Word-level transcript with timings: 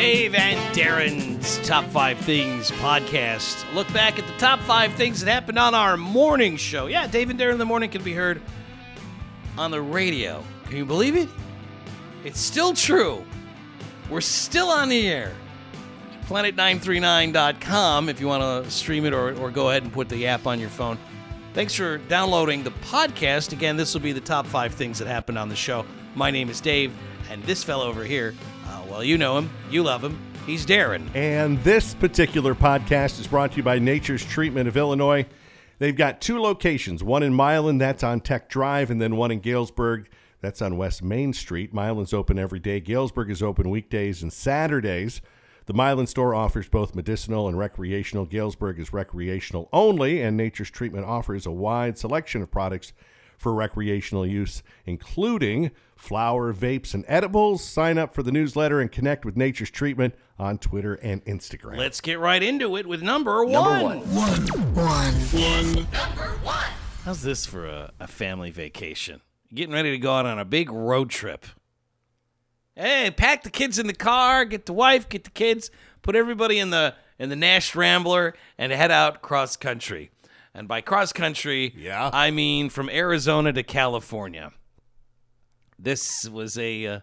Dave 0.00 0.34
and 0.34 0.58
Darren's 0.74 1.58
Top 1.68 1.84
5 1.84 2.16
Things 2.20 2.70
podcast. 2.70 3.70
Look 3.74 3.86
back 3.92 4.18
at 4.18 4.26
the 4.26 4.32
top 4.38 4.58
5 4.60 4.94
things 4.94 5.20
that 5.20 5.30
happened 5.30 5.58
on 5.58 5.74
our 5.74 5.98
morning 5.98 6.56
show. 6.56 6.86
Yeah, 6.86 7.06
Dave 7.06 7.28
and 7.28 7.38
Darren 7.38 7.52
in 7.52 7.58
the 7.58 7.66
morning 7.66 7.90
can 7.90 8.02
be 8.02 8.14
heard 8.14 8.40
on 9.58 9.70
the 9.70 9.82
radio. 9.82 10.42
Can 10.64 10.78
you 10.78 10.86
believe 10.86 11.16
it? 11.16 11.28
It's 12.24 12.40
still 12.40 12.72
true. 12.72 13.22
We're 14.08 14.22
still 14.22 14.70
on 14.70 14.88
the 14.88 15.06
air. 15.06 15.34
Planet939.com 16.28 18.08
if 18.08 18.22
you 18.22 18.26
want 18.26 18.64
to 18.64 18.70
stream 18.70 19.04
it 19.04 19.12
or, 19.12 19.36
or 19.38 19.50
go 19.50 19.68
ahead 19.68 19.82
and 19.82 19.92
put 19.92 20.08
the 20.08 20.28
app 20.28 20.46
on 20.46 20.58
your 20.58 20.70
phone. 20.70 20.96
Thanks 21.52 21.74
for 21.74 21.98
downloading 21.98 22.62
the 22.62 22.70
podcast. 22.70 23.52
Again, 23.52 23.76
this 23.76 23.92
will 23.92 24.00
be 24.00 24.12
the 24.12 24.20
top 24.22 24.46
five 24.46 24.72
things 24.72 24.98
that 25.00 25.08
happened 25.08 25.36
on 25.36 25.50
the 25.50 25.56
show. 25.56 25.84
My 26.14 26.30
name 26.30 26.48
is 26.48 26.62
Dave, 26.62 26.90
and 27.28 27.44
this 27.44 27.62
fellow 27.62 27.86
over 27.86 28.02
here, 28.02 28.34
well, 29.00 29.06
you 29.06 29.16
know 29.16 29.38
him, 29.38 29.48
you 29.70 29.82
love 29.82 30.04
him. 30.04 30.18
He's 30.44 30.66
Darren. 30.66 31.08
And 31.16 31.58
this 31.64 31.94
particular 31.94 32.54
podcast 32.54 33.18
is 33.18 33.26
brought 33.26 33.52
to 33.52 33.56
you 33.56 33.62
by 33.62 33.78
Nature's 33.78 34.22
Treatment 34.22 34.68
of 34.68 34.76
Illinois. 34.76 35.24
They've 35.78 35.96
got 35.96 36.20
two 36.20 36.38
locations 36.38 37.02
one 37.02 37.22
in 37.22 37.32
Milan, 37.32 37.78
that's 37.78 38.04
on 38.04 38.20
Tech 38.20 38.50
Drive, 38.50 38.90
and 38.90 39.00
then 39.00 39.16
one 39.16 39.30
in 39.30 39.40
Galesburg, 39.40 40.10
that's 40.42 40.60
on 40.60 40.76
West 40.76 41.02
Main 41.02 41.32
Street. 41.32 41.72
Milan's 41.72 42.12
open 42.12 42.38
every 42.38 42.60
day, 42.60 42.78
Galesburg 42.78 43.30
is 43.30 43.42
open 43.42 43.70
weekdays 43.70 44.22
and 44.22 44.30
Saturdays. 44.30 45.22
The 45.64 45.72
Milan 45.72 46.06
store 46.06 46.34
offers 46.34 46.68
both 46.68 46.94
medicinal 46.94 47.48
and 47.48 47.56
recreational. 47.56 48.26
Galesburg 48.26 48.78
is 48.78 48.92
recreational 48.92 49.70
only, 49.72 50.20
and 50.20 50.36
Nature's 50.36 50.70
Treatment 50.70 51.06
offers 51.06 51.46
a 51.46 51.50
wide 51.50 51.96
selection 51.96 52.42
of 52.42 52.50
products 52.50 52.92
for 53.38 53.54
recreational 53.54 54.26
use, 54.26 54.62
including 54.84 55.70
flower, 56.00 56.52
vapes, 56.52 56.94
and 56.94 57.04
edibles. 57.06 57.62
Sign 57.62 57.98
up 57.98 58.14
for 58.14 58.22
the 58.22 58.32
newsletter 58.32 58.80
and 58.80 58.90
connect 58.90 59.24
with 59.24 59.36
Nature's 59.36 59.70
Treatment 59.70 60.14
on 60.38 60.58
Twitter 60.58 60.94
and 60.94 61.24
Instagram. 61.26 61.76
Let's 61.76 62.00
get 62.00 62.18
right 62.18 62.42
into 62.42 62.76
it 62.76 62.86
with 62.86 63.02
number 63.02 63.44
one. 63.44 63.52
Number 63.52 64.06
one. 64.14 64.74
One. 64.74 65.12
One. 65.14 65.74
Number 65.92 66.38
one. 66.42 66.70
How's 67.04 67.22
this 67.22 67.46
for 67.46 67.66
a, 67.66 67.92
a 68.00 68.06
family 68.08 68.50
vacation? 68.50 69.20
Getting 69.52 69.74
ready 69.74 69.90
to 69.90 69.98
go 69.98 70.14
out 70.14 70.26
on 70.26 70.38
a 70.38 70.44
big 70.44 70.70
road 70.70 71.10
trip. 71.10 71.44
Hey, 72.74 73.10
pack 73.14 73.42
the 73.42 73.50
kids 73.50 73.78
in 73.78 73.86
the 73.86 73.92
car, 73.94 74.44
get 74.44 74.66
the 74.66 74.72
wife, 74.72 75.08
get 75.08 75.24
the 75.24 75.30
kids, 75.30 75.70
put 76.02 76.16
everybody 76.16 76.58
in 76.58 76.70
the 76.70 76.94
in 77.18 77.28
the 77.28 77.36
Nash 77.36 77.74
Rambler, 77.74 78.34
and 78.56 78.72
head 78.72 78.90
out 78.90 79.20
cross 79.20 79.56
country. 79.56 80.10
And 80.54 80.66
by 80.66 80.80
cross 80.80 81.12
country, 81.12 81.74
Yeah. 81.76 82.08
I 82.12 82.30
mean 82.30 82.70
from 82.70 82.88
Arizona 82.88 83.52
to 83.52 83.62
California. 83.62 84.52
This 85.82 86.28
was 86.28 86.58
a 86.58 86.86
uh, 86.86 87.00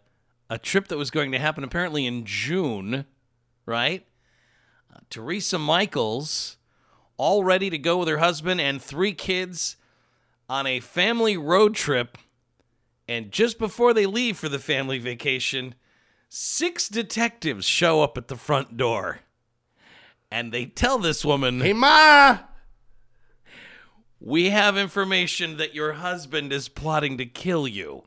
a 0.49 0.57
trip 0.59 0.87
that 0.87 0.97
was 0.97 1.09
going 1.09 1.31
to 1.31 1.39
happen 1.39 1.63
apparently 1.63 2.05
in 2.05 2.25
June, 2.25 3.05
right? 3.65 4.05
Uh, 4.93 4.99
Teresa 5.09 5.57
Michaels, 5.57 6.57
all 7.17 7.43
ready 7.43 7.69
to 7.69 7.77
go 7.77 7.97
with 7.97 8.07
her 8.07 8.19
husband 8.19 8.61
and 8.61 8.81
three 8.81 9.13
kids 9.13 9.77
on 10.47 10.67
a 10.67 10.79
family 10.79 11.35
road 11.37 11.75
trip. 11.75 12.17
And 13.07 13.31
just 13.31 13.57
before 13.57 13.93
they 13.93 14.05
leave 14.05 14.37
for 14.37 14.49
the 14.49 14.59
family 14.59 14.99
vacation, 14.99 15.75
six 16.29 16.87
detectives 16.87 17.65
show 17.65 18.03
up 18.03 18.17
at 18.17 18.27
the 18.27 18.35
front 18.35 18.77
door. 18.77 19.21
And 20.29 20.51
they 20.51 20.65
tell 20.65 20.99
this 20.99 21.25
woman, 21.25 21.61
Hey, 21.61 21.73
Ma! 21.73 22.39
We 24.19 24.49
have 24.49 24.77
information 24.77 25.57
that 25.57 25.73
your 25.73 25.93
husband 25.93 26.51
is 26.51 26.69
plotting 26.69 27.17
to 27.17 27.25
kill 27.25 27.67
you. 27.67 28.03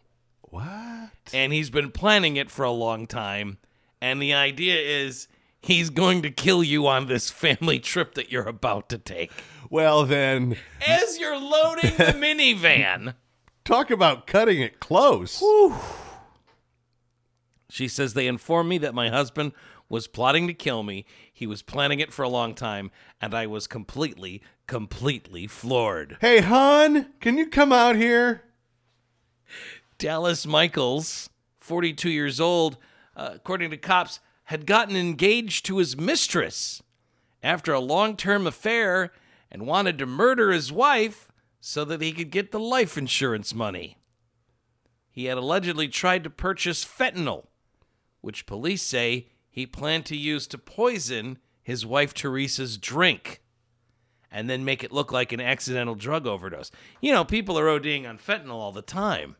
What? 0.51 1.11
And 1.33 1.53
he's 1.53 1.70
been 1.70 1.91
planning 1.91 2.37
it 2.37 2.51
for 2.51 2.65
a 2.65 2.70
long 2.70 3.06
time. 3.06 3.59
And 4.01 4.20
the 4.20 4.33
idea 4.34 4.77
is 4.79 5.29
he's 5.61 5.91
going 5.91 6.23
to 6.23 6.31
kill 6.31 6.62
you 6.65 6.87
on 6.87 7.06
this 7.06 7.31
family 7.31 7.79
trip 7.79 8.15
that 8.15 8.33
you're 8.33 8.48
about 8.48 8.89
to 8.91 8.98
take. 8.98 9.31
Well, 9.69 10.05
then, 10.05 10.56
As 10.87 11.19
you're 11.19 11.39
loading 11.39 11.97
the 11.97 12.05
minivan. 12.16 13.15
talk 13.65 13.91
about 13.91 14.27
cutting 14.27 14.60
it 14.60 14.81
close. 14.81 15.43
She 17.69 17.87
says 17.87 18.15
they 18.15 18.27
informed 18.27 18.69
me 18.69 18.78
that 18.78 18.94
my 18.94 19.10
husband 19.10 19.53
was 19.89 20.06
plotting 20.09 20.47
to 20.49 20.55
kill 20.55 20.83
me. 20.83 21.05
He 21.33 21.47
was 21.47 21.62
planning 21.62 22.00
it 22.00 22.12
for 22.12 22.22
a 22.22 22.28
long 22.28 22.55
time, 22.55 22.91
and 23.21 23.33
I 23.34 23.47
was 23.47 23.66
completely, 23.66 24.43
completely 24.66 25.47
floored. 25.47 26.16
Hey, 26.21 26.41
hon, 26.41 27.06
can 27.21 27.39
you 27.39 27.47
come 27.49 27.72
out 27.72 27.97
here? 27.97 28.43
Dallas 30.00 30.47
Michaels, 30.47 31.28
42 31.59 32.09
years 32.09 32.41
old, 32.41 32.78
uh, 33.15 33.33
according 33.34 33.71
to 33.71 33.77
cops, 33.77 34.19
had 34.44 34.65
gotten 34.65 34.97
engaged 34.97 35.66
to 35.66 35.77
his 35.77 35.94
mistress 35.94 36.83
after 37.43 37.75
a 37.75 37.81
long 37.81 38.16
term 38.16 38.47
affair 38.47 39.12
and 39.50 39.66
wanted 39.66 39.99
to 39.99 40.06
murder 40.06 40.53
his 40.53 40.72
wife 40.72 41.31
so 41.60 41.84
that 41.84 42.00
he 42.00 42.12
could 42.12 42.31
get 42.31 42.50
the 42.50 42.59
life 42.59 42.97
insurance 42.97 43.55
money. 43.55 43.99
He 45.10 45.27
had 45.27 45.37
allegedly 45.37 45.87
tried 45.87 46.25
to 46.25 46.31
purchase 46.31 46.83
fentanyl, 46.83 47.49
which 48.22 48.47
police 48.47 48.83
say 48.83 49.28
he 49.50 49.66
planned 49.66 50.06
to 50.06 50.16
use 50.16 50.47
to 50.47 50.56
poison 50.56 51.37
his 51.62 51.84
wife 51.84 52.15
Teresa's 52.15 52.78
drink 52.78 53.43
and 54.31 54.49
then 54.49 54.65
make 54.65 54.83
it 54.83 54.93
look 54.93 55.12
like 55.12 55.33
an 55.33 55.43
accidental 55.43 55.94
drug 55.94 56.27
overdose. 56.27 56.71
You 57.03 57.12
know, 57.12 57.22
people 57.22 57.59
are 57.59 57.66
ODing 57.66 58.09
on 58.09 58.16
fentanyl 58.16 58.55
all 58.55 58.72
the 58.72 58.81
time. 58.81 59.37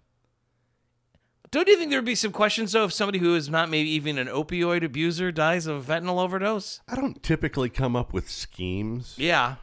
Don't 1.53 1.67
you 1.67 1.77
think 1.77 1.91
there'd 1.91 2.05
be 2.05 2.15
some 2.15 2.31
questions 2.33 2.73
though 2.73 2.85
if 2.85 2.93
somebody 2.93 3.19
who 3.19 3.35
is 3.35 3.49
not 3.49 3.69
maybe 3.69 3.91
even 3.91 4.19
an 4.19 4.29
opioid 4.29 4.85
abuser 4.85 5.33
dies 5.33 5.67
of 5.67 5.89
a 5.89 5.93
fentanyl 5.93 6.21
overdose? 6.23 6.81
I 6.89 6.95
don't 6.95 7.23
typically 7.23 7.69
come 7.69 7.97
up 7.97 8.13
with 8.13 8.31
schemes, 8.31 9.15
Yeah. 9.19 9.57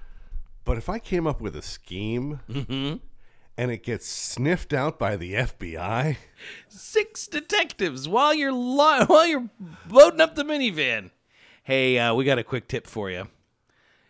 but 0.65 0.77
if 0.77 0.89
I 0.89 0.99
came 0.99 1.25
up 1.25 1.39
with 1.39 1.55
a 1.55 1.61
scheme 1.61 2.41
and 3.57 3.71
it 3.71 3.83
gets 3.83 4.05
sniffed 4.05 4.73
out 4.73 4.99
by 4.99 5.15
the 5.15 5.33
FBI, 5.33 6.17
Six 6.67 7.25
detectives 7.27 8.07
while 8.07 8.33
you're 8.33 8.51
lo- 8.51 9.05
while 9.07 9.25
you're 9.25 9.49
loading 9.89 10.19
up 10.21 10.35
the 10.35 10.43
minivan. 10.43 11.11
Hey, 11.63 11.97
uh, 11.99 12.13
we 12.13 12.25
got 12.25 12.37
a 12.37 12.43
quick 12.43 12.67
tip 12.67 12.85
for 12.85 13.09
you. 13.09 13.27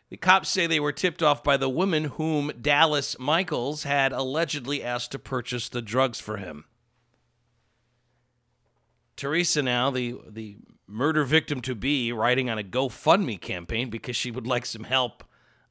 The 0.10 0.18
cops 0.18 0.50
say 0.50 0.66
they 0.68 0.80
were 0.80 0.92
tipped 0.94 1.22
off 1.22 1.44
by 1.44 1.58
the 1.58 1.70
woman 1.70 2.06
whom 2.06 2.52
Dallas 2.60 3.20
Michaels 3.20 3.84
had 3.84 4.12
allegedly 4.14 4.82
asked 4.84 5.12
to 5.12 5.20
purchase 5.20 5.68
the 5.70 5.82
drugs 5.82 6.20
for 6.20 6.38
him. 6.38 6.66
Teresa 9.18 9.62
now, 9.62 9.90
the 9.90 10.16
the 10.30 10.58
murder 10.88 11.26
victim 11.26 11.60
to 11.62 11.76
be, 11.76 12.14
writing 12.14 12.50
on 12.50 12.58
a 12.58 12.64
GoFundMe 12.64 13.42
campaign 13.42 13.90
because 13.90 14.16
she 14.16 14.32
would 14.32 14.48
like 14.48 14.66
some 14.66 14.86
help 14.86 15.24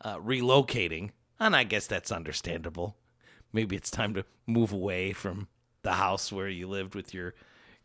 uh, 0.02 0.16
relocating, 0.18 1.12
and 1.40 1.56
I 1.56 1.64
guess 1.64 1.86
that's 1.86 2.12
understandable. 2.12 2.96
Maybe 3.52 3.76
it's 3.76 3.90
time 3.90 4.12
to 4.14 4.24
move 4.46 4.72
away 4.72 5.12
from 5.12 5.48
the 5.82 5.92
house 5.92 6.30
where 6.30 6.48
you 6.48 6.68
lived 6.68 6.94
with 6.94 7.14
your 7.14 7.34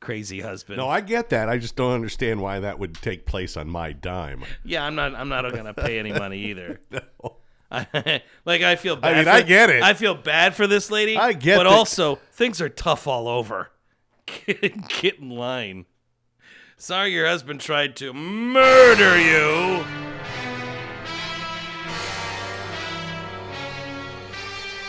crazy 0.01 0.41
husband. 0.41 0.77
no, 0.77 0.89
I 0.89 0.99
get 0.99 1.29
that. 1.29 1.47
I 1.47 1.57
just 1.59 1.75
don't 1.75 1.93
understand 1.93 2.41
why 2.41 2.59
that 2.59 2.79
would 2.79 2.95
take 2.95 3.25
place 3.25 3.55
on 3.55 3.69
my 3.69 3.93
dime. 3.93 4.43
yeah, 4.66 4.83
I'm 4.85 4.95
not. 4.95 5.16
I'm 5.16 5.29
not 5.29 5.49
gonna 5.53 5.73
pay 5.73 5.99
any 5.99 6.11
money 6.11 6.39
either. 6.45 6.79
No. 6.91 7.38
like 8.43 8.61
I 8.63 8.75
feel 8.75 8.97
bad. 8.97 9.16
mean, 9.16 9.23
for, 9.23 9.29
I 9.31 9.41
get 9.43 9.69
it. 9.69 9.81
I 9.81 9.93
feel 9.93 10.13
bad 10.13 10.55
for 10.55 10.67
this 10.67 10.91
lady. 10.91 11.16
I 11.16 11.31
get 11.31 11.55
but 11.55 11.63
that- 11.63 11.72
also 11.72 12.19
things 12.33 12.59
are 12.59 12.67
tough 12.67 13.07
all 13.07 13.29
over. 13.29 13.71
Get, 14.46 15.19
in 15.19 15.30
line. 15.30 15.86
Sorry, 16.78 17.14
your 17.14 17.28
husband 17.28 17.62
tried 17.62 17.96
to 17.97 18.14
murder 18.14 19.19
you. 19.19 19.84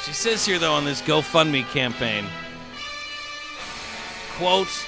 She 0.05 0.13
says 0.13 0.45
here 0.45 0.59
though 0.59 0.75
on 0.75 0.85
this 0.85 1.03
GoFundMe 1.03 1.69
campaign, 1.71 2.27
quote. 4.37 4.87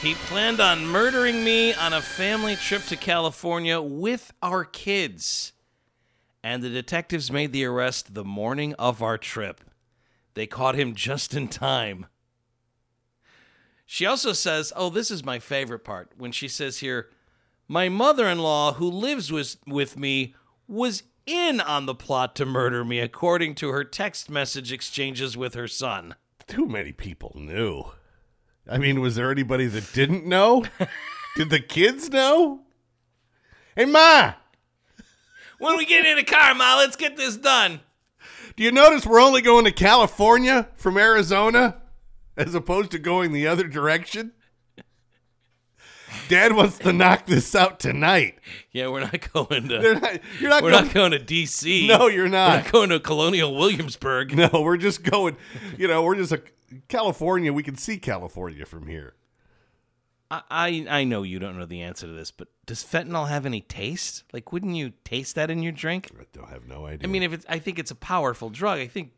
He 0.00 0.14
planned 0.14 0.58
on 0.58 0.84
murdering 0.84 1.44
me 1.44 1.74
on 1.74 1.92
a 1.92 2.00
family 2.00 2.56
trip 2.56 2.82
to 2.86 2.96
California 2.96 3.80
with 3.80 4.32
our 4.42 4.64
kids 4.64 5.52
and 6.42 6.62
the 6.62 6.70
detectives 6.70 7.30
made 7.30 7.52
the 7.52 7.64
arrest 7.64 8.14
the 8.14 8.24
morning 8.24 8.74
of 8.74 9.02
our 9.02 9.16
trip. 9.16 9.60
They 10.34 10.46
caught 10.46 10.74
him 10.74 10.94
just 10.94 11.34
in 11.34 11.48
time. 11.48 12.06
She 13.92 14.06
also 14.06 14.32
says, 14.32 14.72
Oh, 14.74 14.88
this 14.88 15.10
is 15.10 15.22
my 15.22 15.38
favorite 15.38 15.84
part, 15.84 16.12
when 16.16 16.32
she 16.32 16.48
says 16.48 16.78
here, 16.78 17.10
My 17.68 17.90
mother 17.90 18.26
in 18.26 18.38
law, 18.38 18.72
who 18.72 18.88
lives 18.88 19.30
with, 19.30 19.56
with 19.66 19.98
me, 19.98 20.34
was 20.66 21.02
in 21.26 21.60
on 21.60 21.84
the 21.84 21.94
plot 21.94 22.34
to 22.36 22.46
murder 22.46 22.86
me, 22.86 23.00
according 23.00 23.54
to 23.56 23.68
her 23.68 23.84
text 23.84 24.30
message 24.30 24.72
exchanges 24.72 25.36
with 25.36 25.52
her 25.52 25.68
son. 25.68 26.14
Too 26.46 26.64
many 26.64 26.92
people 26.92 27.32
knew. 27.34 27.84
I 28.66 28.78
mean, 28.78 29.02
was 29.02 29.16
there 29.16 29.30
anybody 29.30 29.66
that 29.66 29.92
didn't 29.92 30.24
know? 30.24 30.64
Did 31.36 31.50
the 31.50 31.60
kids 31.60 32.08
know? 32.08 32.62
Hey, 33.76 33.84
Ma, 33.84 34.32
When 35.58 35.76
we 35.76 35.84
get 35.84 36.06
in 36.06 36.16
a 36.16 36.24
car, 36.24 36.54
Ma, 36.54 36.76
let's 36.76 36.96
get 36.96 37.18
this 37.18 37.36
done. 37.36 37.80
do 38.56 38.62
you 38.62 38.72
notice 38.72 39.04
we're 39.04 39.20
only 39.20 39.42
going 39.42 39.66
to 39.66 39.70
California 39.70 40.70
from 40.76 40.96
Arizona 40.96 41.81
as 42.36 42.54
opposed 42.54 42.90
to 42.92 42.98
going 42.98 43.32
the 43.32 43.46
other 43.46 43.66
direction? 43.66 44.32
Dad 46.28 46.54
wants 46.54 46.78
to 46.78 46.92
knock 46.92 47.26
this 47.26 47.54
out 47.54 47.80
tonight. 47.80 48.38
Yeah, 48.70 48.88
we're 48.88 49.00
not 49.00 49.32
going 49.32 49.68
to. 49.68 49.94
Not, 49.94 50.20
you're 50.40 50.50
not 50.50 50.62
we're 50.62 50.70
going. 50.70 50.84
not 50.84 50.94
going 50.94 51.10
to 51.12 51.18
D.C. 51.18 51.86
No, 51.86 52.06
you're 52.06 52.28
not. 52.28 52.50
We're 52.50 52.62
not. 52.62 52.72
going 52.72 52.88
to 52.90 53.00
Colonial 53.00 53.54
Williamsburg. 53.54 54.36
No, 54.36 54.48
we're 54.52 54.76
just 54.76 55.02
going. 55.02 55.36
You 55.76 55.88
know, 55.88 56.02
we're 56.02 56.16
just 56.16 56.32
a 56.32 56.42
California. 56.88 57.52
We 57.52 57.62
can 57.62 57.76
see 57.76 57.98
California 57.98 58.66
from 58.66 58.86
here. 58.86 59.14
I, 60.30 60.42
I 60.50 60.86
I 60.88 61.04
know 61.04 61.22
you 61.22 61.38
don't 61.38 61.58
know 61.58 61.66
the 61.66 61.82
answer 61.82 62.06
to 62.06 62.12
this, 62.12 62.30
but 62.30 62.48
does 62.66 62.82
fentanyl 62.82 63.28
have 63.28 63.44
any 63.44 63.60
taste? 63.60 64.24
Like, 64.32 64.52
wouldn't 64.52 64.74
you 64.74 64.92
taste 65.04 65.34
that 65.34 65.50
in 65.50 65.62
your 65.62 65.72
drink? 65.72 66.10
I 66.18 66.24
don't 66.32 66.48
have 66.48 66.66
no 66.66 66.86
idea. 66.86 67.06
I 67.06 67.10
mean, 67.10 67.22
if 67.22 67.32
it's, 67.32 67.46
I 67.48 67.58
think 67.58 67.78
it's 67.78 67.90
a 67.90 67.96
powerful 67.96 68.48
drug. 68.48 68.78
I 68.78 68.86
think 68.86 69.12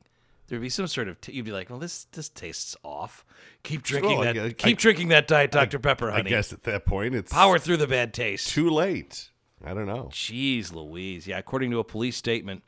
there'd 0.48 0.62
be 0.62 0.68
some 0.68 0.86
sort 0.86 1.08
of. 1.08 1.20
T- 1.20 1.32
you'd 1.32 1.44
be 1.44 1.52
like, 1.52 1.70
well, 1.70 1.78
this 1.78 2.04
this 2.12 2.28
tastes 2.28 2.76
off. 2.82 3.24
Keep 3.62 3.82
drinking 3.82 4.18
Well, 4.18 4.28
I 4.28 4.32
that. 4.32 4.34
guess- 4.34 4.52
keep 4.66 4.78
I- 4.78 4.80
drinking 4.80 5.08
that 5.08 5.26
Diet 5.28 5.50
Dr 5.50 5.78
Pepper, 5.78 6.10
honey. 6.10 6.26
I 6.26 6.36
guess 6.36 6.52
at 6.52 6.62
that 6.64 6.84
point 6.86 7.14
it's 7.14 7.32
Power 7.32 7.58
through 7.58 7.78
the 7.78 7.86
bad 7.86 8.12
taste. 8.14 8.48
too 8.48 8.68
late. 8.70 9.30
I 9.64 9.72
don't 9.74 9.86
know. 9.86 10.08
Jeez 10.12 10.72
Louise. 10.74 11.26
Yeah, 11.26 11.38
according 11.38 11.70
to 11.70 11.78
a 11.78 11.84
police 11.84 12.16
statement 12.16 12.62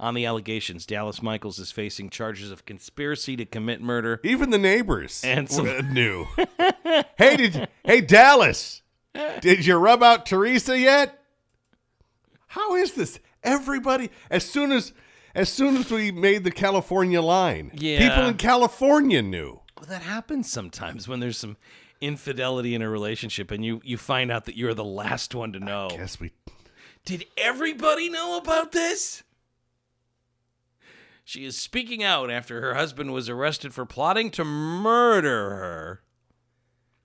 on 0.00 0.14
the 0.14 0.24
allegations, 0.24 0.86
Dallas 0.86 1.20
Michaels 1.22 1.58
is 1.58 1.70
facing 1.72 2.08
charges 2.08 2.50
of 2.50 2.64
conspiracy 2.64 3.36
to 3.36 3.44
commit 3.44 3.82
murder. 3.82 4.20
Even 4.24 4.50
the 4.50 4.56
neighbors 4.58 5.22
And 5.24 5.50
some- 5.50 5.66
w- 5.66 5.82
knew. 5.92 6.26
hey, 7.18 7.36
did 7.36 7.68
hey 7.84 8.00
Dallas? 8.00 8.82
Did 9.40 9.66
you 9.66 9.76
rub 9.76 10.02
out 10.02 10.24
Teresa 10.24 10.78
yet? 10.78 11.22
How 12.48 12.76
is 12.76 12.92
this? 12.92 13.18
Everybody, 13.42 14.10
as 14.30 14.44
soon 14.44 14.72
as 14.72 14.92
as 15.38 15.48
soon 15.52 15.76
as 15.76 15.90
we 15.90 16.10
made 16.10 16.44
the 16.44 16.50
California 16.50 17.22
line, 17.22 17.70
Yeah. 17.74 18.08
people 18.08 18.26
in 18.28 18.36
California 18.36 19.22
knew. 19.22 19.60
Well, 19.76 19.86
that 19.86 20.02
happens 20.02 20.50
sometimes 20.50 21.06
when 21.06 21.20
there's 21.20 21.38
some 21.38 21.56
infidelity 22.00 22.74
in 22.74 22.82
a 22.82 22.88
relationship 22.90 23.50
and 23.50 23.64
you, 23.64 23.80
you 23.84 23.96
find 23.96 24.30
out 24.30 24.44
that 24.46 24.56
you're 24.56 24.74
the 24.74 24.84
last 24.84 25.34
one 25.34 25.52
to 25.52 25.60
know. 25.60 25.88
Guess 25.90 26.18
we 26.20 26.32
Did 27.04 27.24
everybody 27.36 28.08
know 28.08 28.36
about 28.36 28.72
this? 28.72 29.22
She 31.24 31.44
is 31.44 31.56
speaking 31.58 32.02
out 32.02 32.30
after 32.30 32.60
her 32.60 32.74
husband 32.74 33.12
was 33.12 33.28
arrested 33.28 33.72
for 33.74 33.84
plotting 33.86 34.30
to 34.32 34.44
murder 34.44 35.50
her. 35.50 36.02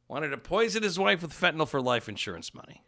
Wanted 0.07 0.29
to 0.29 0.37
poison 0.37 0.81
his 0.83 0.97
wife 0.97 1.21
with 1.21 1.33
fentanyl 1.33 1.67
for 1.67 1.81
life 1.81 2.07
insurance 2.09 2.53
money. 2.53 2.83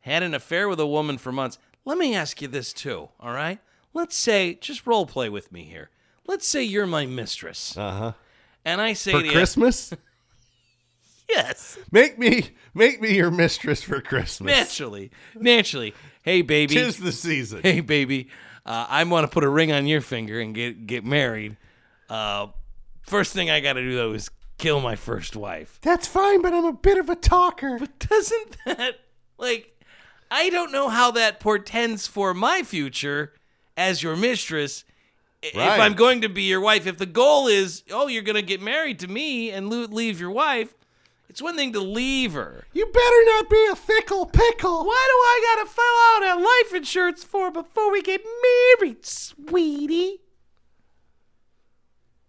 Had 0.00 0.22
an 0.22 0.34
affair 0.34 0.68
with 0.68 0.78
a 0.80 0.86
woman 0.86 1.18
for 1.18 1.32
months. 1.32 1.58
Let 1.84 1.98
me 1.98 2.14
ask 2.14 2.40
you 2.42 2.48
this 2.48 2.72
too, 2.72 3.08
all 3.20 3.32
right? 3.32 3.58
Let's 3.96 4.14
say, 4.16 4.54
just 4.60 4.86
role 4.86 5.06
play 5.06 5.28
with 5.30 5.50
me 5.50 5.62
here. 5.64 5.88
Let's 6.26 6.46
say 6.46 6.62
you're 6.62 6.86
my 6.86 7.06
mistress. 7.06 7.76
uh 7.78 7.90
huh 7.98 8.12
And 8.64 8.80
I 8.80 8.92
say 8.92 9.12
for 9.12 9.22
to 9.22 9.28
Christmas. 9.30 9.90
you, 9.92 9.98
yes, 11.30 11.78
make 11.90 12.18
me 12.18 12.50
make 12.74 13.00
me 13.00 13.14
your 13.16 13.30
mistress 13.30 13.82
for 13.82 14.00
Christmas. 14.00 14.54
naturally, 14.54 15.10
naturally. 15.34 15.94
Hey, 16.22 16.42
baby. 16.42 16.74
Tis 16.74 16.98
the 16.98 17.12
season. 17.12 17.60
hey 17.62 17.80
baby 17.80 18.28
uh, 18.66 18.86
i 18.88 19.02
want 19.04 19.24
to 19.24 19.32
put 19.32 19.44
a 19.44 19.48
ring 19.48 19.70
on 19.72 19.86
your 19.86 20.00
finger 20.00 20.40
and 20.40 20.54
get 20.54 20.86
get 20.86 21.04
married 21.04 21.56
uh, 22.10 22.48
first 23.02 23.32
thing 23.32 23.48
i 23.48 23.60
gotta 23.60 23.80
do 23.80 23.94
though 23.94 24.12
is 24.12 24.28
kill 24.58 24.80
my 24.80 24.96
first 24.96 25.36
wife 25.36 25.78
That's 25.82 26.06
fine, 26.08 26.40
but 26.42 26.52
I'm 26.52 26.64
a 26.64 26.72
bit 26.72 26.98
of 26.98 27.08
a 27.08 27.14
talker. 27.16 27.78
but 27.78 27.96
doesn't 28.00 28.56
that 28.66 28.96
like 29.38 29.72
i 30.30 30.50
don't 30.50 30.72
know 30.72 30.88
how 30.88 31.12
that 31.12 31.38
portends 31.40 32.06
for 32.08 32.34
my 32.34 32.62
future 32.62 33.32
as 33.76 34.02
your 34.02 34.16
mistress 34.16 34.84
Right. 35.54 35.74
if 35.74 35.80
i'm 35.80 35.94
going 35.94 36.22
to 36.22 36.28
be 36.28 36.42
your 36.44 36.60
wife 36.60 36.86
if 36.86 36.96
the 36.98 37.06
goal 37.06 37.46
is 37.46 37.82
oh 37.92 38.08
you're 38.08 38.22
gonna 38.22 38.42
get 38.42 38.60
married 38.60 38.98
to 39.00 39.06
me 39.08 39.50
and 39.50 39.68
leave 39.70 40.18
your 40.18 40.30
wife 40.30 40.74
it's 41.28 41.40
one 41.42 41.54
thing 41.56 41.72
to 41.74 41.80
leave 41.80 42.32
her 42.32 42.64
You 42.72 42.86
better 42.86 43.24
not 43.26 43.50
be 43.50 43.68
a 43.70 43.76
fickle 43.76 44.24
pickle. 44.26 44.84
Why 44.86 45.08
do 45.10 45.16
I 45.18 45.54
gotta 45.56 45.68
fill 45.68 46.28
out 46.32 46.38
a 46.38 46.42
life 46.42 46.74
insurance 46.74 47.22
form 47.24 47.52
before 47.52 47.92
we 47.92 48.00
get 48.00 48.22
married, 48.80 49.04
sweetie? 49.04 50.20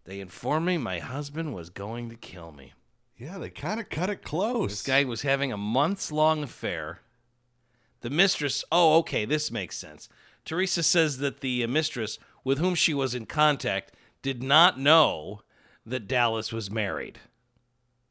They 0.06 0.20
informed 0.20 0.66
me 0.66 0.78
my 0.78 1.00
husband 1.00 1.54
was 1.54 1.70
going 1.70 2.10
to 2.10 2.16
kill 2.16 2.52
me. 2.52 2.74
Yeah, 3.18 3.38
they 3.38 3.50
kind 3.50 3.80
of 3.80 3.90
cut 3.90 4.10
it 4.10 4.24
close. 4.24 4.70
This 4.72 4.82
guy 4.84 5.04
was 5.04 5.22
having 5.24 5.52
a 5.52 5.58
months 5.58 6.12
long 6.12 6.44
affair. 6.44 7.00
The 8.02 8.10
mistress, 8.10 8.64
oh, 8.72 8.98
okay, 9.00 9.26
this 9.26 9.52
makes 9.52 9.76
sense. 9.78 10.08
Teresa 10.48 10.82
says 10.82 11.18
that 11.20 11.42
the 11.42 11.68
mistress 11.68 12.18
with 12.44 12.58
whom 12.58 12.74
she 12.74 12.94
was 12.94 13.14
in 13.14 13.26
contact 13.26 13.92
did 14.22 14.42
not 14.42 14.80
know 14.80 15.42
that 15.86 16.08
Dallas 16.08 16.52
was 16.54 16.72
married. 16.72 17.20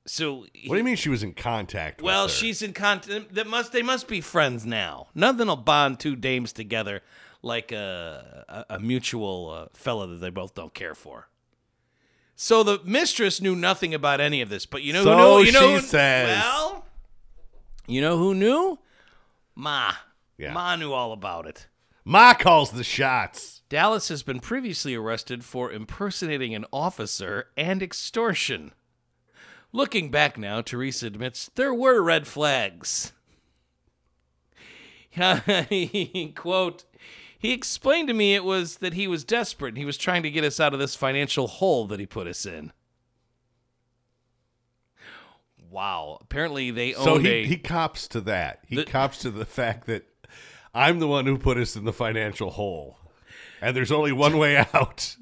So 0.04 0.40
What 0.40 0.50
do 0.68 0.76
you 0.76 0.84
mean 0.84 0.96
she 0.96 1.08
was 1.08 1.22
in 1.22 1.32
contact? 1.32 2.00
Well, 2.00 2.24
with 2.26 2.30
her? 2.30 2.34
Well, 2.34 2.40
she's 2.40 2.62
in 2.62 2.72
contact. 2.74 3.34
That 3.34 3.46
must 3.46 3.72
they 3.72 3.82
must 3.82 4.06
be 4.06 4.20
friends 4.20 4.64
now. 4.64 5.08
Nothing 5.14 5.48
will 5.48 5.56
bond 5.56 5.98
two 5.98 6.14
dames 6.14 6.52
together 6.52 7.02
like 7.42 7.72
a 7.72 8.44
a, 8.68 8.74
a 8.76 8.78
mutual 8.78 9.50
uh, 9.50 9.66
fella 9.72 10.06
that 10.06 10.16
they 10.16 10.30
both 10.30 10.54
don't 10.54 10.74
care 10.74 10.94
for. 10.94 11.28
So 12.36 12.62
the 12.62 12.80
mistress 12.84 13.40
knew 13.40 13.56
nothing 13.56 13.94
about 13.94 14.20
any 14.20 14.42
of 14.42 14.50
this, 14.50 14.66
but 14.66 14.82
you 14.82 14.92
know 14.92 15.02
So 15.02 15.16
who 15.16 15.38
knew? 15.40 15.46
You 15.46 15.52
know 15.52 15.60
she 15.60 15.74
who- 15.74 15.80
says. 15.80 16.42
Well, 16.42 16.84
you 17.86 18.00
know 18.02 18.18
who 18.18 18.34
knew? 18.34 18.78
Ma. 19.54 19.94
Yeah. 20.38 20.52
Ma 20.52 20.76
knew 20.76 20.92
all 20.92 21.12
about 21.12 21.46
it. 21.46 21.66
Ma 22.08 22.34
calls 22.34 22.70
the 22.70 22.84
shots. 22.84 23.62
Dallas 23.68 24.08
has 24.10 24.22
been 24.22 24.38
previously 24.38 24.94
arrested 24.94 25.44
for 25.44 25.72
impersonating 25.72 26.54
an 26.54 26.64
officer 26.72 27.46
and 27.56 27.82
extortion. 27.82 28.70
Looking 29.72 30.12
back 30.12 30.38
now, 30.38 30.60
Teresa 30.60 31.08
admits 31.08 31.50
there 31.56 31.74
were 31.74 32.00
red 32.00 32.28
flags. 32.28 33.12
he, 35.10 36.32
quote, 36.36 36.84
he 37.36 37.52
explained 37.52 38.06
to 38.06 38.14
me 38.14 38.36
it 38.36 38.44
was 38.44 38.76
that 38.76 38.94
he 38.94 39.08
was 39.08 39.24
desperate 39.24 39.70
and 39.70 39.78
he 39.78 39.84
was 39.84 39.98
trying 39.98 40.22
to 40.22 40.30
get 40.30 40.44
us 40.44 40.60
out 40.60 40.72
of 40.74 40.78
this 40.78 40.94
financial 40.94 41.48
hole 41.48 41.88
that 41.88 41.98
he 41.98 42.06
put 42.06 42.28
us 42.28 42.46
in. 42.46 42.72
Wow. 45.68 46.18
Apparently 46.20 46.70
they 46.70 46.94
owned 46.94 47.04
So 47.04 47.16
a 47.16 47.20
he, 47.42 47.46
he 47.48 47.56
cops 47.56 48.06
to 48.08 48.20
that. 48.22 48.60
He 48.68 48.76
The- 48.76 48.84
cops 48.84 49.18
to 49.18 49.30
the 49.32 49.44
fact 49.44 49.88
that 49.88 50.04
I'm 50.76 50.98
the 50.98 51.08
one 51.08 51.24
who 51.24 51.38
put 51.38 51.56
us 51.56 51.74
in 51.74 51.84
the 51.84 51.92
financial 51.92 52.50
hole. 52.50 52.98
And 53.62 53.74
there's 53.74 53.90
only 53.90 54.12
one 54.12 54.36
way 54.36 54.58
out. 54.58 55.16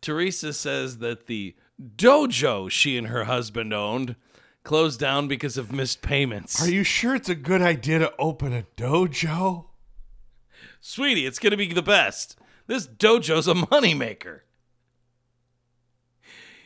Teresa 0.00 0.52
says 0.52 0.98
that 0.98 1.26
the 1.26 1.54
dojo 1.80 2.68
she 2.68 2.98
and 2.98 3.06
her 3.06 3.24
husband 3.24 3.72
owned 3.72 4.16
closed 4.64 4.98
down 4.98 5.28
because 5.28 5.56
of 5.56 5.70
missed 5.70 6.02
payments. 6.02 6.60
Are 6.60 6.70
you 6.70 6.82
sure 6.82 7.14
it's 7.14 7.28
a 7.28 7.36
good 7.36 7.62
idea 7.62 8.00
to 8.00 8.12
open 8.18 8.52
a 8.52 8.66
dojo? 8.76 9.66
Sweetie, 10.80 11.26
it's 11.26 11.38
going 11.38 11.52
to 11.52 11.56
be 11.56 11.72
the 11.72 11.80
best. 11.80 12.36
This 12.66 12.88
dojo's 12.88 13.46
a 13.46 13.54
moneymaker. 13.54 14.40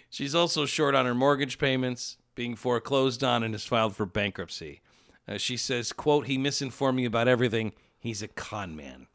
She's 0.08 0.34
also 0.34 0.64
short 0.64 0.94
on 0.94 1.04
her 1.04 1.14
mortgage 1.14 1.58
payments, 1.58 2.16
being 2.34 2.56
foreclosed 2.56 3.22
on, 3.22 3.42
and 3.42 3.52
has 3.52 3.66
filed 3.66 3.94
for 3.94 4.06
bankruptcy. 4.06 4.80
Uh, 5.28 5.36
she 5.36 5.56
says, 5.56 5.92
quote, 5.92 6.26
he 6.26 6.38
misinformed 6.38 6.96
me 6.96 7.04
about 7.04 7.28
everything. 7.28 7.72
He's 8.00 8.22
a 8.22 8.28
con 8.28 8.74
man. 8.74 9.08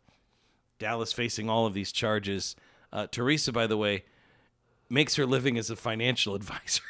Dallas 0.78 1.12
facing 1.12 1.50
all 1.50 1.66
of 1.66 1.74
these 1.74 1.92
charges. 1.92 2.56
Uh, 2.92 3.08
Teresa, 3.10 3.52
by 3.52 3.66
the 3.66 3.78
way, 3.78 4.04
makes 4.90 5.16
her 5.16 5.26
living 5.26 5.58
as 5.58 5.70
a 5.70 5.76
financial 5.76 6.36
advisor. 6.36 6.84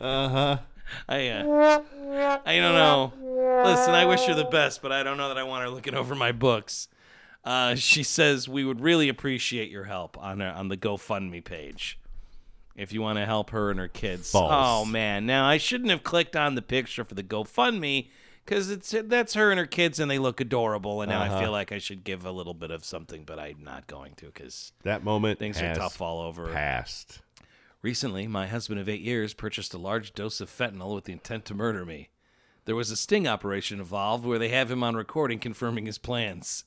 Uh-huh. 0.00 0.58
I 1.08 1.28
uh, 1.28 1.82
I 2.44 2.56
don't 2.56 2.74
know. 2.74 3.12
Listen, 3.64 3.94
I 3.94 4.04
wish 4.06 4.24
her 4.24 4.34
the 4.34 4.44
best, 4.44 4.82
but 4.82 4.92
I 4.92 5.02
don't 5.02 5.16
know 5.16 5.28
that 5.28 5.38
I 5.38 5.44
want 5.44 5.62
her 5.62 5.70
looking 5.70 5.94
over 5.94 6.14
my 6.14 6.32
books. 6.32 6.88
Uh, 7.44 7.74
she 7.74 8.02
says 8.02 8.48
we 8.48 8.64
would 8.64 8.80
really 8.80 9.08
appreciate 9.08 9.70
your 9.70 9.84
help 9.84 10.18
on 10.18 10.42
uh, 10.42 10.52
on 10.56 10.68
the 10.68 10.76
GoFundMe 10.76 11.42
page. 11.44 11.98
If 12.76 12.92
you 12.92 13.02
want 13.02 13.18
to 13.18 13.26
help 13.26 13.50
her 13.50 13.70
and 13.70 13.78
her 13.78 13.88
kids. 13.88 14.30
False. 14.30 14.52
Oh 14.52 14.84
man, 14.84 15.26
now 15.26 15.46
I 15.46 15.58
shouldn't 15.58 15.90
have 15.90 16.02
clicked 16.02 16.36
on 16.36 16.54
the 16.54 16.62
picture 16.62 17.04
for 17.04 17.14
the 17.14 17.22
GoFundMe 17.22 18.08
because 18.44 18.70
it's 18.70 18.94
that's 19.04 19.34
her 19.34 19.50
and 19.50 19.58
her 19.58 19.66
kids 19.66 19.98
and 19.98 20.10
they 20.10 20.18
look 20.18 20.40
adorable. 20.40 21.02
And 21.02 21.10
now 21.10 21.22
I 21.22 21.40
feel 21.40 21.52
like 21.52 21.72
I 21.72 21.78
should 21.78 22.04
give 22.04 22.24
a 22.24 22.32
little 22.32 22.54
bit 22.54 22.70
of 22.70 22.84
something, 22.84 23.24
but 23.24 23.38
I'm 23.38 23.62
not 23.62 23.86
going 23.86 24.14
to 24.16 24.26
because 24.26 24.72
That 24.82 25.04
moment 25.04 25.38
things 25.38 25.60
are 25.60 25.74
tough 25.74 26.00
all 26.00 26.20
over. 26.20 26.48
Passed. 26.48 27.20
Recently, 27.82 28.26
my 28.26 28.46
husband 28.46 28.78
of 28.78 28.88
eight 28.88 29.00
years 29.00 29.32
purchased 29.32 29.72
a 29.72 29.78
large 29.78 30.12
dose 30.12 30.40
of 30.40 30.50
fentanyl 30.50 30.94
with 30.94 31.04
the 31.04 31.12
intent 31.12 31.46
to 31.46 31.54
murder 31.54 31.86
me. 31.86 32.10
There 32.66 32.76
was 32.76 32.90
a 32.90 32.96
sting 32.96 33.26
operation 33.26 33.78
involved 33.78 34.24
where 34.26 34.38
they 34.38 34.50
have 34.50 34.70
him 34.70 34.82
on 34.82 34.94
recording 34.96 35.38
confirming 35.38 35.86
his 35.86 35.96
plans. 35.96 36.64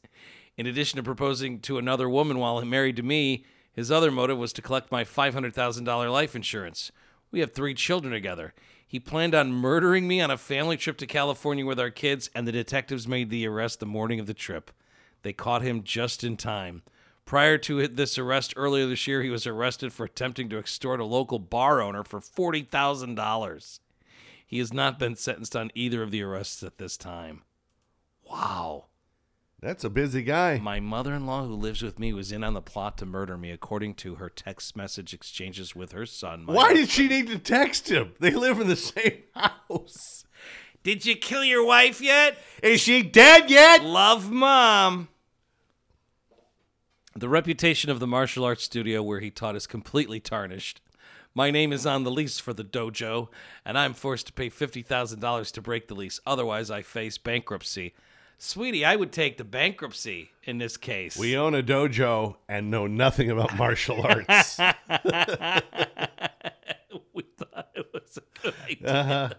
In 0.58 0.68
addition 0.68 0.98
to 0.98 1.04
proposing 1.04 1.60
to 1.62 1.78
another 1.78 2.08
woman 2.08 2.38
while 2.38 2.64
married 2.64 2.96
to 2.98 3.04
me, 3.04 3.46
his 3.72 3.92
other 3.92 4.12
motive 4.12 4.38
was 4.38 4.54
to 4.54 4.62
collect 4.62 4.92
my 4.92 5.04
$500,000 5.04 6.12
life 6.12 6.36
insurance. 6.36 6.92
We 7.32 7.40
have 7.40 7.54
three 7.54 7.74
children 7.74 8.14
together. 8.14 8.54
He 8.88 9.00
planned 9.00 9.34
on 9.34 9.52
murdering 9.52 10.08
me 10.08 10.22
on 10.22 10.30
a 10.30 10.38
family 10.38 10.78
trip 10.78 10.98
to 10.98 11.08
California 11.08 11.66
with 11.66 11.80
our 11.80 11.90
kids, 11.90 12.30
and 12.36 12.48
the 12.48 12.52
detectives 12.52 13.08
made 13.08 13.32
the 13.32 13.48
arrest 13.48 13.80
the 13.80 13.88
morning 13.88 14.20
of 14.20 14.28
the 14.28 14.36
trip. 14.36 14.70
They 15.24 15.34
caught 15.34 15.64
him 15.64 15.84
just 15.84 16.24
in 16.24 16.38
time. 16.38 16.84
Prior 17.26 17.58
to 17.58 17.88
this 17.88 18.20
arrest 18.20 18.54
earlier 18.56 18.86
this 18.86 19.08
year, 19.08 19.24
he 19.24 19.32
was 19.32 19.48
arrested 19.48 19.94
for 19.94 20.06
attempting 20.06 20.50
to 20.50 20.60
extort 20.60 21.00
a 21.00 21.06
local 21.06 21.40
bar 21.40 21.82
owner 21.82 22.04
for 22.04 22.20
$40,000. 22.20 23.80
He 24.46 24.60
has 24.60 24.72
not 24.72 25.00
been 25.00 25.16
sentenced 25.16 25.56
on 25.56 25.72
either 25.74 26.04
of 26.04 26.12
the 26.12 26.22
arrests 26.22 26.62
at 26.62 26.78
this 26.78 26.96
time. 26.96 27.42
Wow. 28.30 28.86
That's 29.64 29.86
a 29.86 29.90
busy 29.90 30.24
guy. 30.24 30.60
My 30.60 30.82
mother 30.82 31.14
in 31.14 31.26
law, 31.26 31.46
who 31.46 31.54
lives 31.54 31.82
with 31.82 31.98
me, 31.98 32.12
was 32.12 32.34
in 32.34 32.44
on 32.44 32.54
the 32.54 32.62
plot 32.62 32.98
to 32.98 33.06
murder 33.06 33.38
me, 33.38 33.50
according 33.50 33.94
to 33.96 34.16
her 34.16 34.30
text 34.30 34.76
message 34.76 35.14
exchanges 35.14 35.74
with 35.74 35.94
her 35.94 36.06
son. 36.06 36.44
Why 36.48 36.74
did 36.74 36.90
she 36.90 37.08
need 37.08 37.28
to 37.28 37.40
text 37.40 37.90
him? 37.90 38.12
They 38.20 38.32
live 38.32 38.60
in 38.60 38.68
the 38.68 38.76
same 38.76 39.24
house. 39.34 40.26
Did 40.84 41.06
you 41.06 41.16
kill 41.16 41.46
your 41.46 41.66
wife 41.66 42.02
yet? 42.02 42.38
Is 42.62 42.82
she 42.82 43.04
dead 43.04 43.50
yet? 43.50 43.86
Love, 43.86 44.30
mom. 44.30 45.08
The 47.16 47.30
reputation 47.30 47.90
of 47.90 48.02
the 48.02 48.08
martial 48.08 48.44
arts 48.44 48.64
studio 48.64 49.02
where 49.02 49.22
he 49.22 49.32
taught 49.32 49.56
is 49.56 49.66
completely 49.66 50.20
tarnished. 50.20 50.82
My 51.34 51.52
name 51.52 51.72
is 51.72 51.86
on 51.86 52.04
the 52.04 52.12
lease 52.12 52.38
for 52.38 52.52
the 52.52 52.66
dojo, 52.66 53.30
and 53.64 53.78
I'm 53.78 53.94
forced 53.94 54.28
to 54.28 54.34
pay 54.34 54.50
$50,000 54.50 55.52
to 55.54 55.62
break 55.62 55.88
the 55.88 55.96
lease. 55.96 56.20
Otherwise, 56.26 56.70
I 56.70 56.82
face 56.82 57.18
bankruptcy. 57.18 57.94
Sweetie, 58.46 58.84
I 58.84 58.98
would 58.98 59.14
take 59.14 59.38
the 59.38 59.46
bankruptcy 59.46 60.32
in 60.44 60.58
this 60.58 60.76
case. 60.76 61.16
We 61.16 61.38
own 61.38 61.56
a 61.56 61.64
dojo 61.64 62.36
and 62.50 62.70
know 62.70 62.88
nothing 62.88 63.32
about 63.32 63.56
martial 63.58 64.02
arts. 64.02 64.58
we 64.60 64.66
thought 67.38 67.70
it 67.74 67.88
was 67.94 68.18
a 68.18 68.42
good 68.42 68.54
idea. 68.70 68.90
Uh-huh. 68.90 69.30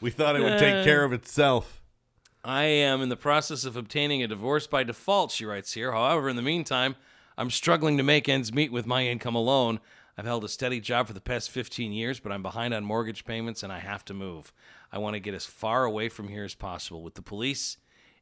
we 0.00 0.12
thought 0.12 0.36
it 0.36 0.42
would 0.44 0.60
take 0.60 0.76
uh. 0.76 0.84
care 0.84 1.02
of 1.02 1.12
itself. 1.12 1.82
I 2.44 2.62
am 2.62 3.02
in 3.02 3.08
the 3.08 3.16
process 3.16 3.64
of 3.64 3.76
obtaining 3.76 4.22
a 4.22 4.28
divorce 4.28 4.68
by 4.68 4.84
default, 4.84 5.32
she 5.32 5.44
writes 5.44 5.72
here. 5.72 5.90
However, 5.90 6.28
in 6.28 6.36
the 6.36 6.42
meantime, 6.42 6.94
I'm 7.36 7.50
struggling 7.50 7.96
to 7.96 8.04
make 8.04 8.28
ends 8.28 8.52
meet 8.52 8.70
with 8.70 8.86
my 8.86 9.06
income 9.06 9.34
alone. 9.34 9.80
I've 10.18 10.26
held 10.26 10.44
a 10.44 10.48
steady 10.48 10.80
job 10.80 11.06
for 11.06 11.12
the 11.12 11.20
past 11.20 11.50
15 11.50 11.92
years, 11.92 12.20
but 12.20 12.32
I'm 12.32 12.42
behind 12.42 12.74
on 12.74 12.84
mortgage 12.84 13.24
payments 13.24 13.62
and 13.62 13.72
I 13.72 13.78
have 13.78 14.04
to 14.06 14.14
move. 14.14 14.52
I 14.92 14.98
want 14.98 15.14
to 15.14 15.20
get 15.20 15.34
as 15.34 15.46
far 15.46 15.84
away 15.84 16.08
from 16.08 16.28
here 16.28 16.44
as 16.44 16.54
possible. 16.54 17.02
With 17.02 17.14
the 17.14 17.22
police 17.22 17.76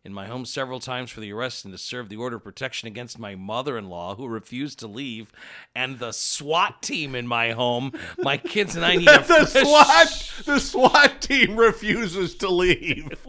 in 0.04 0.12
my 0.12 0.26
home 0.26 0.44
several 0.44 0.80
times 0.80 1.10
for 1.10 1.20
the 1.20 1.32
arrest 1.32 1.64
and 1.64 1.74
to 1.74 1.78
serve 1.78 2.08
the 2.08 2.16
order 2.16 2.36
of 2.36 2.44
protection 2.44 2.86
against 2.86 3.18
my 3.18 3.34
mother 3.34 3.76
in 3.76 3.88
law, 3.88 4.14
who 4.14 4.26
refused 4.26 4.78
to 4.78 4.86
leave, 4.86 5.32
and 5.74 5.98
the 5.98 6.12
SWAT 6.12 6.82
team 6.82 7.14
in 7.14 7.26
my 7.26 7.50
home, 7.52 7.92
my 8.18 8.36
kids 8.36 8.76
and 8.76 8.84
I 8.84 8.96
need 8.96 9.08
a 9.08 9.18
the 9.18 9.46
fresh- 9.46 9.64
SWAT 9.64 10.32
the 10.46 10.60
SWAT 10.60 11.20
team 11.20 11.56
refuses 11.56 12.34
to 12.36 12.48
leave. 12.48 13.10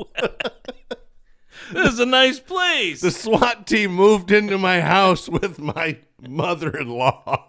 This 1.71 1.93
is 1.93 1.99
a 1.99 2.05
nice 2.05 2.39
place. 2.39 3.01
The 3.01 3.11
SWAT 3.11 3.67
team 3.67 3.91
moved 3.91 4.31
into 4.31 4.57
my 4.57 4.81
house 4.81 5.29
with 5.29 5.59
my 5.59 5.99
mother-in-law. 6.19 7.48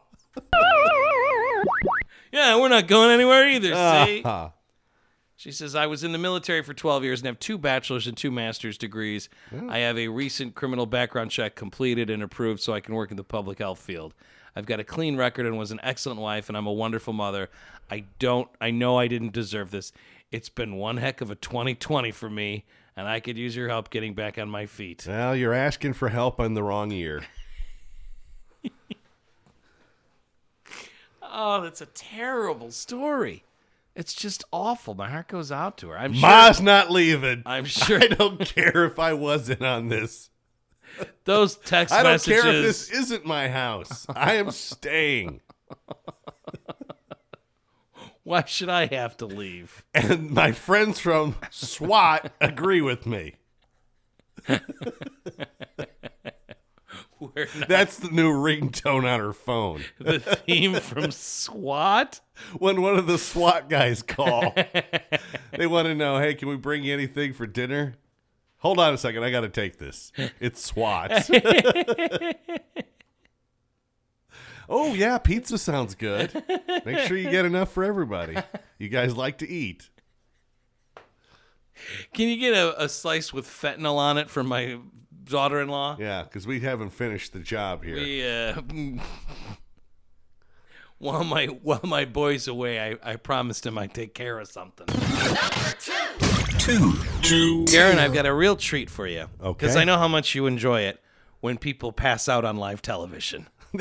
Yeah, 2.33 2.59
we're 2.59 2.69
not 2.69 2.87
going 2.87 3.11
anywhere 3.11 3.49
either, 3.49 3.69
see? 3.69 4.23
Ah. 4.25 4.53
She 5.37 5.53
says, 5.53 5.75
I 5.75 5.87
was 5.87 6.05
in 6.05 6.13
the 6.13 6.19
military 6.19 6.63
for 6.63 6.75
12 6.75 7.03
years 7.03 7.21
and 7.21 7.27
have 7.27 7.39
two 7.39 7.57
bachelor's 7.57 8.07
and 8.07 8.15
two 8.15 8.31
master's 8.31 8.77
degrees. 8.77 9.31
I 9.71 9.79
have 9.79 9.97
a 9.97 10.09
recent 10.09 10.55
criminal 10.55 10.85
background 10.85 11.31
check 11.31 11.55
completed 11.55 12.11
and 12.11 12.23
approved 12.23 12.61
so 12.61 12.75
I 12.75 12.81
can 12.81 12.95
work 12.95 13.11
in 13.11 13.17
the 13.17 13.25
public 13.25 13.59
health 13.59 13.79
field. 13.79 14.13
I've 14.55 14.67
got 14.67 14.81
a 14.81 14.85
clean 14.85 15.17
record 15.17 15.47
and 15.47 15.57
was 15.57 15.71
an 15.71 15.81
excellent 15.83 16.21
wife, 16.21 16.49
and 16.49 16.59
I'm 16.59 16.67
a 16.67 16.73
wonderful 16.73 17.15
mother. 17.15 17.49
I 17.91 18.05
don't, 18.19 18.49
I 18.61 18.71
know 18.71 18.99
I 18.99 19.09
didn't 19.09 19.33
deserve 19.33 19.71
this. 19.71 19.93
It's 20.31 20.51
been 20.51 20.77
one 20.77 20.99
heck 20.99 21.23
of 21.23 21.31
a 21.31 21.35
2020 21.37 22.11
for 22.11 22.29
me, 22.29 22.65
and 22.95 23.09
I 23.09 23.21
could 23.21 23.39
use 23.39 23.57
your 23.57 23.69
help 23.69 23.89
getting 23.89 24.13
back 24.15 24.39
on 24.39 24.51
my 24.51 24.67
feet. 24.67 25.07
Well, 25.09 25.35
you're 25.35 25.55
asking 25.55 25.95
for 25.95 26.11
help 26.11 26.39
on 26.39 26.53
the 26.53 26.63
wrong 26.63 26.93
ear. 26.93 27.23
Oh, 31.33 31.61
that's 31.63 31.81
a 31.81 31.87
terrible 31.87 32.71
story. 32.71 33.45
It's 33.95 34.15
just 34.15 34.45
awful. 34.53 34.95
My 34.95 35.11
heart 35.11 35.29
goes 35.29 35.51
out 35.53 35.77
to 35.79 35.89
her. 35.91 35.99
I'm 35.99 36.13
sure. 36.15 36.29
Ma's 36.29 36.61
not 36.61 36.91
leaving. 36.91 37.43
I'm 37.45 37.65
sure 37.67 38.01
I 38.01 38.07
don't 38.07 38.41
care 38.41 38.85
if 38.85 38.99
I 38.99 39.13
wasn't 39.13 39.63
on 39.63 39.89
this. 39.89 40.31
those 41.25 41.57
text 41.57 41.95
I 41.95 42.03
don't 42.03 42.13
messages. 42.13 42.43
care 42.43 42.53
if 42.53 42.63
this 42.63 42.91
isn't 42.91 43.27
my 43.27 43.49
house. 43.49 44.07
I 44.09 44.35
am 44.35 44.51
staying. 44.51 45.41
Why 48.23 48.45
should 48.45 48.69
I 48.69 48.87
have 48.87 49.17
to 49.19 49.27
leave? 49.27 49.85
And 49.95 50.31
my 50.31 50.53
friends 50.53 51.01
from 51.01 51.37
SWAT 51.51 52.33
agree 52.41 52.81
with 52.81 53.07
me. 53.07 53.37
We're 57.35 57.49
not 57.57 57.69
That's 57.69 57.99
the 57.99 58.09
new 58.09 58.33
ringtone 58.33 59.05
on 59.11 59.21
her 59.21 59.33
phone. 59.33 59.85
the 59.99 60.19
theme 60.21 60.75
from 60.75 61.11
SWAT. 61.11 62.21
When 62.59 62.83
one 62.83 62.97
of 62.97 63.07
the 63.07 63.19
SWAT 63.19 63.69
guys 63.69 64.03
call, 64.03 64.55
they 65.57 65.67
want 65.67 65.87
to 65.87 65.95
know, 65.95 66.19
hey, 66.19 66.35
can 66.35 66.49
we 66.49 66.57
bring 66.57 66.85
you 66.85 66.95
anything 66.95 67.33
for 67.35 67.47
dinner? 67.47 67.97
Hold 68.59 68.79
on 68.79 68.95
a 68.95 68.99
second. 68.99 69.25
I 69.25 69.31
got 69.31 69.41
to 69.41 69.49
take 69.49 69.79
this. 69.79 70.13
It's 70.39 70.63
SWAT. 70.63 71.31
oh, 74.69 74.95
yeah. 74.95 75.19
Pizza 75.19 75.59
sounds 75.59 75.95
good. 75.95 76.43
Make 76.85 76.99
sure 77.01 77.17
you 77.17 77.31
get 77.31 77.45
enough 77.45 77.73
for 77.73 77.85
everybody. 77.85 78.37
You 78.79 78.89
guys 78.89 79.17
like 79.17 79.39
to 79.39 79.49
eat. 79.49 79.89
Can 82.13 82.29
you 82.29 82.37
get 82.37 82.55
a, 82.55 82.85
a 82.85 82.89
slice 82.89 83.33
with 83.33 83.47
fentanyl 83.47 83.97
on 83.97 84.19
it 84.19 84.29
for 84.29 84.43
my 84.43 84.79
daughter-in-law? 85.31 85.97
Yeah, 85.99 86.25
because 86.25 86.47
we 86.47 86.61
haven't 86.61 86.91
finished 86.91 87.33
the 87.33 87.41
job 87.41 87.85
here. 87.85 87.97
We, 87.97 88.27
uh, 88.29 88.61
while 90.99 91.25
my 91.25 91.47
while 91.47 91.81
my 91.83 92.05
boy's 92.05 92.47
away, 92.47 92.81
I, 92.81 93.13
I 93.13 93.17
promised 93.17 93.65
him 93.67 93.79
I'd 93.79 93.95
take 93.95 94.15
care 94.15 94.39
of 94.39 94.49
something. 94.49 94.87
Two. 96.59 96.93
Two. 97.23 97.65
Darren, 97.65 97.99
I've 97.99 98.13
got 98.13 98.27
a 98.27 98.35
real 98.35 98.55
treat 98.55 98.91
for 98.91 99.07
you. 99.07 99.27
Okay. 99.43 99.53
Because 99.67 99.77
I 99.77 99.85
know 99.85 99.97
how 99.97 100.09
much 100.09 100.35
you 100.35 100.47
enjoy 100.47 100.83
it 100.83 101.01
when 101.41 101.57
people 101.57 101.91
pass 101.91 102.29
out 102.29 102.45
on 102.45 102.59
live 102.59 102.83
television. 102.83 103.49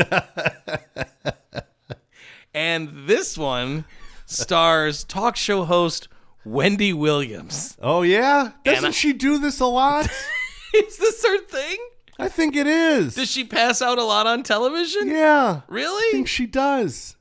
and 2.53 2.89
this 3.07 3.37
one 3.37 3.83
stars 4.25 5.03
talk 5.03 5.35
show 5.35 5.65
host 5.65 6.07
Wendy 6.45 6.93
Williams. 6.93 7.77
Oh, 7.81 8.01
yeah? 8.01 8.51
Doesn't 8.63 8.85
I- 8.85 8.91
she 8.91 9.13
do 9.13 9.37
this 9.39 9.59
a 9.59 9.65
lot? 9.65 10.09
Is 10.73 10.97
this 10.97 11.25
her 11.25 11.39
thing? 11.45 11.77
I 12.17 12.27
think 12.27 12.55
it 12.55 12.67
is. 12.67 13.15
Does 13.15 13.31
she 13.31 13.43
pass 13.45 13.81
out 13.81 13.97
a 13.97 14.03
lot 14.03 14.27
on 14.27 14.43
television? 14.43 15.07
yeah. 15.07 15.61
Really? 15.67 16.09
I 16.09 16.11
think 16.11 16.27
she 16.27 16.45
does. 16.45 17.15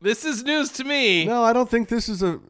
This 0.00 0.24
is 0.24 0.44
news 0.44 0.70
to 0.72 0.84
me. 0.84 1.24
No, 1.24 1.42
I 1.42 1.52
don't 1.52 1.68
think 1.70 1.88
this 1.88 2.08
is 2.08 2.22
a. 2.22 2.40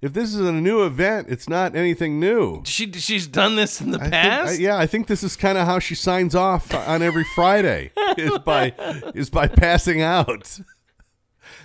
If 0.00 0.12
this 0.12 0.32
is 0.32 0.40
a 0.40 0.52
new 0.52 0.84
event, 0.84 1.26
it's 1.28 1.48
not 1.48 1.74
anything 1.74 2.20
new. 2.20 2.62
She 2.64 2.90
she's 2.92 3.26
done 3.26 3.56
this 3.56 3.80
in 3.80 3.90
the 3.90 3.98
I 3.98 4.02
think- 4.02 4.12
past. 4.12 4.50
I- 4.52 4.62
yeah, 4.62 4.78
I 4.78 4.86
think 4.86 5.06
this 5.06 5.22
is 5.24 5.36
kind 5.36 5.58
of 5.58 5.66
how 5.66 5.78
she 5.80 5.94
signs 5.94 6.34
off 6.34 6.72
on 6.74 7.02
every 7.02 7.24
Friday 7.34 7.90
is 8.16 8.38
by 8.38 8.74
is 9.14 9.28
by 9.30 9.48
passing 9.48 10.00
out. 10.00 10.60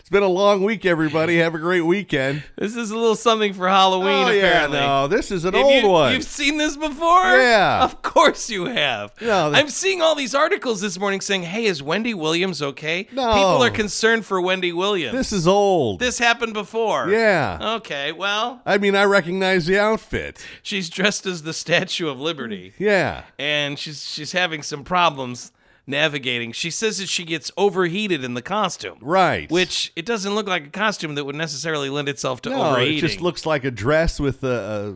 It's 0.03 0.09
been 0.09 0.21
a 0.21 0.27
long 0.27 0.65
week, 0.65 0.85
everybody. 0.85 1.37
Have 1.37 1.55
a 1.55 1.59
great 1.59 1.79
weekend. 1.85 2.43
This 2.57 2.75
is 2.75 2.91
a 2.91 2.97
little 2.97 3.15
something 3.15 3.53
for 3.53 3.69
Halloween. 3.69 4.27
oh 4.27 4.31
yeah, 4.31 4.47
apparently. 4.49 4.79
no, 4.81 5.07
this 5.07 5.31
is 5.31 5.45
an 5.45 5.53
Have 5.53 5.63
old 5.63 5.83
you, 5.83 5.87
one. 5.87 6.11
You've 6.11 6.25
seen 6.25 6.57
this 6.57 6.75
before? 6.75 7.23
Yeah. 7.37 7.81
Of 7.85 8.01
course 8.01 8.49
you 8.49 8.65
have. 8.65 9.13
No, 9.21 9.49
the- 9.49 9.57
I'm 9.57 9.69
seeing 9.69 10.01
all 10.01 10.13
these 10.13 10.35
articles 10.35 10.81
this 10.81 10.99
morning 10.99 11.21
saying, 11.21 11.43
hey, 11.43 11.63
is 11.63 11.81
Wendy 11.81 12.13
Williams 12.13 12.61
okay? 12.61 13.07
No. 13.13 13.31
People 13.33 13.63
are 13.63 13.69
concerned 13.69 14.25
for 14.25 14.41
Wendy 14.41 14.73
Williams. 14.73 15.15
This 15.15 15.31
is 15.31 15.47
old. 15.47 16.01
This 16.01 16.19
happened 16.19 16.53
before. 16.53 17.07
yeah. 17.09 17.75
Okay, 17.77 18.11
well, 18.11 18.61
I 18.65 18.79
mean, 18.79 18.97
I 18.97 19.05
recognize 19.05 19.67
the 19.67 19.79
outfit. 19.79 20.45
she's 20.61 20.89
dressed 20.89 21.25
as 21.25 21.43
the 21.43 21.53
Statue 21.53 22.09
of 22.09 22.19
Liberty, 22.19 22.73
Yeah. 22.77 23.23
and 23.39 23.79
she's 23.79 24.03
she's 24.05 24.33
having 24.33 24.63
some 24.63 24.83
problems 24.83 25.53
navigating. 25.85 26.51
She 26.51 26.69
says 26.71 26.97
that 26.99 27.09
she 27.09 27.23
gets 27.25 27.51
overheated 27.57 28.23
in 28.23 28.33
the 28.33 28.41
costume. 28.41 28.97
Right. 29.01 29.49
Which 29.51 29.91
it 29.95 30.05
doesn't 30.05 30.33
look 30.33 30.47
like 30.47 30.67
a 30.67 30.69
costume 30.69 31.15
that 31.15 31.25
would 31.25 31.35
necessarily 31.35 31.89
lend 31.89 32.09
itself 32.09 32.41
to 32.43 32.49
no, 32.49 32.63
overheating. 32.63 32.97
it 32.97 33.01
just 33.01 33.21
looks 33.21 33.45
like 33.45 33.63
a 33.63 33.71
dress 33.71 34.19
with 34.19 34.43
a, 34.43 34.95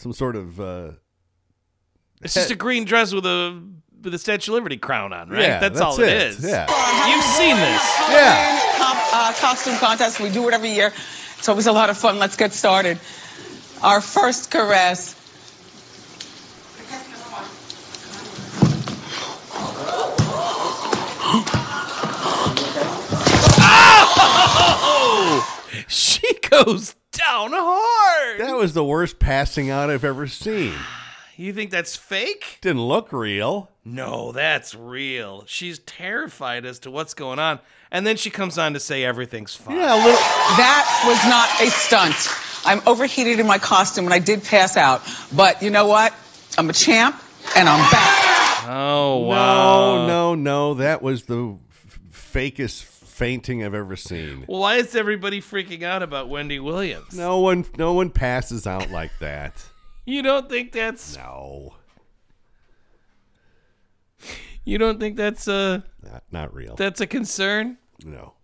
some 0.00 0.12
sort 0.12 0.36
of 0.36 0.60
uh, 0.60 0.92
It's 2.22 2.34
just 2.34 2.50
a 2.50 2.56
green 2.56 2.84
dress 2.84 3.12
with 3.12 3.26
a 3.26 3.62
with 4.02 4.14
a 4.14 4.18
Statue 4.18 4.52
of 4.52 4.54
Liberty 4.54 4.76
crown 4.76 5.12
on, 5.14 5.30
right? 5.30 5.40
Yeah, 5.40 5.60
that's, 5.60 5.78
that's 5.78 5.80
all 5.80 6.00
it 6.00 6.08
it. 6.08 6.22
is. 6.22 6.44
Yeah. 6.44 6.66
You've 7.08 7.24
seen 7.24 7.56
this. 7.56 7.98
yeah. 8.10 8.60
Uh, 9.16 9.32
costume 9.38 9.76
contest. 9.76 10.20
We 10.20 10.28
do 10.30 10.46
it 10.48 10.54
every 10.54 10.70
year. 10.70 10.92
It's 11.38 11.48
always 11.48 11.66
a 11.66 11.72
lot 11.72 11.88
of 11.88 11.96
fun. 11.96 12.18
Let's 12.18 12.36
get 12.36 12.52
started. 12.52 12.98
Our 13.82 14.00
first 14.00 14.50
caress. 14.50 15.14
She 26.28 26.48
goes 26.48 26.94
down 27.12 27.50
hard. 27.52 28.40
That 28.40 28.56
was 28.56 28.74
the 28.74 28.84
worst 28.84 29.18
passing 29.18 29.70
out 29.70 29.90
I've 29.90 30.04
ever 30.04 30.26
seen. 30.26 30.72
you 31.36 31.52
think 31.52 31.70
that's 31.70 31.96
fake? 31.96 32.58
Didn't 32.60 32.82
look 32.82 33.12
real. 33.12 33.70
No, 33.84 34.32
that's 34.32 34.74
real. 34.74 35.44
She's 35.46 35.80
terrified 35.80 36.64
as 36.64 36.78
to 36.80 36.90
what's 36.90 37.14
going 37.14 37.38
on. 37.38 37.58
And 37.90 38.06
then 38.06 38.16
she 38.16 38.30
comes 38.30 38.56
on 38.58 38.72
to 38.74 38.80
say 38.80 39.04
everything's 39.04 39.54
fine. 39.54 39.76
Yeah, 39.76 39.94
a 39.94 39.96
little. 39.96 40.12
That 40.12 41.04
was 41.06 41.28
not 41.28 41.60
a 41.60 41.70
stunt. 41.70 42.14
I'm 42.64 42.80
overheated 42.88 43.40
in 43.40 43.46
my 43.46 43.58
costume 43.58 44.06
and 44.06 44.14
I 44.14 44.18
did 44.18 44.42
pass 44.42 44.76
out. 44.76 45.02
But 45.34 45.62
you 45.62 45.70
know 45.70 45.86
what? 45.86 46.14
I'm 46.56 46.70
a 46.70 46.72
champ 46.72 47.20
and 47.56 47.68
I'm 47.68 47.90
back. 47.90 48.68
Oh, 48.68 49.18
wow. 49.26 50.06
No, 50.06 50.06
no, 50.06 50.34
no. 50.34 50.74
That 50.74 51.02
was 51.02 51.24
the 51.24 51.56
f- 51.70 52.00
fakest 52.32 52.82
fainting 53.14 53.62
I've 53.64 53.74
ever 53.74 53.94
seen. 53.96 54.44
Well, 54.48 54.60
why 54.60 54.76
is 54.76 54.96
everybody 54.96 55.40
freaking 55.40 55.82
out 55.84 56.02
about 56.02 56.28
Wendy 56.28 56.58
Williams? 56.58 57.16
No 57.16 57.38
one, 57.38 57.64
no 57.78 57.92
one 57.92 58.10
passes 58.10 58.66
out 58.66 58.90
like 58.90 59.12
that. 59.20 59.54
You 60.06 60.20
don't 60.20 60.50
think 60.50 60.72
that's 60.72 61.16
No, 61.16 61.76
you 64.64 64.76
don't 64.76 65.00
think 65.00 65.16
that's 65.16 65.48
a 65.48 65.82
not, 66.02 66.22
not 66.30 66.54
real. 66.54 66.74
that's 66.76 67.00
a 67.00 67.06
concern? 67.06 67.78
no. 68.04 68.34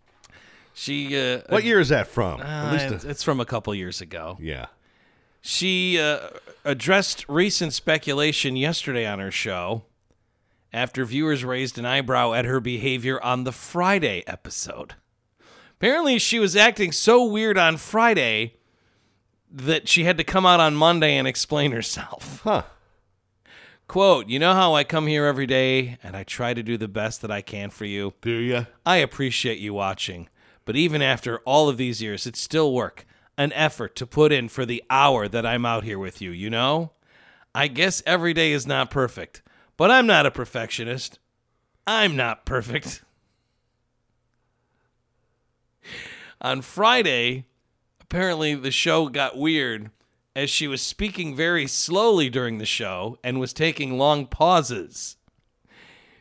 She 0.73 1.21
uh 1.21 1.43
What 1.50 1.65
year 1.65 1.81
is 1.81 1.91
that 1.91 2.07
from? 2.07 2.41
uh, 2.41 2.45
At 2.45 2.73
least, 2.73 2.85
it's, 2.95 3.05
a, 3.05 3.11
it's 3.11 3.23
from 3.23 3.41
a 3.41 3.45
couple 3.45 3.75
years 3.75 4.00
ago. 4.00 4.39
yeah. 4.41 4.67
She 5.43 5.99
uh, 6.00 6.29
addressed 6.65 7.27
recent 7.29 7.75
speculation 7.75 8.57
yesterday 8.57 9.07
on 9.07 9.19
her 9.19 9.31
show 9.31 9.83
after 10.73 11.05
viewers 11.05 11.45
raised 11.45 11.79
an 11.79 11.87
eyebrow 11.87 12.33
at 12.33 12.45
her 12.45 12.61
behavior 12.61 13.23
on 13.23 13.45
the 13.45 13.53
Friday 13.53 14.23
episode. 14.27 14.95
Apparently, 15.73 16.19
she 16.19 16.39
was 16.39 16.57
acting 16.57 16.93
so 16.93 17.25
weird 17.25 17.57
on 17.57 17.77
Friday 17.77 18.55
that 19.50 19.89
she 19.89 20.05
had 20.05 20.19
to 20.19 20.25
come 20.25 20.47
out 20.47 20.61
on 20.61 20.75
Monday 20.75 21.17
and 21.17 21.27
explain 21.27 21.73
herself. 21.73 22.41
Huh. 22.45 22.62
Quote, 23.89 24.29
You 24.29 24.39
know 24.39 24.55
how 24.55 24.75
I 24.75 24.85
come 24.85 25.09
here 25.09 25.27
every 25.27 25.47
day 25.47 25.99
and 26.03 26.17
I 26.17 26.23
try 26.23 26.55
to 26.55 26.62
do 26.62 26.77
the 26.77 26.87
best 26.87 27.23
that 27.23 27.31
I 27.31 27.41
can 27.43 27.71
for 27.71 27.85
you? 27.85 28.15
Do 28.23 28.31
you? 28.31 28.67
I 28.87 28.99
appreciate 28.99 29.59
you 29.59 29.75
watching, 29.75 30.29
but 30.65 30.77
even 30.77 31.03
after 31.03 31.39
all 31.41 31.69
of 31.69 31.77
these 31.77 32.00
years, 32.00 32.25
it's 32.25 32.41
still 32.41 32.73
work, 32.73 33.05
an 33.37 33.53
effort 33.53 33.97
to 33.97 34.07
put 34.07 34.31
in 34.31 34.49
for 34.49 34.65
the 34.65 34.85
hour 34.91 35.27
that 35.27 35.45
I'm 35.45 35.67
out 35.67 35.83
here 35.83 35.99
with 35.99 36.23
you, 36.23 36.31
you 36.31 36.49
know? 36.49 36.93
I 37.53 37.67
guess 37.67 38.00
every 38.07 38.33
day 38.33 38.53
is 38.53 38.65
not 38.65 38.93
perfect, 38.93 39.43
but 39.80 39.90
I'm 39.90 40.06
not 40.06 40.26
a 40.26 40.30
perfectionist. 40.30 41.18
I'm 41.87 42.14
not 42.14 42.44
perfect. 42.44 43.02
On 46.42 46.60
Friday, 46.60 47.46
apparently 48.00 48.54
the 48.54 48.70
show 48.70 49.08
got 49.08 49.38
weird 49.38 49.90
as 50.37 50.50
she 50.50 50.68
was 50.68 50.82
speaking 50.82 51.34
very 51.34 51.66
slowly 51.66 52.28
during 52.28 52.58
the 52.58 52.66
show 52.66 53.18
and 53.25 53.40
was 53.40 53.54
taking 53.54 53.96
long 53.96 54.26
pauses 54.26 55.16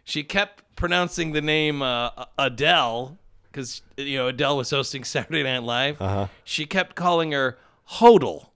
she 0.10 0.24
kept 0.24 0.76
pronouncing 0.76 1.34
the 1.34 1.42
name 1.42 1.82
uh, 1.82 2.10
Adele 2.38 3.18
because 3.44 3.82
you 3.96 4.18
know 4.18 4.28
Adele 4.28 4.58
was 4.58 4.72
hosting 4.72 5.04
Saturday 5.06 5.44
Night 5.44 5.64
Live. 5.64 6.02
Uh-huh. 6.02 6.28
She 6.44 6.66
kept 6.66 6.96
calling 6.96 7.32
her 7.32 7.58
Hodel. 7.92 8.50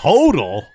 Hodel. 0.00 0.66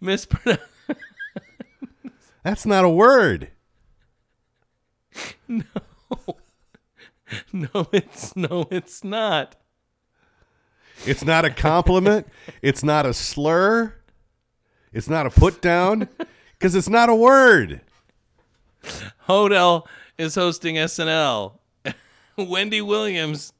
Mispronoun- 0.00 0.58
That's 2.42 2.64
not 2.64 2.84
a 2.84 2.88
word. 2.88 3.50
no, 7.52 7.88
it's 7.92 8.34
no, 8.36 8.66
it's 8.70 9.04
not. 9.04 9.56
It's 11.06 11.24
not 11.24 11.44
a 11.44 11.50
compliment. 11.50 12.26
it's 12.62 12.82
not 12.82 13.06
a 13.06 13.14
slur. 13.14 13.94
It's 14.92 15.08
not 15.08 15.26
a 15.26 15.30
put 15.30 15.60
down 15.60 16.08
because 16.52 16.74
it's 16.74 16.88
not 16.88 17.08
a 17.08 17.14
word. 17.14 17.82
Hodel 19.28 19.86
is 20.16 20.34
hosting 20.34 20.76
SNL. 20.76 21.58
Wendy 22.36 22.80
Williams. 22.80 23.52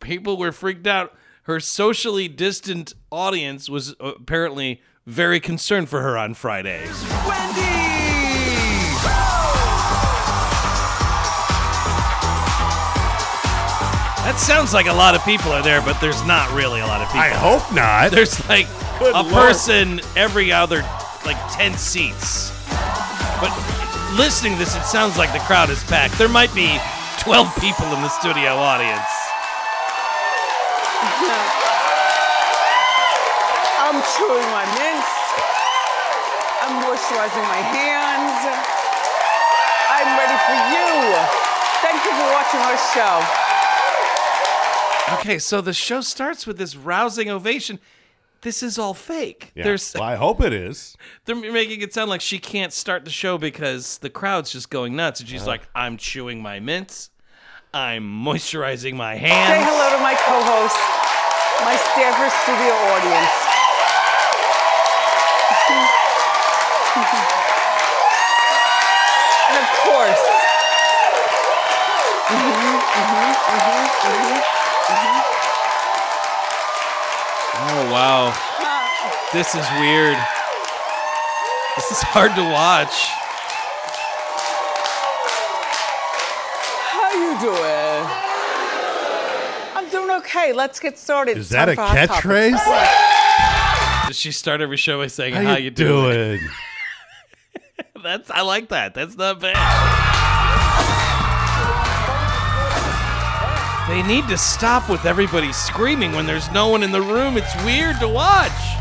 People 0.00 0.36
were 0.36 0.52
freaked 0.52 0.86
out. 0.86 1.14
Her 1.46 1.60
socially 1.60 2.26
distant 2.26 2.92
audience 3.12 3.70
was 3.70 3.94
uh, 4.00 4.14
apparently 4.18 4.82
very 5.06 5.38
concerned 5.38 5.88
for 5.88 6.02
her 6.02 6.18
on 6.18 6.34
Friday. 6.34 6.86
That 14.26 14.40
sounds 14.40 14.74
like 14.74 14.86
a 14.86 14.92
lot 14.92 15.14
of 15.14 15.24
people 15.24 15.52
are 15.52 15.62
there, 15.62 15.80
but 15.82 16.00
there's 16.00 16.26
not 16.26 16.52
really 16.52 16.80
a 16.80 16.86
lot 16.86 17.00
of 17.00 17.06
people. 17.06 17.20
I 17.20 17.28
hope 17.28 17.72
not. 17.72 18.10
There's 18.10 18.44
like 18.48 18.66
Good 18.98 19.14
a 19.14 19.22
Lord. 19.22 19.32
person 19.32 20.00
every 20.16 20.50
other 20.50 20.82
like 21.24 21.38
10 21.52 21.74
seats. 21.74 22.50
But 23.40 23.54
listening 24.18 24.54
to 24.54 24.58
this, 24.58 24.74
it 24.74 24.82
sounds 24.82 25.16
like 25.16 25.32
the 25.32 25.38
crowd 25.46 25.70
is 25.70 25.84
packed. 25.84 26.18
There 26.18 26.28
might 26.28 26.52
be 26.56 26.76
12 27.20 27.54
people 27.60 27.86
in 27.86 28.02
the 28.02 28.08
studio 28.08 28.56
audience. 28.56 29.25
I'm 33.86 34.02
chewing 34.18 34.48
my 34.50 34.66
mints. 34.74 35.10
I'm 36.62 36.82
moisturizing 36.82 37.44
my 37.46 37.62
hands. 37.62 38.42
I'm 39.88 40.18
ready 40.18 40.34
for 40.46 40.56
you. 40.74 40.90
Thank 41.82 42.04
you 42.04 42.10
for 42.10 42.28
watching 42.32 42.60
our 42.60 42.76
show. 42.92 43.22
Okay, 45.20 45.38
so 45.38 45.60
the 45.60 45.72
show 45.72 46.00
starts 46.00 46.46
with 46.46 46.58
this 46.58 46.74
rousing 46.74 47.30
ovation. 47.30 47.78
This 48.40 48.62
is 48.62 48.78
all 48.78 48.94
fake. 48.94 49.52
Yeah. 49.54 49.64
There's 49.64 49.94
Well, 49.94 50.02
I 50.02 50.16
hope 50.16 50.40
it 50.40 50.52
is. 50.52 50.96
they're 51.24 51.36
making 51.36 51.80
it 51.82 51.94
sound 51.94 52.10
like 52.10 52.20
she 52.20 52.38
can't 52.38 52.72
start 52.72 53.04
the 53.04 53.10
show 53.10 53.38
because 53.38 53.98
the 53.98 54.10
crowd's 54.10 54.50
just 54.52 54.70
going 54.70 54.96
nuts 54.96 55.20
and 55.20 55.28
she's 55.28 55.42
Uh-huh. 55.42 55.50
like, 55.50 55.68
"I'm 55.74 55.96
chewing 55.96 56.42
my 56.42 56.60
mints. 56.60 57.10
I'm 57.76 58.08
moisturizing 58.24 58.94
my 58.96 59.16
hands. 59.16 59.52
Say 59.52 59.60
hello 59.60 59.92
to 59.92 60.00
my 60.00 60.16
co-host, 60.16 60.80
my 61.60 61.76
Stanford 61.76 62.32
studio 62.40 62.72
audience. 62.72 63.36
and 69.44 69.60
of 69.60 69.68
course, 69.84 70.24
Oh 77.60 77.92
wow. 77.92 78.32
This 79.34 79.54
is 79.54 79.68
weird. 79.84 80.16
This 81.76 81.90
is 81.90 82.00
hard 82.00 82.34
to 82.36 82.42
watch. 82.42 83.25
Okay. 90.36 90.52
Let's 90.52 90.80
get 90.80 90.98
started. 90.98 91.36
Is 91.38 91.50
that 91.50 91.68
a 91.68 91.76
Time 91.76 92.08
for 92.08 92.12
Hot 92.14 92.22
catchphrase? 92.22 94.08
Does 94.08 94.18
she 94.18 94.32
start 94.32 94.60
every 94.60 94.76
show 94.76 94.98
by 94.98 95.08
saying, 95.08 95.34
How, 95.34 95.42
"How, 95.42 95.56
you, 95.56 95.64
you 95.64 95.70
doing?" 95.70 96.38
doing? 96.38 96.50
That's 98.02 98.30
I 98.30 98.42
like 98.42 98.68
that. 98.68 98.94
That's 98.94 99.16
not 99.16 99.40
bad. 99.40 99.56
They 103.88 104.02
need 104.02 104.26
to 104.28 104.36
stop 104.36 104.90
with 104.90 105.04
everybody 105.04 105.52
screaming 105.52 106.12
when 106.12 106.26
there's 106.26 106.50
no 106.50 106.68
one 106.68 106.82
in 106.82 106.90
the 106.90 107.00
room. 107.00 107.36
It's 107.36 107.54
weird 107.64 108.00
to 108.00 108.08
watch. 108.08 108.75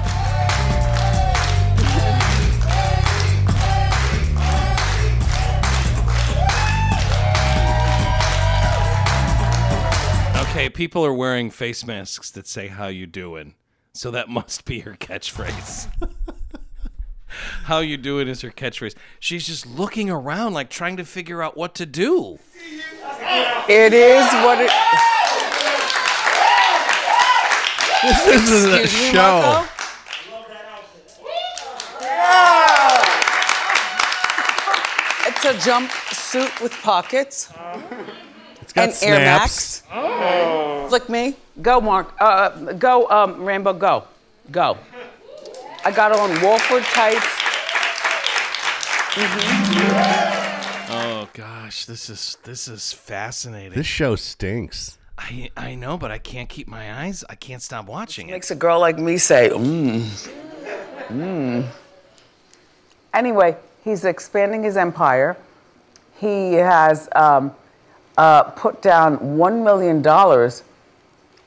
Okay, 10.65 10.73
people 10.73 11.05
are 11.05 11.13
wearing 11.13 11.51
face 11.51 11.85
masks 11.85 12.31
that 12.31 12.47
say 12.47 12.69
"How 12.69 12.87
you 12.87 13.05
doing," 13.05 13.53
so 13.93 14.09
that 14.09 14.29
must 14.37 14.65
be 14.65 14.79
her 14.79 14.93
catchphrase. 14.93 15.87
How 17.65 17.79
you 17.79 17.97
doing 17.97 18.27
is 18.27 18.41
her 18.41 18.49
catchphrase. 18.49 18.95
She's 19.19 19.45
just 19.45 19.67
looking 19.67 20.09
around, 20.09 20.53
like 20.53 20.71
trying 20.71 20.97
to 20.97 21.05
figure 21.05 21.43
out 21.43 21.55
what 21.55 21.75
to 21.75 21.85
do. 21.85 22.39
It 23.69 23.93
is 23.93 24.25
what 24.41 24.59
it. 24.59 24.71
This 28.25 28.49
is 28.49 28.65
a 28.65 28.81
Excuse 28.81 29.01
me, 29.01 29.11
show. 29.11 29.41
Marco? 29.41 29.69
It's 35.27 35.45
a 35.45 35.69
jumpsuit 35.69 36.59
with 36.63 36.73
pockets 36.81 37.51
It's 37.53 38.34
got 38.75 38.89
and 38.89 38.91
Air 39.01 39.15
snaps. 39.15 39.83
Max. 39.89 40.89
Flick 40.89 41.09
me. 41.09 41.35
Go, 41.61 41.81
Mark. 41.81 42.13
Uh, 42.19 42.73
go, 42.73 43.09
um, 43.09 43.43
Rambo. 43.43 43.73
Go. 43.73 44.03
Go. 44.51 44.77
I 45.83 45.91
got 45.91 46.11
on 46.11 46.29
Wolford 46.41 46.83
tights. 46.83 47.25
Oh 50.89 51.29
gosh, 51.33 51.85
this 51.85 52.09
is 52.09 52.37
this 52.43 52.67
is 52.67 52.91
fascinating. 52.91 53.73
This 53.73 53.87
show 53.87 54.15
stinks. 54.15 54.97
I 55.17 55.49
I 55.55 55.75
know, 55.75 55.97
but 55.97 56.11
I 56.11 56.17
can't 56.17 56.49
keep 56.49 56.67
my 56.67 57.03
eyes. 57.03 57.23
I 57.29 57.35
can't 57.35 57.61
stop 57.61 57.85
watching 57.85 58.29
it. 58.29 58.33
Makes 58.33 58.51
a 58.51 58.55
girl 58.55 58.79
like 58.79 58.99
me 58.99 59.17
say, 59.17 59.49
mmm. 59.49 60.29
Mmm. 61.07 61.67
Anyway, 63.13 63.55
he's 63.83 64.03
expanding 64.03 64.63
his 64.63 64.75
empire. 64.75 65.37
He 66.17 66.53
has 66.53 67.07
um, 67.15 67.53
uh, 68.17 68.43
put 68.43 68.81
down 68.81 69.17
$1 69.17 69.63
million 69.63 70.05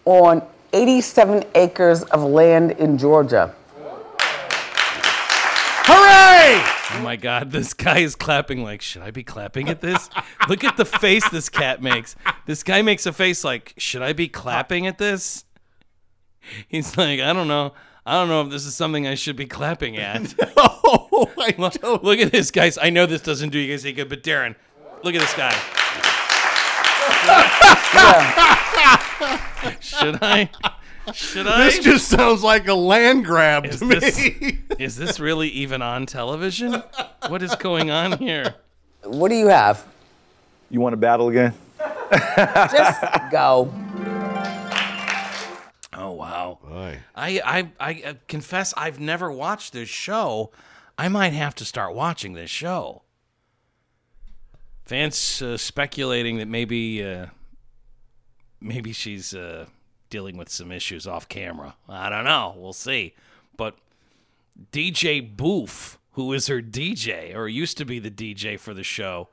on 0.05 0.43
87 0.73 1.45
acres 1.55 2.03
of 2.05 2.23
land 2.23 2.73
in 2.73 2.99
Georgia. 2.99 3.55
Hooray! 5.91 6.99
Oh 6.99 7.03
my 7.03 7.17
god, 7.17 7.51
this 7.51 7.73
guy 7.75 7.99
is 7.99 8.15
clapping 8.15 8.63
like, 8.63 8.83
should 8.83 9.03
I 9.03 9.11
be 9.11 9.23
clapping 9.23 9.69
at 9.69 9.81
this? 9.81 10.11
Look 10.49 10.65
at 10.65 10.77
the 10.77 10.85
face 10.85 11.29
this 11.31 11.49
cat 11.49 11.83
makes. 11.83 12.17
This 12.47 12.63
guy 12.63 12.83
makes 12.83 13.07
a 13.07 13.13
face 13.13 13.45
like, 13.45 13.75
should 13.79 14.03
I 14.03 14.13
be 14.13 14.29
clapping 14.29 14.87
at 14.87 14.99
this? 14.99 15.45
He's 16.69 16.97
like, 16.97 17.21
I 17.21 17.33
don't 17.33 17.49
know. 17.49 17.73
I 18.05 18.13
don't 18.13 18.29
know 18.29 18.41
if 18.43 18.51
this 18.51 18.65
is 18.65 18.75
something 18.75 19.07
I 19.07 19.15
should 19.15 19.37
be 19.37 19.47
clapping 19.47 19.97
at. 19.97 20.35
Oh, 20.91 21.31
I 21.39 21.55
look, 21.59 21.75
don't. 21.75 22.03
look 22.03 22.19
at 22.19 22.33
this, 22.33 22.51
guys. 22.51 22.79
I 22.81 22.89
know 22.89 23.05
this 23.05 23.21
doesn't 23.21 23.51
do 23.51 23.59
you 23.59 23.71
guys 23.73 23.85
any 23.85 23.93
good, 23.93 24.09
but 24.09 24.23
Darren, 24.23 24.55
look 25.05 25.15
at 25.15 25.21
this 25.21 25.35
guy. 25.35 25.55
Should 29.81 30.19
I? 30.23 30.51
Should 31.13 31.47
I? 31.47 31.65
This 31.65 31.79
just 31.81 32.09
sounds 32.09 32.43
like 32.43 32.69
a 32.69 32.75
land 32.75 33.25
grab 33.25 33.67
Is 33.67 33.81
to 33.81 33.85
me. 33.87 33.99
this- 33.99 34.19
Is 34.79 34.97
this 34.97 35.19
really 35.19 35.49
even 35.49 35.83
on 35.83 36.07
television? 36.07 36.83
What 37.29 37.43
is 37.43 37.55
going 37.57 37.91
on 37.91 38.19
here? 38.19 38.55
What 39.03 39.29
do 39.31 39.35
you 39.35 39.49
have? 39.49 39.85
You 40.71 40.81
want 40.81 40.93
to 40.93 40.97
battle 40.99 41.29
again? 41.29 41.53
Just 42.13 43.03
go. 43.33 43.73
Oh 45.95 46.13
wow. 46.13 46.59
Boy. 46.63 46.99
I, 47.17 47.41
I 47.45 47.71
I 47.81 48.03
uh, 48.07 48.15
confess 48.29 48.73
I've 48.77 49.01
never 49.01 49.33
watched 49.33 49.73
this 49.73 49.89
show. 49.89 50.53
I 50.97 51.09
might 51.09 51.33
have 51.33 51.55
to 51.57 51.65
start 51.65 51.95
watching 51.95 52.35
this 52.35 52.51
show. 52.51 53.03
Fans 54.89 55.43
uh, 55.43 55.59
speculating 55.59 56.39
that 56.39 56.49
maybe 56.49 57.05
uh, 57.05 57.27
maybe 58.59 58.95
she's 58.95 59.35
uh, 59.35 59.67
dealing 60.09 60.39
with 60.39 60.49
some 60.49 60.73
issues 60.73 61.07
off 61.07 61.29
camera. 61.29 61.77
I 61.87 62.09
don't 62.09 62.25
know. 62.25 62.55
We'll 62.57 62.73
see. 62.73 63.15
But 63.55 63.77
DJ 64.73 65.37
Boof, 65.37 65.99
who 66.13 66.33
is 66.33 66.47
her 66.47 66.63
DJ 66.63 67.37
or 67.37 67.49
used 67.49 67.77
to 67.77 67.85
be 67.85 67.99
the 67.99 68.11
DJ 68.11 68.59
for 68.59 68.73
the 68.73 68.83
show, 68.83 69.29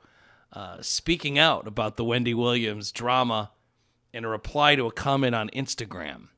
uh, 0.52 0.82
speaking 0.82 1.38
out 1.38 1.66
about 1.66 1.96
the 1.96 2.04
Wendy 2.04 2.34
Williams 2.34 2.92
drama 2.92 3.50
in 4.12 4.26
a 4.26 4.28
reply 4.28 4.76
to 4.76 4.84
a 4.84 4.92
comment 4.92 5.34
on 5.34 5.48
Instagram 5.54 6.28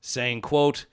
saying, 0.00 0.42
quote, 0.42 0.86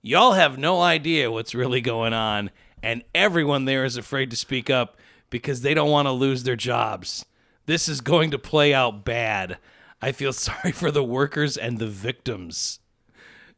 Y'all 0.00 0.34
have 0.34 0.58
no 0.58 0.80
idea 0.80 1.32
what's 1.32 1.56
really 1.56 1.80
going 1.80 2.12
on, 2.12 2.52
and 2.84 3.02
everyone 3.12 3.64
there 3.64 3.84
is 3.84 3.96
afraid 3.96 4.30
to 4.30 4.36
speak 4.36 4.70
up 4.70 4.96
because 5.30 5.62
they 5.62 5.74
don't 5.74 5.90
want 5.90 6.06
to 6.06 6.12
lose 6.12 6.42
their 6.42 6.56
jobs. 6.56 7.24
This 7.66 7.88
is 7.88 8.00
going 8.00 8.30
to 8.30 8.38
play 8.38 8.72
out 8.72 9.04
bad. 9.04 9.58
I 10.00 10.12
feel 10.12 10.32
sorry 10.34 10.72
for 10.72 10.90
the 10.90 11.04
workers 11.04 11.56
and 11.56 11.78
the 11.78 11.86
victims. 11.86 12.80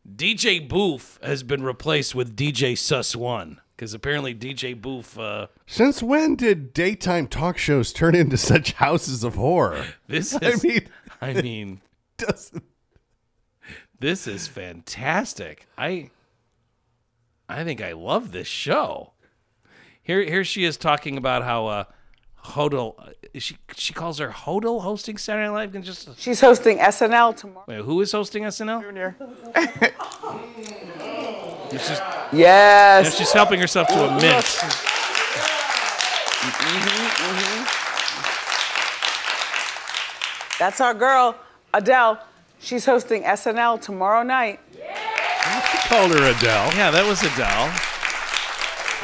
DJ 0.08 0.66
Boof 0.66 1.18
has 1.22 1.42
been 1.42 1.62
replaced 1.62 2.14
with 2.14 2.34
DJ 2.36 2.76
Suss 2.78 3.14
One 3.14 3.60
because 3.76 3.92
apparently 3.94 4.34
DJ 4.34 4.80
Boof, 4.80 5.18
uh, 5.18 5.48
Since 5.66 6.02
when 6.02 6.34
did 6.34 6.72
daytime 6.72 7.26
talk 7.26 7.58
shows 7.58 7.92
turn 7.92 8.14
into 8.14 8.36
such 8.36 8.72
houses 8.72 9.22
of 9.22 9.34
horror? 9.34 9.84
this 10.06 10.36
I 10.42 10.54
mean, 10.62 10.88
I 11.20 11.34
mean, 11.34 11.80
doesn't. 12.16 12.64
this 14.00 14.26
is 14.26 14.48
fantastic. 14.48 15.66
I 15.76 16.10
I 17.48 17.64
think 17.64 17.80
I 17.82 17.92
love 17.92 18.32
this 18.32 18.48
show. 18.48 19.12
Here 20.08 20.22
here 20.24 20.42
she 20.42 20.64
is 20.64 20.78
talking 20.78 21.18
about 21.18 21.44
how 21.44 21.66
uh 21.66 21.84
Hodel 22.46 22.94
uh, 22.98 23.10
she 23.38 23.58
she 23.76 23.92
calls 23.92 24.18
her 24.20 24.30
Hodel 24.30 24.80
hosting 24.80 25.18
Saturday 25.18 25.48
Night 25.48 25.54
Live 25.54 25.74
and 25.74 25.84
just 25.84 26.08
uh, 26.08 26.12
She's 26.16 26.40
hosting 26.40 26.78
SNL 26.78 27.36
tomorrow. 27.36 27.66
wait, 27.68 27.80
who 27.84 28.00
is 28.00 28.10
hosting 28.12 28.44
SNL? 28.44 28.80
Junior. 28.80 29.14
It's 31.70 31.86
just, 31.90 32.02
Yes. 32.32 33.14
she's 33.18 33.32
helping 33.32 33.60
herself 33.60 33.88
to 33.88 33.94
a 34.08 34.10
mint. 34.12 34.46
Mm-hmm, 36.40 36.88
mm-hmm. 37.28 37.64
That's 40.58 40.80
our 40.80 40.94
girl, 40.94 41.36
Adele. 41.74 42.18
She's 42.60 42.86
hosting 42.86 43.24
SNL 43.24 43.78
tomorrow 43.82 44.22
night. 44.22 44.58
Called 45.90 46.12
her 46.12 46.30
Adele. 46.30 46.72
Yeah, 46.74 46.90
that 46.90 47.04
was 47.06 47.22
Adele. 47.22 47.70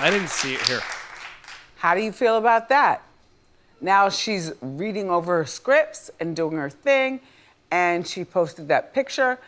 I 0.00 0.08
didn't 0.10 0.30
see 0.30 0.54
it 0.54 0.62
here. 0.62 0.80
How 1.84 1.94
do 1.94 2.00
you 2.00 2.12
feel 2.12 2.38
about 2.38 2.70
that? 2.70 3.02
Now 3.82 4.08
she's 4.08 4.52
reading 4.62 5.10
over 5.10 5.36
her 5.36 5.44
scripts 5.44 6.10
and 6.18 6.34
doing 6.34 6.56
her 6.56 6.70
thing, 6.70 7.20
and 7.70 8.06
she 8.06 8.24
posted 8.24 8.68
that 8.68 8.94
picture. 8.94 9.38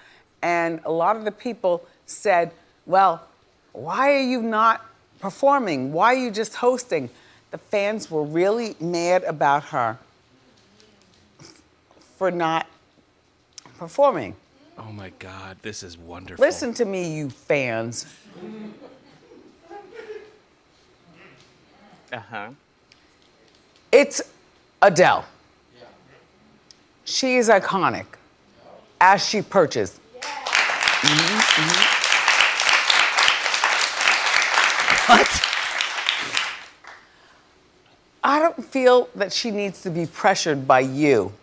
And 0.42 0.81
a 0.85 0.92
lot 0.92 1.16
of 1.16 1.25
the 1.25 1.33
people 1.33 1.87
said, 2.05 2.53
Well, 2.85 3.22
why 3.72 4.12
are 4.12 4.22
you 4.22 4.42
not 4.42 4.85
performing? 5.18 5.94
Why 5.94 6.12
are 6.14 6.18
you 6.18 6.31
just 6.31 6.57
hosting? 6.57 7.09
The 7.53 7.57
fans 7.57 8.11
were 8.11 8.25
really 8.25 8.77
mad 8.81 9.25
about 9.25 9.64
her 9.68 9.96
for 12.18 12.31
not 12.31 12.66
performing. 13.79 14.37
Oh 14.77 14.92
my 14.92 15.11
god, 15.20 15.57
this 15.62 15.83
is 15.83 15.96
wonderful. 15.96 16.44
Listen 16.44 16.75
to 16.75 16.85
me, 16.85 17.16
you 17.16 17.31
fans. 17.31 18.05
Uh 22.16 22.20
huh. 22.31 22.48
It's 23.92 24.22
Adele. 24.81 25.26
She 27.05 27.37
is 27.37 27.50
iconic, 27.50 28.07
as 28.98 29.29
she 29.29 29.42
purchased. 29.42 30.00
What? 35.07 35.42
I 38.24 38.38
don't 38.38 38.64
feel 38.64 39.11
that 39.14 39.31
she 39.31 39.50
needs 39.50 39.83
to 39.83 39.90
be 39.90 40.07
pressured 40.07 40.66
by 40.66 40.81
you 40.81 41.35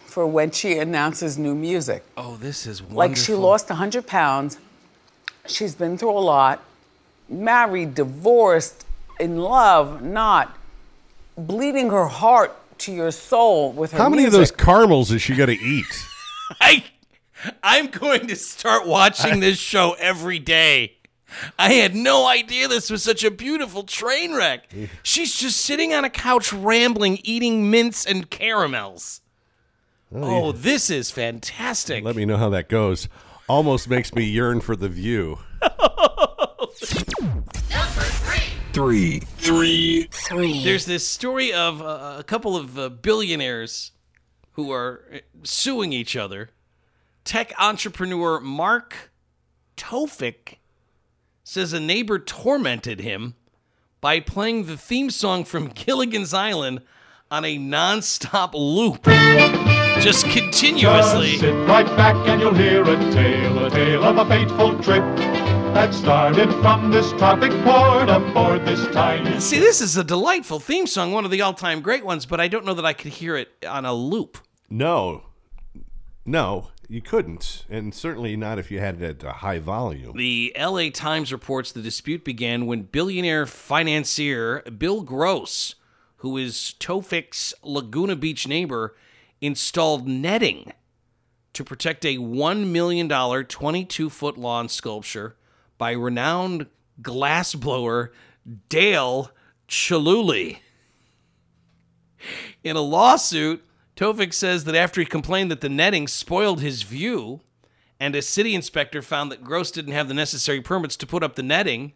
for 0.00 0.26
when 0.26 0.50
she 0.50 0.78
announces 0.78 1.38
new 1.38 1.54
music. 1.54 2.02
Oh, 2.16 2.34
this 2.34 2.66
is 2.66 2.82
wonderful. 2.82 2.96
Like 2.96 3.16
she 3.16 3.34
lost 3.34 3.68
100 3.68 4.04
pounds. 4.04 4.58
She's 5.46 5.76
been 5.76 5.96
through 5.96 6.18
a 6.18 6.18
lot. 6.18 6.60
Married, 7.28 7.94
divorced, 7.94 8.84
in 9.20 9.38
love, 9.38 10.02
not. 10.02 10.56
Bleeding 11.36 11.90
her 11.90 12.06
heart 12.06 12.56
to 12.80 12.92
your 12.92 13.10
soul 13.10 13.72
with 13.72 13.92
her 13.92 13.98
How 13.98 14.08
many 14.08 14.24
of 14.24 14.32
those 14.32 14.50
caramels 14.50 15.12
is 15.12 15.22
she 15.22 15.36
going 15.36 15.56
to 15.56 15.64
eat? 15.64 16.06
I 16.60 16.84
I'm 17.62 17.86
going 17.86 18.26
to 18.26 18.36
start 18.36 18.86
watching 18.86 19.40
this 19.40 19.58
show 19.58 19.96
every 19.98 20.38
day. 20.38 20.96
I 21.58 21.72
had 21.74 21.94
no 21.94 22.26
idea 22.26 22.68
this 22.68 22.90
was 22.90 23.02
such 23.02 23.24
a 23.24 23.30
beautiful 23.30 23.84
train 23.84 24.34
wreck. 24.34 24.68
She's 25.02 25.34
just 25.34 25.60
sitting 25.60 25.94
on 25.94 26.04
a 26.04 26.10
couch 26.10 26.52
rambling, 26.52 27.18
eating 27.22 27.70
mints 27.70 28.04
and 28.04 28.28
caramels. 28.28 29.20
Oh, 30.12 30.48
oh 30.48 30.52
this 30.52 30.90
is 30.90 31.10
fantastic. 31.10 32.04
Let 32.04 32.16
me 32.16 32.24
know 32.24 32.36
how 32.36 32.50
that 32.50 32.68
goes. 32.68 33.08
Almost 33.48 33.88
makes 33.88 34.12
me 34.14 34.24
yearn 34.24 34.60
for 34.60 34.76
the 34.76 34.88
view. 34.88 35.38
Three. 38.72 40.08
Three. 40.10 40.62
There's 40.62 40.86
this 40.86 41.06
story 41.06 41.52
of 41.52 41.82
uh, 41.82 42.16
a 42.18 42.22
couple 42.22 42.56
of 42.56 42.78
uh, 42.78 42.88
billionaires 42.88 43.90
who 44.52 44.70
are 44.70 45.02
uh, 45.12 45.18
suing 45.42 45.92
each 45.92 46.14
other. 46.16 46.50
Tech 47.24 47.52
entrepreneur 47.58 48.38
Mark 48.38 49.10
Towfiq 49.76 50.58
says 51.42 51.72
a 51.72 51.80
neighbor 51.80 52.20
tormented 52.20 53.00
him 53.00 53.34
by 54.00 54.20
playing 54.20 54.66
the 54.66 54.76
theme 54.76 55.10
song 55.10 55.44
from 55.44 55.68
Gilligan's 55.74 56.32
Island 56.32 56.82
on 57.28 57.44
a 57.44 57.58
non-stop 57.58 58.54
loop. 58.54 59.02
Just 60.00 60.26
continuously. 60.26 61.30
Just 61.32 61.40
sit 61.40 61.68
right 61.68 61.86
back 61.96 62.14
and 62.28 62.40
you'll 62.40 62.54
hear 62.54 62.82
a 62.82 62.96
tale, 63.12 63.66
a 63.66 63.70
tale 63.70 64.04
of 64.04 64.16
a 64.18 64.26
fateful 64.26 64.80
trip 64.80 65.02
that 65.74 65.94
started 65.94 66.50
from 66.60 66.90
this 66.90 67.12
tropic 67.12 67.52
port 67.62 68.08
aboard 68.08 68.66
this 68.66 68.84
tiny 68.88 69.38
See, 69.38 69.60
this 69.60 69.80
is 69.80 69.96
a 69.96 70.02
delightful 70.02 70.58
theme 70.58 70.86
song, 70.86 71.12
one 71.12 71.24
of 71.24 71.30
the 71.30 71.42
all-time 71.42 71.80
great 71.80 72.04
ones, 72.04 72.26
but 72.26 72.40
I 72.40 72.48
don't 72.48 72.64
know 72.64 72.74
that 72.74 72.84
I 72.84 72.92
could 72.92 73.12
hear 73.12 73.36
it 73.36 73.50
on 73.66 73.84
a 73.84 73.94
loop. 73.94 74.38
No. 74.68 75.26
No, 76.26 76.68
you 76.88 77.00
couldn't. 77.00 77.66
And 77.70 77.94
certainly 77.94 78.36
not 78.36 78.58
if 78.58 78.70
you 78.70 78.80
had 78.80 79.00
it 79.00 79.22
at 79.22 79.28
a 79.28 79.32
high 79.34 79.60
volume. 79.60 80.16
The 80.16 80.52
LA 80.58 80.90
Times 80.90 81.32
reports 81.32 81.70
the 81.70 81.82
dispute 81.82 82.24
began 82.24 82.66
when 82.66 82.82
billionaire 82.82 83.46
financier 83.46 84.62
Bill 84.62 85.02
Gross, 85.02 85.76
who 86.16 86.36
is 86.36 86.74
Towfiq's 86.80 87.54
Laguna 87.62 88.16
Beach 88.16 88.48
neighbor, 88.48 88.96
installed 89.40 90.08
netting 90.08 90.72
to 91.52 91.64
protect 91.64 92.04
a 92.04 92.16
$1 92.16 92.66
million 92.66 93.08
22 93.08 94.10
foot 94.10 94.36
lawn 94.36 94.68
sculpture 94.68 95.36
by 95.80 95.92
renowned 95.92 96.66
glassblower 97.00 98.10
Dale 98.68 99.30
Chihuly. 99.66 100.58
In 102.62 102.76
a 102.76 102.82
lawsuit, 102.82 103.64
Towfiq 103.96 104.34
says 104.34 104.64
that 104.64 104.74
after 104.74 105.00
he 105.00 105.06
complained 105.06 105.50
that 105.50 105.62
the 105.62 105.70
netting 105.70 106.06
spoiled 106.06 106.60
his 106.60 106.82
view, 106.82 107.40
and 107.98 108.14
a 108.14 108.20
city 108.20 108.54
inspector 108.54 109.00
found 109.00 109.32
that 109.32 109.42
Gross 109.42 109.70
didn't 109.70 109.94
have 109.94 110.06
the 110.06 110.12
necessary 110.12 110.60
permits 110.60 110.96
to 110.96 111.06
put 111.06 111.22
up 111.22 111.34
the 111.34 111.42
netting, 111.42 111.94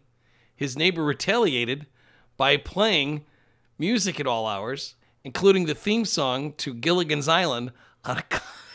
his 0.55 0.75
neighbor 0.75 1.03
retaliated 1.03 1.85
by 2.37 2.57
playing 2.57 3.23
music 3.77 4.19
at 4.19 4.25
all 4.25 4.47
hours, 4.47 4.95
including 5.23 5.67
the 5.67 5.75
theme 5.75 6.05
song 6.05 6.53
to 6.53 6.73
Gilligan's 6.73 7.27
Island 7.27 7.71
a 8.17 8.23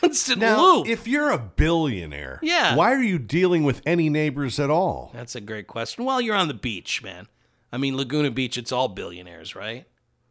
constant 0.01 0.39
Now, 0.39 0.75
loop. 0.77 0.87
if 0.87 1.07
you're 1.07 1.29
a 1.31 1.37
billionaire, 1.37 2.39
Yeah. 2.41 2.75
why 2.75 2.91
are 2.93 3.01
you 3.03 3.17
dealing 3.19 3.63
with 3.63 3.81
any 3.85 4.09
neighbors 4.09 4.59
at 4.59 4.69
all? 4.69 5.11
That's 5.13 5.35
a 5.35 5.41
great 5.41 5.67
question. 5.67 6.05
Well, 6.05 6.19
you're 6.21 6.35
on 6.35 6.47
the 6.47 6.53
beach, 6.53 7.01
man. 7.03 7.27
I 7.71 7.77
mean, 7.77 7.95
Laguna 7.95 8.31
Beach, 8.31 8.57
it's 8.57 8.71
all 8.71 8.87
billionaires, 8.89 9.55
right? 9.55 9.85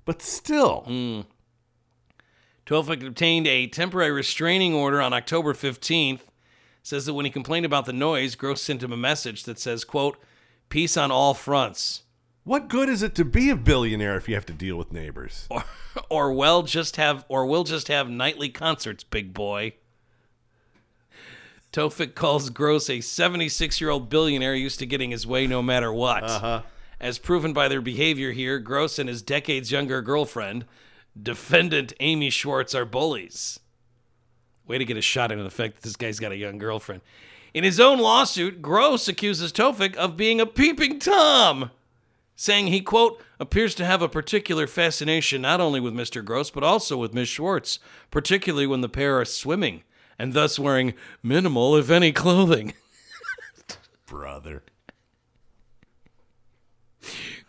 But 0.05 0.21
still, 0.23 0.85
Mm. 0.89 1.27
Towfiq 2.67 3.07
obtained 3.07 3.47
a 3.47 3.67
temporary 3.67 4.13
restraining 4.13 4.75
order 4.75 5.01
on 5.01 5.13
October 5.13 5.55
15th. 5.55 6.21
Says 6.83 7.05
that 7.07 7.15
when 7.15 7.25
he 7.25 7.31
complained 7.31 7.67
about 7.67 7.85
the 7.85 7.93
noise, 7.93 8.35
Gross 8.35 8.63
sent 8.63 8.83
him 8.83 8.93
a 8.93 8.97
message 8.97 9.43
that 9.45 9.59
says, 9.59 9.85
quote, 9.85 10.17
peace 10.69 10.97
on 10.97 11.11
all 11.11 11.35
fronts. 11.35 12.03
What 12.45 12.69
good 12.69 12.89
is 12.89 13.03
it 13.03 13.15
to 13.17 13.25
be 13.25 13.51
a 13.51 13.57
billionaire 13.57 14.17
if 14.17 14.29
you 14.29 14.35
have 14.35 14.47
to 14.47 14.53
deal 14.53 14.77
with 14.77 14.93
neighbors? 14.93 15.49
Or, 16.09 16.29
or 16.29 16.33
well 16.33 16.63
just 16.63 16.97
have 16.97 17.25
or 17.29 17.45
we'll 17.47 17.65
just 17.65 17.89
have 17.89 18.09
nightly 18.09 18.49
concerts, 18.49 19.03
big 19.03 19.35
boy. 19.35 19.75
Towfiq 21.73 22.15
calls 22.15 22.49
Gross 22.51 22.89
a 22.89 23.01
76 23.01 23.81
year 23.81 23.91
old 23.91 24.09
billionaire 24.09 24.55
used 24.55 24.79
to 24.79 24.87
getting 24.87 25.11
his 25.11 25.27
way 25.27 25.49
no 25.49 25.63
matter 25.63 25.93
what. 25.93 26.23
Uh-huh. 26.23 26.63
As 27.01 27.19
proven 27.19 27.53
by 27.53 27.67
their 27.67 27.81
behavior 27.81 28.31
here, 28.31 28.61
Gross 28.61 29.01
and 29.01 29.09
his 29.09 29.21
decades 29.21 29.73
younger 29.73 30.01
girlfriend, 30.01 30.65
defendant 31.21 31.93
Amy 31.99 32.31
Schwartz, 32.31 32.75
are 32.75 32.85
bullies. 32.85 33.59
Way 34.67 34.79
to 34.79 34.85
get 34.85 34.97
a 34.97 35.03
shot 35.03 35.33
into 35.33 35.43
the 35.43 35.51
fact 35.51 35.75
that 35.75 35.83
this 35.83 35.97
guy's 35.97 36.21
got 36.21 36.31
a 36.31 36.37
young 36.37 36.59
girlfriend. 36.59 37.03
In 37.53 37.65
his 37.65 37.81
own 37.81 37.99
lawsuit, 37.99 38.63
Gross 38.63 39.09
accuses 39.09 39.53
Towfiq 39.53 39.97
of 39.97 40.17
being 40.17 40.41
a 40.41 40.47
peeping 40.47 41.01
Tom 41.01 41.71
saying 42.41 42.69
he, 42.69 42.81
quote, 42.81 43.23
appears 43.39 43.75
to 43.75 43.85
have 43.85 44.01
a 44.01 44.09
particular 44.09 44.67
fascination 44.67 45.43
not 45.43 45.61
only 45.61 45.79
with 45.79 45.93
Mr. 45.93 46.25
Gross, 46.25 46.51
but 46.51 46.65
also 46.65 46.97
with 46.97 47.13
Miss 47.13 47.29
Schwartz, 47.29 47.79
particularly 48.11 48.67
when 48.67 48.81
the 48.81 48.89
pair 48.89 49.21
are 49.21 49.27
swimming 49.27 49.83
and 50.19 50.33
thus 50.33 50.59
wearing 50.59 50.95
minimal, 51.23 51.77
if 51.77 51.91
any, 51.91 52.13
clothing. 52.13 52.73
Brother. 54.07 54.63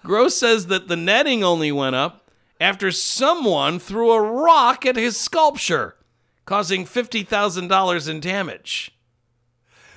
Gross 0.04 0.36
says 0.36 0.68
that 0.68 0.90
the 0.90 0.98
netting 0.98 1.42
only 1.42 1.72
went 1.72 1.96
up 1.96 2.30
after 2.60 2.92
someone 2.92 3.80
threw 3.80 4.12
a 4.12 4.22
rock 4.22 4.86
at 4.86 4.98
his 4.98 5.18
sculpture, 5.18 5.96
causing 6.44 6.84
$50,000 6.84 8.10
in 8.10 8.20
damage. 8.20 8.92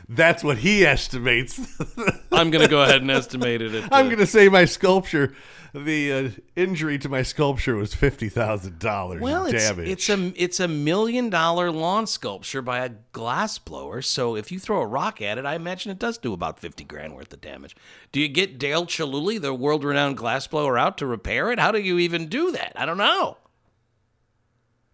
That's 0.09 0.45
what 0.45 0.59
he 0.59 0.85
estimates. 0.87 1.59
I'm 2.33 2.51
going 2.51 2.65
to 2.65 2.71
go 2.71 2.83
ahead 2.83 3.01
and 3.03 3.11
estimate 3.11 3.63
it 3.63 3.75
at 3.75 3.93
I'm 3.93 4.07
going 4.07 4.19
to 4.19 4.27
say 4.27 4.49
my 4.49 4.65
sculpture, 4.65 5.35
the 5.73 6.13
uh, 6.13 6.31
injury 6.57 6.99
to 6.99 7.09
my 7.09 7.23
sculpture 7.23 7.75
was 7.75 7.95
$50,000 7.95 9.21
Well, 9.21 9.47
it's, 9.47 9.67
damage. 9.69 9.89
it's 9.89 10.09
a 10.09 10.33
it's 10.37 10.61
a 10.61 10.69
million 10.69 11.31
dollar 11.31 11.71
lawn 11.71 12.07
sculpture 12.07 12.63
by 12.63 12.85
a 12.85 12.91
glass 13.13 13.59
blower. 13.59 14.03
So 14.03 14.37
if 14.37 14.53
you 14.53 14.59
throw 14.59 14.81
a 14.81 14.87
rock 14.87 15.21
at 15.23 15.39
it, 15.39 15.45
I 15.47 15.55
imagine 15.55 15.91
it 15.91 15.99
does 15.99 16.19
do 16.19 16.33
about 16.33 16.59
fifty 16.61 16.85
grand 16.85 17.15
worth 17.17 17.33
of 17.33 17.41
damage. 17.41 17.75
Do 18.13 18.21
you 18.21 18.29
get 18.29 18.59
Dale 18.59 18.87
Chihuly, 18.87 19.41
the 19.41 19.53
world 19.55 19.83
renowned 19.85 20.17
glass 20.17 20.47
blower, 20.47 20.79
out 20.79 20.99
to 20.99 21.07
repair 21.07 21.51
it? 21.51 21.59
How 21.59 21.73
do 21.73 21.81
you 21.81 21.99
even 21.99 22.29
do 22.29 22.53
that? 22.53 22.73
I 22.77 22.87
don't 22.87 22.99
know. 22.99 23.39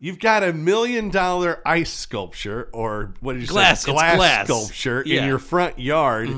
You've 0.02 0.18
got 0.18 0.42
a 0.42 0.52
million 0.54 1.10
dollar 1.10 1.60
ice 1.66 1.92
sculpture, 1.92 2.70
or 2.72 3.12
what 3.20 3.34
did 3.34 3.42
you 3.42 3.48
Glass, 3.48 3.82
say? 3.82 3.92
Glass, 3.92 4.16
glass. 4.16 4.46
sculpture 4.46 5.02
Yeah. 5.04 5.16
Mm-hmm. 5.16 5.22
in 5.24 5.28
your 5.28 5.38
front 5.38 5.78
yard, 5.78 6.30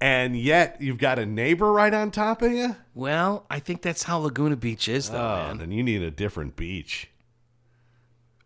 and 0.00 0.36
yet 0.38 0.76
you've 0.80 0.98
got 0.98 1.18
a 1.18 1.26
neighbor 1.26 1.72
right 1.72 1.92
on 1.92 2.12
top 2.12 2.40
of 2.40 2.52
you? 2.52 2.76
Well, 2.94 3.46
I 3.50 3.58
think 3.58 3.82
that's 3.82 4.04
how 4.04 4.18
Laguna 4.18 4.54
Beach 4.56 4.88
is, 4.88 5.10
though, 5.10 5.18
Oh, 5.18 5.46
man. 5.48 5.58
then 5.58 5.72
you 5.72 5.82
need 5.82 6.02
a 6.02 6.10
different 6.12 6.54
beach. 6.54 7.08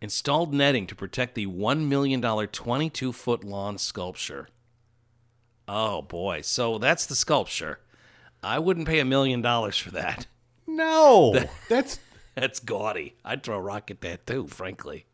Installed 0.00 0.52
netting 0.54 0.86
to 0.88 0.94
protect 0.94 1.34
the 1.34 1.46
one 1.46 1.88
million 1.88 2.20
dollar 2.20 2.46
twenty 2.46 2.90
two 2.90 3.12
foot 3.12 3.42
lawn 3.44 3.78
sculpture. 3.78 4.48
Oh 5.66 6.02
boy, 6.02 6.40
so 6.42 6.76
that's 6.78 7.06
the 7.06 7.14
sculpture. 7.14 7.80
I 8.42 8.58
wouldn't 8.58 8.86
pay 8.86 8.98
a 8.98 9.04
million 9.04 9.40
dollars 9.40 9.78
for 9.78 9.90
that. 9.92 10.26
No, 10.66 11.34
that's 11.70 11.98
That's 12.36 12.60
gaudy. 12.60 13.16
I'd 13.24 13.42
throw 13.42 13.56
a 13.56 13.60
rock 13.60 13.90
at 13.90 14.00
that 14.02 14.26
too, 14.26 14.46
frankly. 14.48 15.06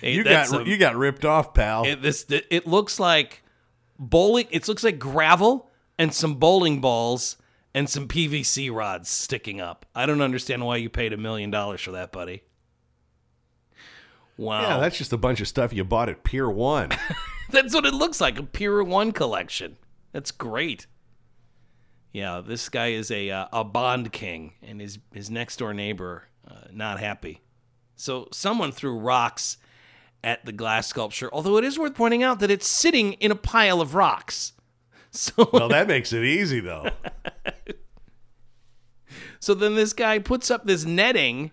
Hey, 0.00 0.12
you 0.12 0.24
got 0.24 0.52
a- 0.52 0.64
you 0.68 0.76
got 0.76 0.96
ripped 0.96 1.24
off, 1.24 1.54
pal. 1.54 1.84
it, 1.86 2.02
this 2.02 2.26
it 2.28 2.66
looks 2.66 2.98
like 3.00 3.42
bowling. 3.98 4.46
It 4.50 4.68
looks 4.68 4.84
like 4.84 4.98
gravel 4.98 5.70
and 5.98 6.12
some 6.12 6.34
bowling 6.34 6.80
balls 6.80 7.36
and 7.74 7.88
some 7.88 8.06
PVC 8.08 8.74
rods 8.74 9.08
sticking 9.08 9.60
up. 9.60 9.86
I 9.94 10.04
don't 10.06 10.20
understand 10.20 10.64
why 10.66 10.76
you 10.76 10.90
paid 10.90 11.12
a 11.12 11.16
million 11.16 11.50
dollars 11.50 11.80
for 11.80 11.92
that, 11.92 12.12
buddy. 12.12 12.42
Wow, 14.36 14.60
yeah, 14.62 14.80
that's 14.80 14.98
just 14.98 15.12
a 15.14 15.16
bunch 15.16 15.40
of 15.40 15.48
stuff 15.48 15.72
you 15.72 15.82
bought 15.84 16.10
at 16.10 16.22
Pier 16.22 16.50
One. 16.50 16.90
That's 17.50 17.72
what 17.72 17.86
it 17.86 17.94
looks 17.94 18.20
like 18.20 18.38
a 18.38 18.42
Pier 18.42 18.82
One 18.82 19.12
collection. 19.12 19.76
That's 20.12 20.30
great. 20.30 20.86
Yeah, 22.16 22.40
this 22.40 22.70
guy 22.70 22.92
is 22.92 23.10
a 23.10 23.28
uh, 23.28 23.48
a 23.52 23.62
Bond 23.62 24.10
king, 24.10 24.54
and 24.62 24.80
his 24.80 24.98
his 25.12 25.28
next 25.28 25.58
door 25.58 25.74
neighbor 25.74 26.24
uh, 26.50 26.68
not 26.72 26.98
happy. 26.98 27.42
So 27.94 28.28
someone 28.32 28.72
threw 28.72 28.98
rocks 28.98 29.58
at 30.24 30.42
the 30.46 30.52
glass 30.52 30.86
sculpture. 30.86 31.28
Although 31.30 31.58
it 31.58 31.64
is 31.64 31.78
worth 31.78 31.94
pointing 31.94 32.22
out 32.22 32.40
that 32.40 32.50
it's 32.50 32.66
sitting 32.66 33.12
in 33.14 33.30
a 33.30 33.36
pile 33.36 33.82
of 33.82 33.94
rocks. 33.94 34.54
So 35.10 35.48
well, 35.50 35.68
that 35.68 35.88
makes 35.88 36.12
it 36.12 36.24
easy 36.24 36.60
though. 36.60 36.90
so 39.40 39.54
then 39.54 39.74
this 39.74 39.94
guy 39.94 40.18
puts 40.18 40.50
up 40.50 40.66
this 40.66 40.84
netting, 40.84 41.52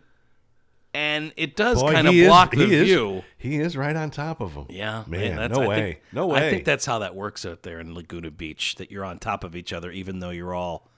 and 0.94 1.34
it 1.38 1.56
does 1.56 1.82
kind 1.82 2.08
of 2.08 2.14
is- 2.14 2.28
block 2.28 2.52
the 2.52 2.66
he 2.66 2.74
is- 2.76 2.84
view. 2.88 3.24
He 3.38 3.58
is 3.58 3.76
right 3.76 3.96
on 3.96 4.10
top 4.12 4.40
of 4.42 4.54
him. 4.54 4.66
Yeah, 4.70 5.04
man, 5.08 5.36
that's- 5.36 5.58
no 5.58 5.64
I 5.64 5.68
way, 5.68 5.76
think- 5.76 6.02
no 6.12 6.28
way. 6.28 6.48
I 6.48 6.50
think 6.50 6.66
that's 6.66 6.86
how 6.86 7.00
that 7.00 7.16
works 7.16 7.46
out 7.46 7.64
there 7.64 7.80
in 7.80 7.94
Laguna 7.96 8.32
Beach. 8.32 8.76
That 8.76 8.92
you're 8.92 9.06
on 9.06 9.20
top 9.20 9.44
of 9.44 9.56
each 9.56 9.74
other, 9.74 9.92
even 9.92 10.20
though 10.20 10.30
you're 10.30 10.54
all 10.54 10.90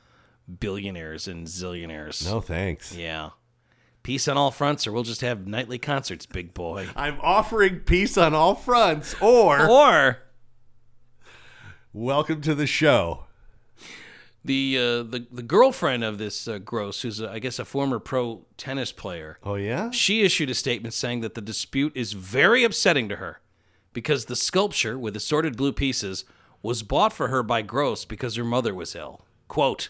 billionaires 0.60 1.28
and 1.28 1.48
zillionaires. 1.48 2.24
no 2.26 2.40
thanks. 2.42 2.96
Yeah. 2.96 3.32
Peace 4.04 4.28
on 4.28 4.38
all 4.38 4.52
fronts, 4.52 4.86
or 4.86 4.92
we'll 4.92 5.02
just 5.02 5.22
have 5.22 5.48
nightly 5.48 5.80
concerts, 5.80 6.28
big 6.28 6.54
boy. 6.54 6.88
I'm 6.96 7.18
offering 7.22 7.80
peace 7.80 8.18
on 8.20 8.36
all 8.36 8.54
fronts, 8.54 9.16
or 9.20 9.68
Or 9.68 10.20
welcome 11.94 12.42
to 12.42 12.54
the 12.54 12.68
show. 12.68 13.25
The 14.46 14.78
uh, 14.78 15.04
the 15.04 15.26
the 15.32 15.44
girlfriend 15.44 16.04
of 16.04 16.18
this 16.18 16.48
uh, 16.48 16.60
Gross, 16.60 17.02
who's 17.02 17.22
uh, 17.22 17.30
I 17.32 17.40
guess 17.40 17.60
a 17.60 17.66
former 17.66 18.00
pro 18.00 18.46
tennis 18.58 18.92
player, 18.92 19.38
Oh 19.44 19.56
yeah, 19.56 19.92
she 19.92 20.24
issued 20.24 20.50
a 20.50 20.56
statement 20.56 20.94
saying 20.94 21.22
that 21.22 21.34
the 21.34 21.42
dispute 21.42 21.92
is 21.96 22.14
very 22.14 22.64
upsetting 22.64 23.10
to 23.10 23.18
her 23.18 23.42
because 23.94 24.26
the 24.26 24.36
sculpture 24.36 25.00
with 25.00 25.16
assorted 25.16 25.58
blue 25.58 25.74
pieces 25.74 26.26
was 26.62 26.84
bought 26.84 27.14
for 27.14 27.30
her 27.30 27.44
by 27.44 27.62
Gross 27.62 28.06
because 28.06 28.36
her 28.36 28.44
mother 28.44 28.74
was 28.74 28.96
ill. 28.96 29.26
Quote, 29.48 29.90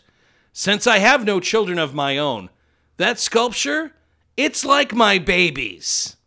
Since 0.53 0.87
I 0.87 0.99
have 0.99 1.25
no 1.25 1.39
children 1.39 1.79
of 1.79 1.93
my 1.93 2.17
own, 2.17 2.49
that 2.97 3.19
sculpture, 3.19 3.93
it's 4.37 4.65
like 4.65 4.93
my 4.93 5.17
babies. 5.17 6.17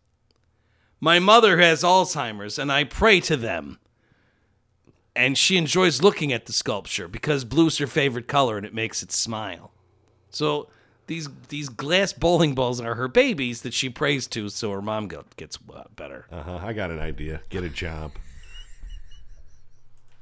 My 1.01 1.19
mother 1.19 1.59
has 1.59 1.83
Alzheimer's 1.83 2.59
and 2.59 2.73
I 2.73 2.85
pray 2.85 3.21
to 3.21 3.37
them. 3.37 3.79
And 5.19 5.37
she 5.37 5.57
enjoys 5.57 6.01
looking 6.01 6.33
at 6.33 6.47
the 6.47 6.53
sculpture 6.53 7.09
because 7.09 7.45
blue's 7.45 7.79
her 7.79 7.89
favorite 7.89 8.29
color 8.29 8.57
and 8.57 8.65
it 8.65 8.73
makes 8.73 9.03
it 9.03 9.11
smile. 9.11 9.73
So 10.31 10.69
these 11.09 11.29
these 11.49 11.69
glass 11.69 12.13
bowling 12.13 12.55
balls 12.55 12.81
are 12.81 12.95
her 12.95 13.09
babies 13.09 13.63
that 13.63 13.75
she 13.75 13.89
prays 13.89 14.29
to, 14.29 14.49
so 14.49 14.71
her 14.71 14.81
mom 14.81 15.09
go- 15.09 15.25
gets 15.37 15.59
uh, 15.75 15.85
better. 15.97 16.27
uh 16.31 16.43
huh. 16.43 16.61
I 16.63 16.73
got 16.73 16.93
an 16.93 17.01
idea. 17.01 17.41
Get 17.49 17.65
a 17.65 17.69
job. 17.69 18.13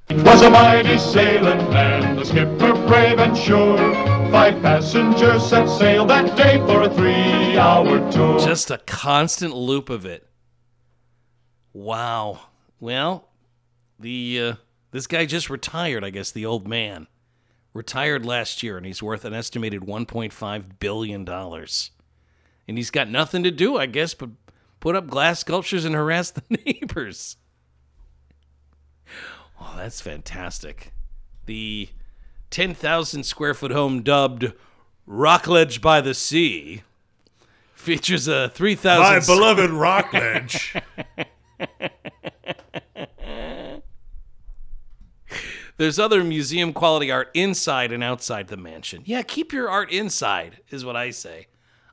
was 0.09 0.41
a 0.41 0.49
mighty 0.49 0.97
sailing 0.97 1.59
man, 1.71 2.17
the 2.17 2.25
skipper 2.25 2.73
brave 2.87 3.19
and 3.19 3.37
sure. 3.37 3.77
Five 4.31 4.63
passengers 4.63 5.47
set 5.47 5.69
sail 5.69 6.07
that 6.07 6.37
day 6.39 6.59
for 6.61 6.83
a 6.83 6.95
three-hour 6.95 8.11
tour. 8.11 8.39
Just 8.39 8.71
a 8.71 8.79
constant 8.79 9.55
loop 9.55 9.91
of 9.91 10.07
it. 10.07 10.27
Wow. 11.75 12.41
Well, 12.81 13.29
the 13.99 14.41
uh, 14.43 14.55
this 14.97 15.07
guy 15.07 15.27
just 15.27 15.51
retired. 15.51 16.03
I 16.05 16.11
guess 16.11 16.31
the 16.31 16.47
old 16.47 16.67
man 16.67 17.07
retired 17.75 18.25
last 18.25 18.63
year, 18.63 18.77
and 18.77 18.87
he's 18.87 19.03
worth 19.03 19.25
an 19.25 19.35
estimated 19.35 19.83
1.5 19.83 20.65
billion 20.79 21.25
dollars. 21.25 21.91
And 22.67 22.79
he's 22.79 22.91
got 22.91 23.09
nothing 23.09 23.43
to 23.45 23.51
do, 23.51 23.77
I 23.77 23.87
guess, 23.87 24.15
but 24.15 24.31
put 24.81 24.97
up 24.97 25.07
glass 25.07 25.41
sculptures 25.41 25.85
and 25.85 25.95
harass 25.95 26.31
the 26.31 26.43
neighbors. 26.67 27.37
Oh, 29.61 29.75
that's 29.77 30.01
fantastic. 30.01 30.93
The 31.45 31.91
10,000 32.51 33.23
square 33.25 33.55
foot 33.55 33.71
home 33.71 34.03
dubbed 34.03 34.53
Rockledge 35.07 35.81
by 35.81 36.01
the 36.01 36.15
Sea 36.15 36.83
features 37.75 38.27
a 38.27 38.49
3,000 38.49 38.99
My 38.99 39.21
beloved 39.21 39.71
Rockledge. 39.71 40.75
There's 45.77 45.99
other 45.99 46.25
museum 46.25 46.73
quality 46.73 47.11
art 47.11 47.31
inside 47.35 47.93
and 47.93 48.03
outside 48.03 48.49
the 48.49 48.57
mansion. 48.57 49.03
Yeah, 49.05 49.23
keep 49.23 49.53
your 49.53 49.69
art 49.69 49.91
inside 49.93 50.61
is 50.71 50.85
what 50.85 50.97
I 50.97 51.11
say. 51.11 51.49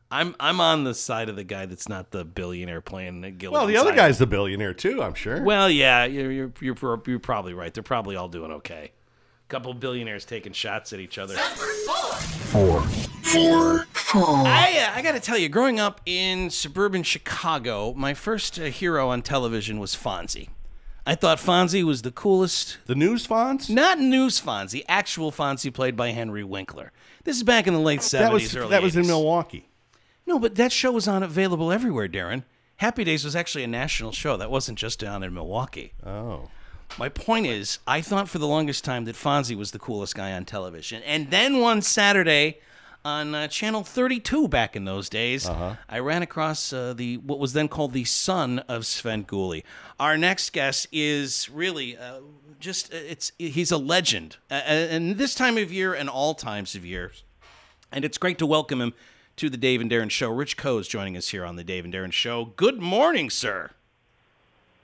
I'm 0.09 0.35
I'm 0.39 0.61
on 0.61 0.83
the 0.83 0.93
side 0.93 1.27
of 1.27 1.35
the 1.35 1.43
guy 1.43 1.65
that's 1.65 1.89
not 1.89 2.11
the 2.11 2.23
billionaire 2.23 2.81
playing 2.81 3.21
the 3.21 3.31
Gilligan's 3.31 3.53
well, 3.53 3.65
the 3.65 3.77
other 3.77 3.95
guy's 3.95 4.19
the 4.19 4.27
billionaire 4.27 4.73
too, 4.73 5.01
I'm 5.01 5.15
sure. 5.15 5.41
Well, 5.41 5.69
yeah, 5.69 6.05
you're 6.05 6.31
you're 6.31 6.51
you're, 6.61 7.01
you're 7.05 7.19
probably 7.19 7.53
right. 7.53 7.73
They're 7.73 7.83
probably 7.83 8.15
all 8.15 8.29
doing 8.29 8.51
okay. 8.51 8.91
A 8.93 9.49
couple 9.49 9.73
billionaires 9.73 10.23
taking 10.23 10.53
shots 10.53 10.93
at 10.93 10.99
each 10.99 11.17
other. 11.17 11.35
Four. 11.35 12.81
Four. 13.23 13.85
I, 14.15 14.87
uh, 14.87 14.97
I 14.97 15.01
got 15.01 15.13
to 15.13 15.19
tell 15.19 15.37
you, 15.37 15.49
growing 15.49 15.79
up 15.79 16.01
in 16.05 16.51
suburban 16.51 17.01
Chicago, 17.01 17.93
my 17.95 18.13
first 18.13 18.59
uh, 18.59 18.65
hero 18.65 19.09
on 19.09 19.23
television 19.23 19.79
was 19.79 19.95
Fonzie. 19.95 20.49
I 21.05 21.15
thought 21.15 21.37
Fonzie 21.37 21.83
was 21.83 22.01
the 22.01 22.11
coolest. 22.11 22.77
the 22.85 22.95
news 22.95 23.25
fonts? 23.25 23.69
Not 23.69 23.99
news 23.99 24.39
Fonzie, 24.39 24.85
actual 24.87 25.31
Fonzie 25.31 25.73
played 25.73 25.97
by 25.97 26.11
Henry 26.11 26.45
Winkler. 26.45 26.93
This 27.25 27.35
is 27.35 27.43
back 27.43 27.67
in 27.67 27.73
the 27.73 27.79
late 27.79 27.99
70s, 27.99 28.11
that 28.11 28.31
was 28.31 28.55
early 28.55 28.69
that 28.69 28.81
was 28.81 28.95
in 28.95 29.05
Milwaukee. 29.05 29.67
No, 30.25 30.39
but 30.39 30.55
that 30.55 30.71
show 30.71 30.93
was 30.93 31.07
on 31.07 31.21
available 31.21 31.71
everywhere, 31.73 32.07
Darren. 32.07 32.43
Happy 32.77 33.03
Days 33.03 33.25
was 33.25 33.35
actually 33.35 33.65
a 33.65 33.67
national 33.67 34.13
show. 34.13 34.37
That 34.37 34.49
wasn't 34.49 34.77
just 34.77 34.99
down 34.99 35.23
in 35.23 35.33
Milwaukee. 35.33 35.93
Oh. 36.05 36.49
My 36.97 37.09
point 37.09 37.47
is, 37.47 37.79
I 37.85 38.01
thought 38.01 38.29
for 38.29 38.39
the 38.39 38.47
longest 38.47 38.85
time 38.85 39.05
that 39.05 39.15
Fonzie 39.15 39.57
was 39.57 39.71
the 39.71 39.79
coolest 39.79 40.15
guy 40.15 40.31
on 40.31 40.45
television. 40.45 41.01
And 41.03 41.31
then 41.31 41.59
one 41.59 41.81
Saturday 41.81 42.59
on 43.05 43.35
uh, 43.35 43.47
Channel 43.47 43.83
32 43.83 44.47
back 44.47 44.75
in 44.75 44.85
those 44.85 45.09
days, 45.09 45.47
I 45.89 45.99
ran 45.99 46.21
across 46.21 46.71
uh, 46.71 46.93
the 46.93 47.17
what 47.17 47.39
was 47.39 47.53
then 47.53 47.67
called 47.67 47.93
the 47.93 48.05
son 48.05 48.59
of 48.59 48.83
Svengoolie. 48.83 49.63
Our 49.99 50.17
next 50.17 50.53
guest 50.53 50.87
is 50.91 51.49
really 51.49 51.97
uh, 51.97 52.19
just 52.59 52.93
uh, 52.93 52.97
it's 52.97 53.31
he's 53.37 53.71
a 53.71 53.77
legend. 53.77 54.37
Uh, 54.49 54.55
and 54.55 55.17
this 55.17 55.35
time 55.35 55.57
of 55.57 55.71
year 55.71 55.93
and 55.93 56.09
all 56.09 56.33
times 56.33 56.75
of 56.75 56.85
years. 56.85 57.23
And 57.91 58.03
it's 58.03 58.17
great 58.17 58.39
to 58.39 58.45
welcome 58.47 58.81
him 58.81 58.93
to 59.35 59.49
the 59.49 59.57
Dave 59.57 59.81
and 59.81 59.89
Darren 59.89 60.09
Show. 60.09 60.29
Rich 60.29 60.57
Koz 60.57 60.81
is 60.81 60.87
joining 60.87 61.15
us 61.15 61.29
here 61.29 61.45
on 61.45 61.57
the 61.57 61.63
Dave 61.63 61.85
and 61.85 61.93
Darren 61.93 62.11
Show. 62.11 62.45
Good 62.55 62.81
morning, 62.81 63.29
sir. 63.29 63.71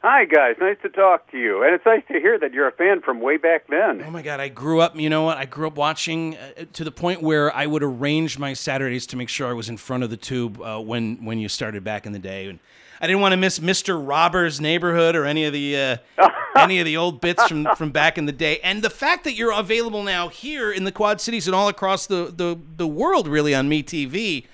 Hi, 0.02 0.24
guys. 0.24 0.56
Nice 0.62 0.78
to 0.84 0.90
talk 0.90 1.30
to 1.32 1.38
you. 1.38 1.62
And 1.62 1.76
it's 1.76 1.86
nice 1.86 2.04
to 2.08 2.22
hear 2.22 2.40
that 2.40 2.54
you're 2.54 2.70
a 2.70 2.72
fan 2.72 3.02
from 3.02 3.20
way 3.20 3.36
back 3.36 3.68
then. 3.68 4.02
Oh 4.02 4.10
my 4.10 4.22
God, 4.22 4.40
I 4.40 4.48
grew 4.48 4.80
up, 4.80 4.96
you 4.96 5.10
know 5.10 5.24
what? 5.24 5.38
I 5.38 5.44
grew 5.44 5.68
up 5.68 5.76
watching 5.76 6.38
uh, 6.38 6.66
to 6.72 6.86
the 6.86 6.92
point 6.92 7.22
where 7.22 7.54
I 7.54 7.66
would 7.66 7.84
arrange 7.84 8.40
my 8.40 8.54
Saturdays 8.54 9.06
to 9.08 9.18
make 9.18 9.28
sure 9.28 9.50
I 9.50 9.54
was 9.54 9.68
in 9.68 9.76
front 9.76 10.04
of 10.04 10.10
the 10.10 10.16
tube 10.16 10.62
uh, 10.62 10.80
when 10.80 11.26
when 11.26 11.38
you 11.38 11.50
started 11.50 11.84
back 11.84 12.06
in 12.06 12.14
the 12.14 12.20
day. 12.20 12.48
And 12.48 12.60
I 13.02 13.08
didn't 13.08 13.22
want 13.22 13.34
to 13.34 13.38
miss 13.38 13.60
Mr. 13.60 14.02
Robber's 14.02 14.62
Neighborhood 14.62 15.18
or 15.18 15.26
any 15.26 15.44
of 15.44 15.52
the 15.52 16.02
uh, 16.18 16.30
any 16.58 16.80
of 16.80 16.86
the 16.86 16.96
old 16.96 17.20
bits 17.20 17.46
from, 17.46 17.68
from 17.76 17.92
back 17.92 18.18
in 18.18 18.26
the 18.26 18.32
day. 18.32 18.62
And 18.64 18.82
the 18.82 18.90
fact 18.90 19.26
that 19.26 19.34
you're 19.34 19.52
available 19.52 20.04
now 20.04 20.30
here 20.30 20.72
in 20.72 20.86
the 20.86 20.94
Quad 20.94 21.20
Cities 21.20 21.46
and 21.46 21.54
all 21.54 21.68
across 21.68 22.08
the, 22.08 22.34
the, 22.36 22.58
the 22.78 22.88
world 22.88 23.28
really 23.28 23.54
on 23.54 23.70
MeTV 23.70 24.46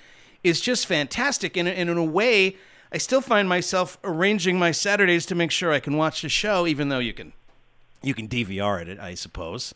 is 0.42 0.60
just 0.60 0.86
fantastic. 0.86 1.56
And, 1.56 1.68
and 1.68 1.88
in 1.88 1.96
a 1.96 2.04
way, 2.04 2.56
I 2.92 2.98
still 2.98 3.20
find 3.20 3.48
myself 3.48 3.98
arranging 4.04 4.58
my 4.58 4.70
Saturdays 4.70 5.26
to 5.26 5.34
make 5.34 5.50
sure 5.50 5.72
I 5.72 5.80
can 5.80 5.96
watch 5.96 6.22
the 6.22 6.28
show, 6.28 6.66
even 6.66 6.88
though 6.88 6.98
you 6.98 7.12
can 7.12 7.32
you 8.02 8.14
can 8.14 8.28
DVR 8.28 8.86
it, 8.86 8.98
I 9.00 9.14
suppose. 9.14 9.74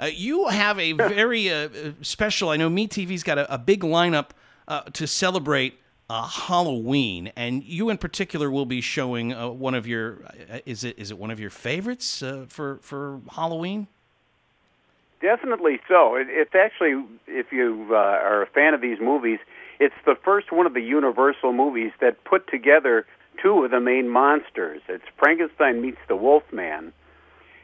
Uh, 0.00 0.06
you 0.06 0.48
have 0.48 0.78
a 0.78 0.92
very 0.92 1.50
uh, 1.50 1.68
uh, 1.68 1.92
special. 2.02 2.50
I 2.50 2.56
know 2.56 2.70
MeTV's 2.70 3.22
got 3.22 3.38
a, 3.38 3.52
a 3.52 3.58
big 3.58 3.80
lineup 3.80 4.30
uh, 4.66 4.82
to 4.92 5.06
celebrate 5.06 5.78
uh, 6.10 6.26
Halloween, 6.26 7.32
and 7.36 7.62
you 7.62 7.90
in 7.90 7.98
particular 7.98 8.50
will 8.50 8.66
be 8.66 8.80
showing 8.80 9.32
uh, 9.32 9.48
one 9.48 9.74
of 9.74 9.86
your. 9.86 10.24
Uh, 10.50 10.58
is 10.64 10.84
it 10.84 10.98
is 10.98 11.10
it 11.10 11.18
one 11.18 11.30
of 11.30 11.38
your 11.38 11.50
favorites 11.50 12.22
uh, 12.22 12.46
for 12.48 12.78
for 12.82 13.20
Halloween? 13.30 13.88
Definitely 15.20 15.80
so. 15.88 16.14
It, 16.14 16.28
it's 16.30 16.54
actually, 16.54 17.04
if 17.26 17.52
you 17.52 17.88
uh, 17.90 17.96
are 17.96 18.42
a 18.42 18.46
fan 18.46 18.72
of 18.72 18.80
these 18.80 18.98
movies, 19.00 19.40
it's 19.80 19.94
the 20.04 20.16
first 20.24 20.52
one 20.52 20.66
of 20.66 20.74
the 20.74 20.82
Universal 20.82 21.52
movies 21.52 21.92
that 22.00 22.24
put 22.24 22.48
together 22.48 23.06
two 23.42 23.64
of 23.64 23.70
the 23.70 23.80
main 23.80 24.08
monsters. 24.08 24.80
It's 24.88 25.04
Frankenstein 25.16 25.80
meets 25.80 25.98
the 26.08 26.16
Wolfman, 26.16 26.92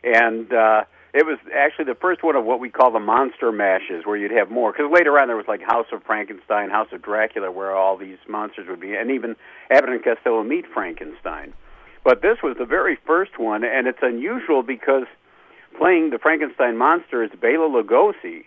and 0.02 0.52
uh, 0.52 0.84
it 1.12 1.26
was 1.26 1.38
actually 1.54 1.86
the 1.86 1.94
first 1.94 2.22
one 2.22 2.36
of 2.36 2.44
what 2.44 2.60
we 2.60 2.70
call 2.70 2.92
the 2.92 3.00
monster 3.00 3.50
mashes, 3.52 4.04
where 4.04 4.16
you'd 4.16 4.30
have 4.30 4.50
more. 4.50 4.72
Because 4.72 4.90
later 4.92 5.18
on 5.18 5.28
there 5.28 5.36
was 5.36 5.46
like 5.48 5.60
House 5.62 5.86
of 5.92 6.02
Frankenstein, 6.04 6.70
House 6.70 6.88
of 6.92 7.02
Dracula, 7.02 7.50
where 7.50 7.74
all 7.74 7.96
these 7.96 8.18
monsters 8.28 8.66
would 8.68 8.80
be, 8.80 8.94
and 8.94 9.10
even 9.10 9.36
Abbott 9.70 9.90
and 9.90 10.04
Costello 10.04 10.42
meet 10.42 10.66
Frankenstein. 10.72 11.52
But 12.04 12.20
this 12.20 12.38
was 12.42 12.56
the 12.58 12.66
very 12.66 12.98
first 13.06 13.38
one, 13.38 13.64
and 13.64 13.86
it's 13.86 14.02
unusual 14.02 14.62
because 14.62 15.04
playing 15.78 16.10
the 16.10 16.18
Frankenstein 16.18 16.76
monster 16.76 17.22
is 17.24 17.30
Bela 17.40 17.68
Lugosi. 17.68 18.44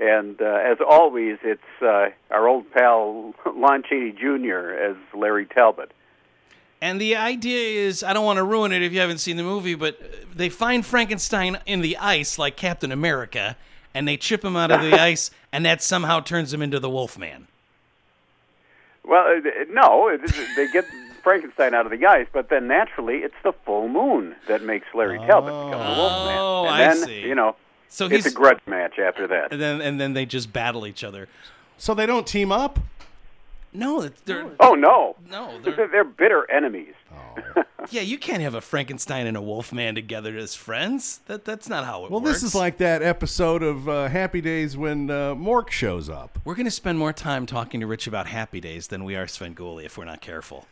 And 0.00 0.40
uh, 0.40 0.46
as 0.46 0.78
always, 0.80 1.36
it's 1.42 1.60
uh, 1.82 2.08
our 2.30 2.48
old 2.48 2.70
pal 2.72 3.34
Lon 3.54 3.82
Chaney 3.88 4.12
Jr. 4.12 4.70
as 4.70 4.96
Larry 5.14 5.44
Talbot. 5.44 5.92
And 6.80 6.98
the 6.98 7.16
idea 7.16 7.86
is, 7.86 8.02
I 8.02 8.14
don't 8.14 8.24
want 8.24 8.38
to 8.38 8.44
ruin 8.44 8.72
it 8.72 8.82
if 8.82 8.92
you 8.94 9.00
haven't 9.00 9.18
seen 9.18 9.36
the 9.36 9.42
movie, 9.42 9.74
but 9.74 10.00
they 10.34 10.48
find 10.48 10.84
Frankenstein 10.86 11.58
in 11.66 11.82
the 11.82 11.98
ice 11.98 12.38
like 12.38 12.56
Captain 12.56 12.90
America, 12.90 13.58
and 13.92 14.08
they 14.08 14.16
chip 14.16 14.42
him 14.42 14.56
out 14.56 14.70
of 14.70 14.80
the 14.80 14.94
ice, 15.00 15.30
and 15.52 15.66
that 15.66 15.82
somehow 15.82 16.20
turns 16.20 16.54
him 16.54 16.62
into 16.62 16.80
the 16.80 16.88
Wolfman. 16.88 17.48
Well, 19.04 19.26
uh, 19.26 19.40
no, 19.70 20.16
they 20.56 20.68
get 20.72 20.86
Frankenstein 21.22 21.74
out 21.74 21.84
of 21.84 21.92
the 21.98 22.06
ice, 22.06 22.26
but 22.32 22.48
then 22.48 22.68
naturally 22.68 23.16
it's 23.16 23.34
the 23.44 23.52
full 23.66 23.88
moon 23.88 24.34
that 24.48 24.62
makes 24.62 24.86
Larry 24.94 25.18
Talbot 25.18 25.52
become 25.52 25.94
the 25.94 26.00
Wolfman. 26.00 26.36
Oh, 26.38 26.64
and 26.64 26.74
I 26.74 26.94
then, 26.94 27.06
see. 27.06 27.20
you 27.20 27.34
know, 27.34 27.56
So 27.92 28.06
it's 28.06 28.24
he's 28.24 28.26
a 28.26 28.30
grudge 28.34 28.60
match 28.66 28.98
after 28.98 29.26
that. 29.26 29.52
and 29.52 29.60
then 29.60 29.80
and 29.82 30.00
then 30.00 30.12
they 30.14 30.24
just 30.24 30.52
battle 30.52 30.86
each 30.86 31.04
other. 31.04 31.28
So 31.76 31.92
they 31.92 32.06
don't 32.06 32.26
team 32.26 32.52
up? 32.52 32.78
No, 33.72 34.08
they're 34.24 34.50
Oh 34.58 34.74
no, 34.74 35.16
no, 35.30 35.60
they're, 35.60 35.76
they're, 35.76 35.88
they're 35.88 36.04
bitter 36.04 36.50
enemies. 36.50 36.94
yeah. 37.90 38.00
You 38.02 38.18
can't 38.18 38.42
have 38.42 38.54
a 38.54 38.60
Frankenstein 38.60 39.26
and 39.28 39.36
a 39.36 39.40
Wolfman 39.42 39.94
together 39.94 40.36
as 40.36 40.54
friends. 40.54 41.20
That 41.26 41.44
that's 41.44 41.68
not 41.68 41.84
how 41.84 42.04
it 42.04 42.10
Well, 42.10 42.20
works. 42.20 42.24
Well, 42.24 42.32
this 42.32 42.42
is 42.42 42.54
like 42.54 42.78
that 42.78 43.02
episode 43.02 43.62
of 43.62 43.88
uh, 43.88 44.08
Happy 44.08 44.40
Days 44.40 44.76
when 44.76 45.08
uh, 45.10 45.34
Mork 45.34 45.70
shows 45.70 46.08
up. 46.08 46.38
we're 46.44 46.54
gonna 46.56 46.70
spend 46.70 46.98
more 46.98 47.12
time 47.12 47.46
talking 47.46 47.80
to 47.80 47.86
Rich 47.86 48.06
about 48.06 48.26
Happy 48.26 48.60
Days 48.60 48.88
than 48.88 49.04
we 49.04 49.14
are 49.16 49.26
Sven 49.26 49.54
Svengoolie 49.54 49.84
if 49.84 49.96
we're 49.98 50.04
not 50.04 50.20
careful. 50.20 50.66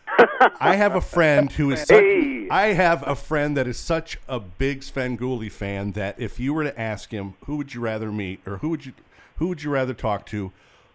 I 0.61 0.77
have 0.77 0.95
a 0.95 1.01
friend 1.01 1.51
who 1.53 1.71
is 1.71 1.81
such, 1.81 1.91
Hey. 2.03 2.49
I 2.51 2.69
have 2.69 3.07
a 3.07 3.15
friend 3.15 3.57
that 3.57 3.67
is 3.67 3.79
such 3.79 4.19
a 4.29 4.41
big 4.41 4.81
Svengoolie 4.81 5.51
fan 5.53 5.93
that 5.93 6.19
if 6.19 6.41
you 6.41 6.53
were 6.55 6.65
to 6.65 6.81
ask 6.81 7.11
him 7.11 7.35
who 7.45 7.57
would 7.57 7.75
you 7.75 7.81
rather 7.81 8.11
meet 8.11 8.41
or 8.47 8.59
who 8.59 8.71
would 8.71 8.87
you 8.87 8.93
who 9.37 9.49
would 9.49 9.63
you 9.63 9.71
rather 9.71 9.95
talk 9.95 10.27
to, 10.27 10.53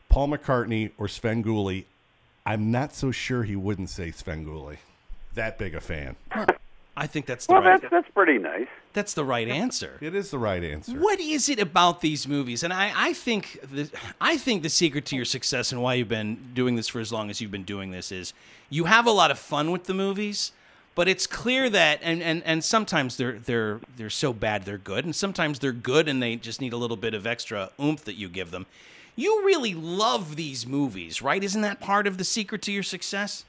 Paul 0.10 0.28
McCartney 0.30 0.92
or 0.98 1.08
Svengoolie, 1.08 1.86
I'm 2.46 2.72
not 2.72 2.94
so 2.94 3.12
sure 3.12 3.44
he 3.44 3.56
wouldn't 3.56 3.90
say 3.90 4.10
Svengoolie. 4.10 4.78
That 5.34 5.58
big 5.58 5.74
a 5.74 5.80
fan. 5.82 6.16
I 6.96 7.08
think 7.08 7.26
that's 7.26 7.48
the 7.48 7.54
Well, 7.54 7.64
right 7.64 7.82
that's 7.82 7.90
that's 7.92 8.10
pretty 8.14 8.38
nice. 8.38 8.68
that's 8.94 9.14
the 9.16 9.24
right 9.26 9.48
answer. 9.48 9.98
It 10.02 10.14
is 10.14 10.30
the 10.30 10.38
right 10.38 10.64
answer. 10.64 10.92
What 10.94 11.20
is 11.20 11.50
it 11.50 11.58
about 11.60 12.02
these 12.02 12.28
movies? 12.28 12.62
And 12.64 12.72
I, 12.72 12.92
I 12.96 13.14
think 13.14 13.60
the, 13.64 13.90
I 14.22 14.38
think 14.38 14.62
the 14.62 14.70
secret 14.70 15.06
to 15.06 15.16
your 15.16 15.26
success 15.26 15.72
and 15.72 15.82
why 15.82 15.96
you've 15.96 16.10
been 16.10 16.52
doing 16.54 16.76
this 16.76 16.88
for 16.88 17.00
as 17.00 17.12
long 17.12 17.30
as 17.32 17.42
you've 17.42 17.50
been 17.50 17.64
doing 17.64 17.90
this 17.92 18.12
is 18.12 18.34
you 18.74 18.86
have 18.86 19.06
a 19.06 19.12
lot 19.12 19.30
of 19.30 19.38
fun 19.38 19.70
with 19.70 19.84
the 19.84 19.94
movies, 19.94 20.52
but 20.96 21.08
it's 21.08 21.28
clear 21.28 21.70
that 21.70 22.00
and, 22.02 22.24
and, 22.24 22.42
and 22.44 22.64
sometimes 22.64 23.18
they're 23.18 23.38
they're 23.38 23.80
they're 23.96 24.10
so 24.10 24.34
bad 24.34 24.64
they're 24.64 24.80
good, 24.80 25.06
and 25.06 25.16
sometimes 25.16 25.60
they're 25.60 25.72
good 25.72 26.08
and 26.08 26.22
they 26.22 26.36
just 26.36 26.60
need 26.60 26.74
a 26.74 26.78
little 26.78 26.98
bit 26.98 27.14
of 27.14 27.28
extra 27.28 27.70
oomph 27.80 28.04
that 28.06 28.16
you 28.16 28.28
give 28.28 28.50
them. 28.50 28.66
You 29.16 29.46
really 29.46 29.76
love 29.76 30.36
these 30.36 30.66
movies, 30.66 31.22
right? 31.22 31.44
Isn't 31.44 31.62
that 31.62 31.80
part 31.80 32.08
of 32.08 32.18
the 32.18 32.24
secret 32.24 32.64
to 32.64 32.72
your 32.72 32.82
success? 32.82 33.46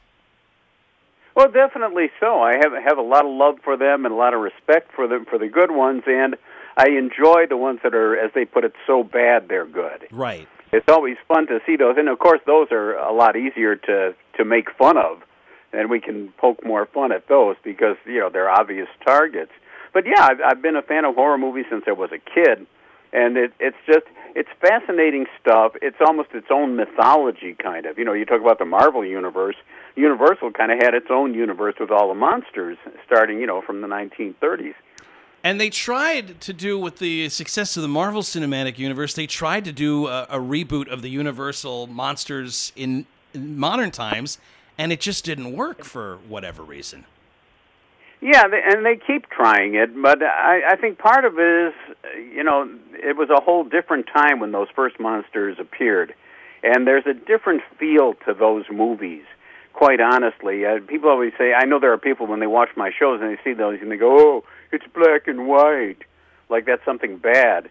Well, 1.34 1.50
definitely 1.50 2.10
so. 2.20 2.42
I 2.42 2.56
have 2.56 2.72
have 2.72 2.98
a 2.98 3.02
lot 3.02 3.24
of 3.24 3.32
love 3.32 3.56
for 3.64 3.78
them 3.78 4.04
and 4.04 4.12
a 4.12 4.16
lot 4.16 4.34
of 4.34 4.40
respect 4.40 4.92
for 4.92 5.08
them 5.08 5.24
for 5.24 5.38
the 5.38 5.48
good 5.48 5.70
ones, 5.70 6.02
and 6.06 6.36
I 6.76 6.90
enjoy 6.90 7.46
the 7.48 7.56
ones 7.56 7.80
that 7.82 7.94
are, 7.94 8.14
as 8.14 8.30
they 8.34 8.44
put 8.44 8.64
it, 8.64 8.74
so 8.86 9.02
bad 9.02 9.48
they're 9.48 9.66
good. 9.66 10.06
Right. 10.10 10.46
It's 10.70 10.88
always 10.88 11.16
fun 11.28 11.46
to 11.46 11.60
see 11.64 11.76
those, 11.76 11.96
and 11.96 12.10
of 12.10 12.18
course, 12.18 12.40
those 12.46 12.68
are 12.72 12.94
a 12.96 13.12
lot 13.12 13.36
easier 13.36 13.74
to 13.76 14.14
to 14.36 14.44
make 14.44 14.70
fun 14.76 14.96
of, 14.96 15.22
and 15.72 15.90
we 15.90 16.00
can 16.00 16.32
poke 16.38 16.64
more 16.64 16.86
fun 16.86 17.12
at 17.12 17.28
those 17.28 17.56
because 17.64 17.96
you 18.06 18.20
know 18.20 18.30
they're 18.30 18.50
obvious 18.50 18.88
targets. 19.04 19.52
But 19.92 20.04
yeah, 20.06 20.26
I've, 20.26 20.40
I've 20.44 20.62
been 20.62 20.76
a 20.76 20.82
fan 20.82 21.04
of 21.04 21.14
horror 21.14 21.38
movies 21.38 21.66
since 21.70 21.84
I 21.86 21.92
was 21.92 22.10
a 22.12 22.18
kid, 22.18 22.66
and 23.12 23.36
it, 23.36 23.52
it's 23.60 23.76
just 23.86 24.06
it's 24.34 24.48
fascinating 24.60 25.26
stuff. 25.40 25.72
It's 25.80 25.98
almost 26.04 26.30
its 26.34 26.48
own 26.50 26.76
mythology, 26.76 27.54
kind 27.54 27.86
of. 27.86 27.98
You 27.98 28.04
know, 28.04 28.12
you 28.12 28.24
talk 28.24 28.40
about 28.40 28.58
the 28.58 28.64
Marvel 28.64 29.04
universe. 29.04 29.56
Universal 29.94 30.50
kind 30.52 30.72
of 30.72 30.78
had 30.82 30.94
its 30.94 31.06
own 31.10 31.34
universe 31.34 31.76
with 31.78 31.90
all 31.90 32.08
the 32.08 32.14
monsters, 32.14 32.76
starting 33.06 33.38
you 33.38 33.46
know 33.46 33.62
from 33.62 33.80
the 33.80 33.88
1930s. 33.88 34.74
And 35.44 35.60
they 35.60 35.68
tried 35.68 36.40
to 36.40 36.54
do 36.54 36.78
with 36.78 36.98
the 37.00 37.28
success 37.28 37.76
of 37.76 37.82
the 37.82 37.88
Marvel 37.88 38.22
Cinematic 38.22 38.78
Universe. 38.78 39.12
They 39.12 39.26
tried 39.26 39.66
to 39.66 39.72
do 39.72 40.06
a, 40.06 40.22
a 40.30 40.38
reboot 40.38 40.88
of 40.88 41.02
the 41.02 41.10
Universal 41.10 41.88
monsters 41.88 42.72
in, 42.74 43.04
in 43.13 43.13
modern 43.34 43.90
times, 43.90 44.38
and 44.78 44.92
it 44.92 45.00
just 45.00 45.24
didn't 45.24 45.52
work 45.52 45.84
for 45.84 46.18
whatever 46.28 46.62
reason. 46.62 47.04
Yeah, 48.20 48.48
they, 48.48 48.62
and 48.64 48.86
they 48.86 48.96
keep 48.96 49.28
trying 49.28 49.74
it, 49.74 50.00
but 50.00 50.22
I, 50.22 50.62
I 50.70 50.76
think 50.76 50.98
part 50.98 51.26
of 51.26 51.38
it 51.38 51.68
is, 51.68 51.74
you 52.34 52.42
know, 52.42 52.70
it 52.94 53.18
was 53.18 53.28
a 53.28 53.40
whole 53.40 53.64
different 53.64 54.06
time 54.06 54.40
when 54.40 54.50
those 54.50 54.68
first 54.74 54.98
monsters 54.98 55.58
appeared, 55.58 56.14
and 56.62 56.86
there's 56.86 57.04
a 57.06 57.12
different 57.12 57.62
feel 57.78 58.14
to 58.26 58.32
those 58.32 58.64
movies. 58.72 59.24
Quite 59.74 60.00
honestly, 60.00 60.64
uh, 60.64 60.78
people 60.86 61.10
always 61.10 61.32
say, 61.36 61.52
I 61.52 61.66
know 61.66 61.78
there 61.78 61.92
are 61.92 61.98
people 61.98 62.26
when 62.26 62.40
they 62.40 62.46
watch 62.46 62.70
my 62.76 62.90
shows 62.98 63.20
and 63.20 63.28
they 63.28 63.42
see 63.42 63.52
those 63.52 63.80
and 63.82 63.90
they 63.90 63.96
go, 63.96 64.16
"Oh, 64.18 64.44
it's 64.72 64.86
black 64.94 65.26
and 65.26 65.46
white," 65.46 65.98
like 66.48 66.64
that's 66.64 66.84
something 66.84 67.18
bad. 67.18 67.68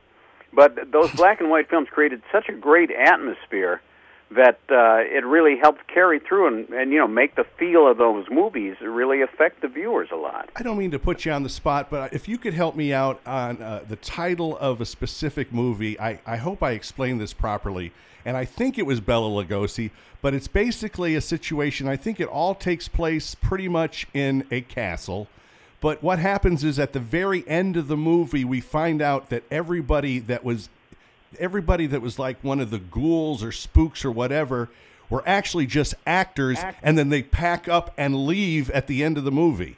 But 0.52 0.92
those 0.92 1.12
black 1.16 1.40
and 1.40 1.50
white 1.50 1.70
films 1.70 1.88
created 1.90 2.22
such 2.32 2.48
a 2.50 2.54
great 2.54 2.92
atmosphere 2.92 3.82
that 4.32 4.60
uh, 4.70 4.98
it 5.00 5.26
really 5.26 5.58
helped 5.58 5.88
carry 5.88 6.20
through 6.20 6.48
and, 6.48 6.70
and 6.70 6.92
you 6.92 6.98
know 6.98 7.08
make 7.08 7.36
the 7.36 7.46
feel 7.58 7.88
of 7.88 7.98
those 7.98 8.26
movies 8.30 8.76
really 8.82 9.22
affect 9.22 9.62
the 9.62 9.68
viewers 9.68 10.10
a 10.12 10.16
lot. 10.16 10.50
I 10.56 10.64
don't 10.64 10.78
mean 10.78 10.92
to 10.92 11.00
put 11.00 11.26
you 11.26 11.32
on 11.32 11.44
the 11.44 11.50
spot, 11.50 11.90
but 11.90 12.14
if 12.14 12.28
you 12.28 12.38
could 12.38 12.54
help 12.54 12.76
me 12.76 12.94
out 12.94 13.22
on 13.26 13.62
uh, 13.62 13.84
the 13.88 13.96
title 13.96 14.58
of 14.58 14.82
a 14.82 14.86
specific 14.86 15.54
movie, 15.54 16.00
I, 16.00 16.20
I 16.26 16.38
hope 16.38 16.64
I 16.64 16.72
explained 16.72 17.22
this 17.22 17.34
properly. 17.34 17.92
And 18.26 18.38
I 18.38 18.46
think 18.46 18.78
it 18.78 18.86
was 18.86 19.02
Bela 19.02 19.30
Lugosi, 19.30 19.92
but 20.22 20.34
it's 20.34 20.48
basically 20.48 21.14
a 21.16 21.22
situation. 21.22 21.88
I 21.88 21.98
think 21.98 22.20
it 22.20 22.28
all 22.28 22.56
takes 22.56 22.88
place 22.88 23.36
pretty 23.36 23.68
much 23.68 24.08
in 24.14 24.46
a 24.50 24.62
castle. 24.62 25.28
But 25.82 26.02
what 26.02 26.20
happens 26.20 26.64
is 26.64 26.80
at 26.80 26.94
the 26.94 27.02
very 27.02 27.46
end 27.46 27.76
of 27.76 27.90
the 27.90 27.98
movie, 27.98 28.46
we 28.46 28.62
find 28.62 29.02
out 29.02 29.30
that 29.30 29.44
everybody 29.52 30.20
that 30.20 30.46
was 30.46 30.70
everybody 31.40 31.88
that 31.88 32.02
was 32.02 32.20
like 32.20 32.44
one 32.44 32.60
of 32.60 32.70
the 32.70 32.80
ghouls 32.80 33.44
or 33.44 33.52
spooks 33.52 34.04
or 34.06 34.12
whatever 34.12 34.70
were 35.10 35.24
actually 35.28 35.66
just 35.66 35.94
actors, 36.08 36.60
and 36.82 36.98
then 36.98 37.10
they 37.10 37.22
pack 37.22 37.68
up 37.68 37.94
and 37.98 38.26
leave 38.26 38.70
at 38.72 38.88
the 38.88 39.04
end 39.04 39.18
of 39.18 39.24
the 39.24 39.32
movie. 39.32 39.78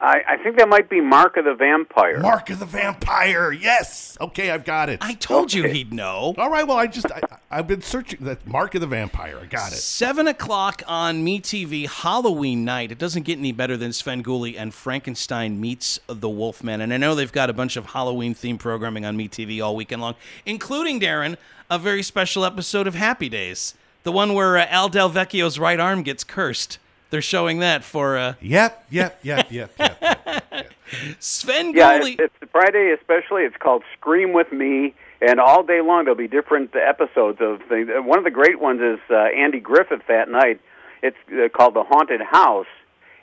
I, 0.00 0.22
I 0.28 0.36
think 0.38 0.56
that 0.58 0.68
might 0.68 0.88
be 0.88 1.00
Mark 1.00 1.36
of 1.36 1.44
the 1.44 1.54
Vampire. 1.54 2.20
Mark 2.20 2.50
of 2.50 2.58
the 2.58 2.66
Vampire. 2.66 3.52
Yes. 3.52 4.16
Okay, 4.20 4.50
I've 4.50 4.64
got 4.64 4.88
it. 4.88 4.98
I 5.02 5.14
told 5.14 5.52
you 5.52 5.64
he'd 5.64 5.92
know. 5.92 6.34
All 6.38 6.50
right. 6.50 6.66
Well, 6.66 6.76
I 6.76 6.86
just 6.86 7.10
I, 7.10 7.20
I've 7.50 7.66
been 7.66 7.82
searching 7.82 8.24
that 8.24 8.46
Mark 8.46 8.74
of 8.74 8.80
the 8.80 8.86
Vampire. 8.86 9.38
I 9.40 9.46
got 9.46 9.72
it. 9.72 9.76
Seven 9.76 10.26
o'clock 10.26 10.82
on 10.86 11.24
MeTV 11.24 11.88
Halloween 11.88 12.64
night. 12.64 12.90
It 12.90 12.98
doesn't 12.98 13.24
get 13.24 13.38
any 13.38 13.52
better 13.52 13.76
than 13.76 13.92
Sven 13.92 14.14
Svengoolie 14.22 14.54
and 14.58 14.72
Frankenstein 14.72 15.60
meets 15.60 15.98
the 16.06 16.28
Wolfman. 16.28 16.80
And 16.80 16.92
I 16.92 16.96
know 16.96 17.14
they've 17.14 17.30
got 17.30 17.50
a 17.50 17.54
bunch 17.54 17.76
of 17.76 17.86
Halloween 17.86 18.34
themed 18.34 18.58
programming 18.58 19.04
on 19.04 19.16
MeTV 19.16 19.62
all 19.64 19.76
weekend 19.76 20.02
long, 20.02 20.14
including 20.46 21.00
Darren 21.00 21.36
a 21.70 21.78
very 21.78 22.02
special 22.02 22.44
episode 22.44 22.86
of 22.86 22.94
Happy 22.94 23.28
Days, 23.28 23.74
the 24.02 24.12
one 24.12 24.34
where 24.34 24.58
uh, 24.58 24.66
Al 24.68 24.88
Del 24.88 25.10
Vecchio's 25.10 25.58
right 25.58 25.80
arm 25.80 26.02
gets 26.02 26.24
cursed. 26.24 26.78
They're 27.14 27.22
showing 27.22 27.60
that 27.60 27.84
for 27.84 28.18
uh, 28.18 28.34
Yep. 28.40 28.86
Yep. 28.90 29.20
Yep. 29.22 29.52
Yep. 29.52 29.70
Yep. 29.78 30.72
Sven 31.20 31.72
Yeah, 31.72 31.98
Gooley. 32.00 32.16
it's, 32.18 32.34
it's 32.42 32.50
Friday 32.50 32.92
especially. 32.98 33.42
It's 33.42 33.56
called 33.56 33.84
Scream 33.96 34.32
with 34.32 34.50
Me, 34.50 34.94
and 35.20 35.38
all 35.38 35.62
day 35.62 35.80
long 35.80 36.06
there'll 36.06 36.16
be 36.18 36.26
different 36.26 36.74
episodes 36.74 37.38
of 37.40 37.60
things. 37.68 37.88
One 37.88 38.18
of 38.18 38.24
the 38.24 38.32
great 38.32 38.58
ones 38.58 38.80
is 38.80 38.98
uh, 39.10 39.14
Andy 39.14 39.60
Griffith 39.60 40.02
that 40.08 40.28
night. 40.28 40.60
It's 41.04 41.16
uh, 41.32 41.48
called 41.56 41.74
The 41.74 41.84
Haunted 41.84 42.20
House, 42.20 42.66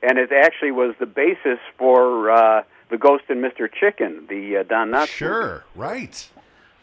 and 0.02 0.18
it 0.18 0.32
actually 0.32 0.72
was 0.72 0.96
the 0.98 1.06
basis 1.06 1.60
for 1.78 2.32
uh, 2.32 2.64
the 2.90 2.98
Ghost 2.98 3.26
and 3.28 3.44
Mr. 3.44 3.68
Chicken, 3.72 4.26
the 4.30 4.58
uh, 4.60 4.64
Don 4.64 4.90
Knotts. 4.92 5.00
movie. 5.00 5.12
sure. 5.12 5.66
Right. 5.76 6.30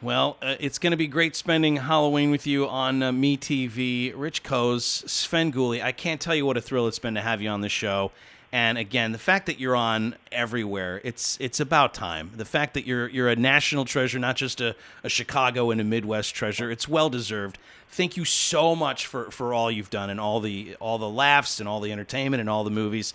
Well, 0.00 0.36
uh, 0.40 0.54
it's 0.60 0.78
going 0.78 0.92
to 0.92 0.96
be 0.96 1.08
great 1.08 1.34
spending 1.34 1.76
Halloween 1.76 2.30
with 2.30 2.46
you 2.46 2.68
on 2.68 3.02
uh, 3.02 3.10
MeTV. 3.10 4.12
Rich 4.14 4.44
Koz, 4.44 5.08
Sven 5.08 5.50
Gooley. 5.50 5.82
I 5.82 5.90
can't 5.90 6.20
tell 6.20 6.36
you 6.36 6.46
what 6.46 6.56
a 6.56 6.60
thrill 6.60 6.86
it's 6.86 7.00
been 7.00 7.14
to 7.14 7.20
have 7.20 7.42
you 7.42 7.48
on 7.48 7.62
the 7.62 7.68
show. 7.68 8.12
And 8.52 8.78
again, 8.78 9.10
the 9.10 9.18
fact 9.18 9.46
that 9.46 9.58
you're 9.58 9.74
on 9.74 10.14
everywhere, 10.30 11.00
it's 11.02 11.36
it's 11.40 11.58
about 11.58 11.94
time. 11.94 12.30
The 12.36 12.44
fact 12.44 12.74
that 12.74 12.86
you're 12.86 13.08
you're 13.08 13.28
a 13.28 13.34
national 13.34 13.84
treasure, 13.84 14.20
not 14.20 14.36
just 14.36 14.60
a, 14.60 14.76
a 15.02 15.08
Chicago 15.08 15.72
and 15.72 15.80
a 15.80 15.84
Midwest 15.84 16.32
treasure, 16.32 16.70
it's 16.70 16.88
well 16.88 17.10
deserved. 17.10 17.58
Thank 17.90 18.16
you 18.16 18.24
so 18.24 18.76
much 18.76 19.04
for, 19.04 19.30
for 19.32 19.52
all 19.52 19.70
you've 19.70 19.90
done 19.90 20.10
and 20.10 20.20
all 20.20 20.38
the 20.38 20.76
all 20.80 20.98
the 20.98 21.10
laughs 21.10 21.58
and 21.58 21.68
all 21.68 21.80
the 21.80 21.90
entertainment 21.90 22.40
and 22.40 22.48
all 22.48 22.62
the 22.62 22.70
movies. 22.70 23.14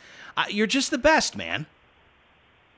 You're 0.50 0.68
just 0.68 0.92
the 0.92 0.98
best, 0.98 1.38
man. 1.38 1.66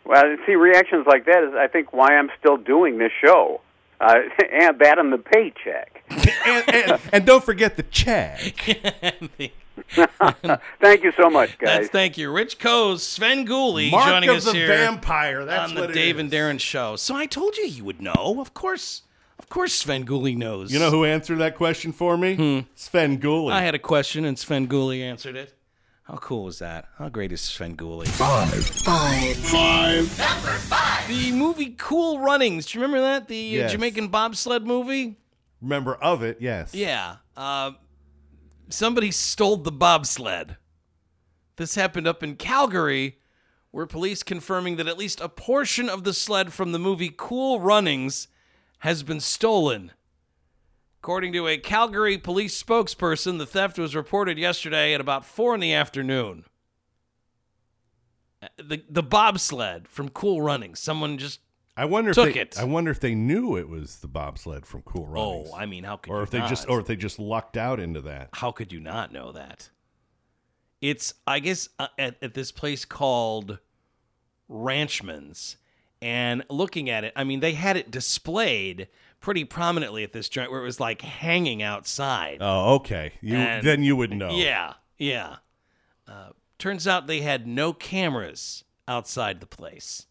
Well, 0.06 0.24
see, 0.46 0.54
reactions 0.54 1.08
like 1.08 1.26
that 1.26 1.44
is, 1.44 1.56
I 1.56 1.68
think, 1.68 1.92
why 1.92 2.16
I'm 2.16 2.30
still 2.40 2.58
doing 2.58 3.00
this 3.00 3.12
show. 3.20 3.62
Uh, 4.00 4.16
and 4.52 4.80
that 4.80 5.00
and 5.00 5.12
the 5.12 5.18
paycheck. 5.18 6.04
And, 6.10 6.64
and, 6.74 7.02
and 7.12 7.26
don't 7.26 7.44
forget 7.44 7.78
the 7.78 7.84
check. 7.84 8.54
Thank 10.82 11.04
you 11.04 11.12
so 11.18 11.30
much, 11.30 11.58
guys. 11.58 11.80
That's 11.80 11.88
thank 11.90 12.18
you, 12.18 12.32
Rich 12.32 12.60
Koz, 12.60 13.00
Sven 13.00 13.44
Gooley, 13.44 13.92
Mark 13.92 14.06
joining 14.06 14.30
of 14.30 14.38
us 14.38 14.46
the 14.46 14.54
here. 14.54 14.68
Vampire. 14.68 15.44
That's 15.44 15.70
on 15.70 15.76
the 15.76 15.82
what 15.82 15.90
it 15.92 15.94
Dave 15.94 16.16
is. 16.16 16.22
and 16.22 16.32
Darren 16.32 16.60
show. 16.60 16.96
So 16.96 17.16
I 17.16 17.26
told 17.26 17.58
you 17.58 17.68
he 17.68 17.82
would 17.82 18.02
know. 18.02 18.38
Of 18.40 18.54
course, 18.54 19.02
of 19.38 19.50
course, 19.50 19.84
Svengoolie 19.84 20.38
knows. 20.38 20.72
You 20.72 20.80
know 20.80 20.92
who 20.92 21.04
answered 21.04 21.40
that 21.40 21.56
question 21.56 21.92
for 21.92 22.18
me? 22.18 22.68
Svengoolie. 22.76 23.52
I 23.52 23.62
had 23.64 23.76
a 23.76 23.80
question 23.80 24.24
and 24.24 24.38
Svengoolie 24.38 25.02
answered 25.02 25.36
it. 25.36 25.54
How 26.06 26.18
cool 26.18 26.44
was 26.44 26.60
that? 26.60 26.88
How 27.00 27.10
great 27.10 27.32
is 27.32 27.42
Svengoolie? 27.42 28.08
Five. 28.08 28.54
Five. 28.64 30.08
Five. 30.08 31.08
The 31.08 31.32
movie 31.32 31.74
Cool 31.78 32.20
Runnings. 32.20 32.68
Do 32.68 32.78
you 32.78 32.84
remember 32.84 33.02
that? 33.02 33.28
The 33.28 33.36
uh, 33.58 33.62
Yes. 33.64 33.72
Jamaican 33.72 34.10
bobsled 34.10 34.66
movie? 34.68 35.18
Remember 35.62 35.96
of 35.96 36.22
it? 36.22 36.38
Yes. 36.40 36.76
Yeah. 36.76 37.18
Uh, 37.36 37.72
somebody 38.70 39.10
stole 39.10 39.58
the 39.58 39.72
bobsled. 39.72 40.58
This 41.56 41.74
happened 41.76 42.08
up 42.08 42.22
in 42.22 42.36
Calgary, 42.36 43.18
where 43.72 43.88
police 43.88 44.22
confirming 44.22 44.76
that 44.76 44.88
at 44.88 44.98
least 45.00 45.20
a 45.22 45.30
portion 45.30 45.90
of 45.90 46.04
the 46.04 46.14
sled 46.14 46.54
from 46.54 46.72
the 46.72 46.80
movie 46.80 47.14
Cool 47.16 47.62
Runnings 47.62 48.28
has 48.80 49.02
been 49.02 49.20
stolen. 49.20 49.92
According 51.06 51.34
to 51.34 51.48
a 51.48 51.60
Calgary 51.60 52.18
police 52.18 52.60
spokesperson, 52.60 53.38
the 53.38 53.46
theft 53.46 53.78
was 53.78 53.96
reported 53.96 54.40
yesterday 54.40 54.92
at 54.92 55.00
about 55.00 55.24
4 55.24 55.54
in 55.54 55.60
the 55.60 55.72
afternoon. 55.72 56.46
Uh, 58.42 58.48
The, 58.58 58.84
the 58.90 59.04
bobsled 59.04 59.88
from 59.88 60.10
Cool 60.10 60.42
Runnings. 60.42 60.80
Someone 60.80 61.20
just. 61.20 61.42
I 61.78 61.86
wonder 61.86 62.10
if 62.10 62.16
they, 62.16 62.34
it. 62.34 62.58
I 62.58 62.64
wonder 62.64 62.90
if 62.90 63.00
they 63.00 63.14
knew 63.14 63.56
it 63.56 63.70
was 63.70 63.98
the 63.98 64.08
bobsled 64.08 64.66
from 64.66 64.82
Cool 64.82 65.06
Runnings. 65.06 65.50
Oh, 65.54 65.56
I 65.56 65.68
mean, 65.68 65.84
how 65.84 65.98
could 65.98 66.12
or 66.12 66.18
you 66.18 66.24
if 66.24 66.32
they 66.32 66.40
just 66.40 66.68
or 66.68 66.80
if 66.80 66.88
they 66.88 66.96
just 66.96 67.20
lucked 67.20 67.56
out 67.56 67.80
into 67.80 68.02
that. 68.02 68.30
how 68.34 68.52
could 68.52 68.74
you 68.74 68.80
not 68.80 69.12
know 69.14 69.32
that? 69.32 69.70
It's, 70.82 71.14
I 71.28 71.38
guess, 71.38 71.70
uh, 71.78 71.90
at, 72.00 72.16
at 72.24 72.34
this 72.34 72.52
place 72.52 72.84
called 72.84 73.60
Ranchman's. 74.50 75.58
And 76.02 76.44
looking 76.50 76.90
at 76.90 77.04
it, 77.04 77.14
I 77.16 77.24
mean, 77.24 77.40
they 77.40 77.54
had 77.54 77.78
it 77.78 77.90
displayed 77.92 78.88
pretty 79.22 79.44
prominently 79.44 80.04
at 80.04 80.12
this 80.14 80.30
joint 80.30 80.52
where 80.52 80.62
it 80.62 80.66
was 80.66 80.80
like 80.80 81.02
hanging 81.02 81.64
outside. 81.64 82.38
Oh, 82.42 82.76
okay. 82.76 83.14
You 83.22 83.38
And- 83.38 83.66
then 83.66 83.84
you 83.84 83.96
would 83.96 84.12
know. 84.12 84.30
Yeah, 84.32 84.74
yeah. 84.98 85.38
Uh, 86.08 86.30
turns 86.60 86.88
out 86.88 87.08
they 87.08 87.22
had 87.22 87.48
no 87.48 87.74
cameras 87.74 88.64
outside 88.88 89.40
the 89.40 89.48
place. 89.48 90.06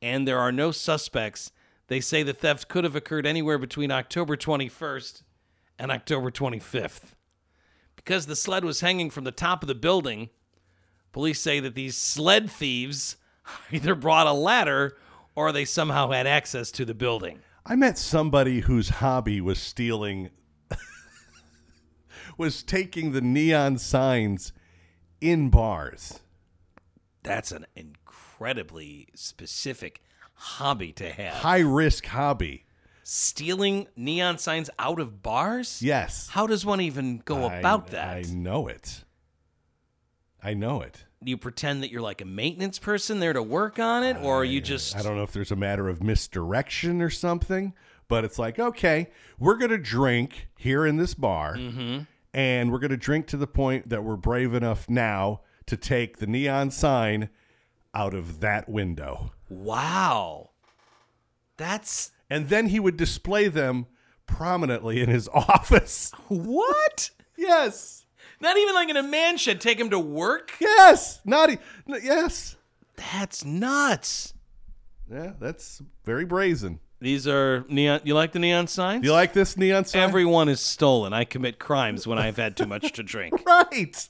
And 0.00 0.26
there 0.26 0.40
are 0.40 0.50
no 0.50 0.72
suspects. 0.72 1.52
They 1.86 2.00
say 2.00 2.22
the 2.24 2.32
theft 2.32 2.68
could 2.68 2.82
have 2.84 2.96
occurred 2.96 3.26
anywhere 3.26 3.58
between 3.58 3.92
October 3.92 4.36
21st 4.36 5.22
and 5.78 5.92
October 5.92 6.30
25th. 6.32 7.14
Because 7.94 8.26
the 8.26 8.34
sled 8.34 8.64
was 8.64 8.80
hanging 8.80 9.10
from 9.10 9.22
the 9.22 9.30
top 9.30 9.62
of 9.62 9.68
the 9.68 9.74
building, 9.76 10.30
police 11.12 11.40
say 11.40 11.60
that 11.60 11.76
these 11.76 11.96
sled 11.96 12.50
thieves 12.50 13.16
either 13.72 13.94
brought 13.94 14.26
a 14.26 14.32
ladder 14.32 14.96
or 15.34 15.52
they 15.52 15.64
somehow 15.64 16.10
had 16.10 16.26
access 16.26 16.70
to 16.72 16.84
the 16.84 16.94
building. 16.94 17.40
I 17.64 17.76
met 17.76 17.96
somebody 17.98 18.60
whose 18.60 18.88
hobby 18.88 19.40
was 19.40 19.58
stealing 19.60 20.30
was 22.38 22.62
taking 22.62 23.12
the 23.12 23.20
neon 23.20 23.78
signs 23.78 24.52
in 25.20 25.48
bars. 25.50 26.20
That's 27.22 27.52
an 27.52 27.66
incredibly 27.76 29.08
specific 29.14 30.02
hobby 30.34 30.92
to 30.94 31.10
have. 31.10 31.34
High 31.34 31.60
risk 31.60 32.06
hobby. 32.06 32.64
stealing 33.04 33.86
neon 33.96 34.38
signs 34.38 34.68
out 34.78 34.98
of 34.98 35.22
bars? 35.22 35.80
Yes. 35.82 36.28
How 36.30 36.46
does 36.48 36.66
one 36.66 36.80
even 36.80 37.18
go 37.24 37.44
I- 37.44 37.56
about 37.56 37.88
that? 37.88 38.08
I 38.16 38.22
know 38.22 38.66
it. 38.66 39.04
I 40.42 40.54
know 40.54 40.80
it. 40.82 41.04
Do 41.24 41.30
you 41.30 41.36
pretend 41.36 41.82
that 41.82 41.90
you're 41.90 42.00
like 42.02 42.20
a 42.20 42.24
maintenance 42.24 42.78
person 42.78 43.20
there 43.20 43.32
to 43.32 43.42
work 43.42 43.78
on 43.78 44.02
it, 44.04 44.16
or 44.16 44.40
are 44.40 44.44
you 44.44 44.60
just? 44.60 44.96
I 44.96 45.02
don't 45.02 45.16
know 45.16 45.22
if 45.22 45.32
there's 45.32 45.50
a 45.52 45.56
matter 45.56 45.88
of 45.88 46.02
misdirection 46.02 47.00
or 47.02 47.10
something, 47.10 47.74
but 48.08 48.24
it's 48.24 48.38
like, 48.38 48.58
okay, 48.58 49.08
we're 49.38 49.56
going 49.56 49.70
to 49.70 49.78
drink 49.78 50.48
here 50.56 50.84
in 50.86 50.96
this 50.96 51.14
bar, 51.14 51.56
Mm-hmm. 51.56 52.00
and 52.34 52.72
we're 52.72 52.78
going 52.78 52.90
to 52.90 52.96
drink 52.96 53.26
to 53.28 53.36
the 53.36 53.46
point 53.46 53.88
that 53.88 54.02
we're 54.04 54.16
brave 54.16 54.52
enough 54.54 54.88
now 54.90 55.40
to 55.66 55.76
take 55.76 56.18
the 56.18 56.26
neon 56.26 56.70
sign 56.70 57.28
out 57.94 58.14
of 58.14 58.40
that 58.40 58.68
window. 58.68 59.32
Wow. 59.48 60.50
That's 61.56 62.12
And 62.30 62.48
then 62.48 62.68
he 62.68 62.80
would 62.80 62.96
display 62.96 63.48
them 63.48 63.86
prominently 64.26 65.00
in 65.00 65.08
his 65.08 65.28
office. 65.32 66.10
what? 66.28 67.10
yes. 67.36 68.01
Not 68.42 68.56
even 68.56 68.74
like 68.74 68.88
in 68.90 68.96
a 68.96 69.02
man 69.04 69.36
shed. 69.36 69.60
Take 69.60 69.78
him 69.78 69.90
to 69.90 69.98
work? 70.00 70.52
Yes. 70.60 71.20
Not 71.24 71.50
e- 71.50 71.58
n- 71.88 72.00
yes. 72.02 72.56
That's 72.96 73.44
nuts. 73.44 74.34
Yeah, 75.10 75.32
that's 75.40 75.80
very 76.04 76.24
brazen. 76.24 76.80
These 77.00 77.26
are 77.28 77.64
neon. 77.68 78.00
You 78.04 78.14
like 78.14 78.32
the 78.32 78.38
neon 78.40 78.66
signs? 78.66 79.04
You 79.04 79.12
like 79.12 79.32
this 79.32 79.56
neon 79.56 79.84
sign? 79.84 80.02
Everyone 80.02 80.48
is 80.48 80.60
stolen. 80.60 81.12
I 81.12 81.24
commit 81.24 81.58
crimes 81.60 82.06
when 82.06 82.18
I've 82.18 82.36
had 82.36 82.56
too 82.56 82.66
much 82.66 82.92
to 82.92 83.02
drink. 83.02 83.34
right. 83.46 84.08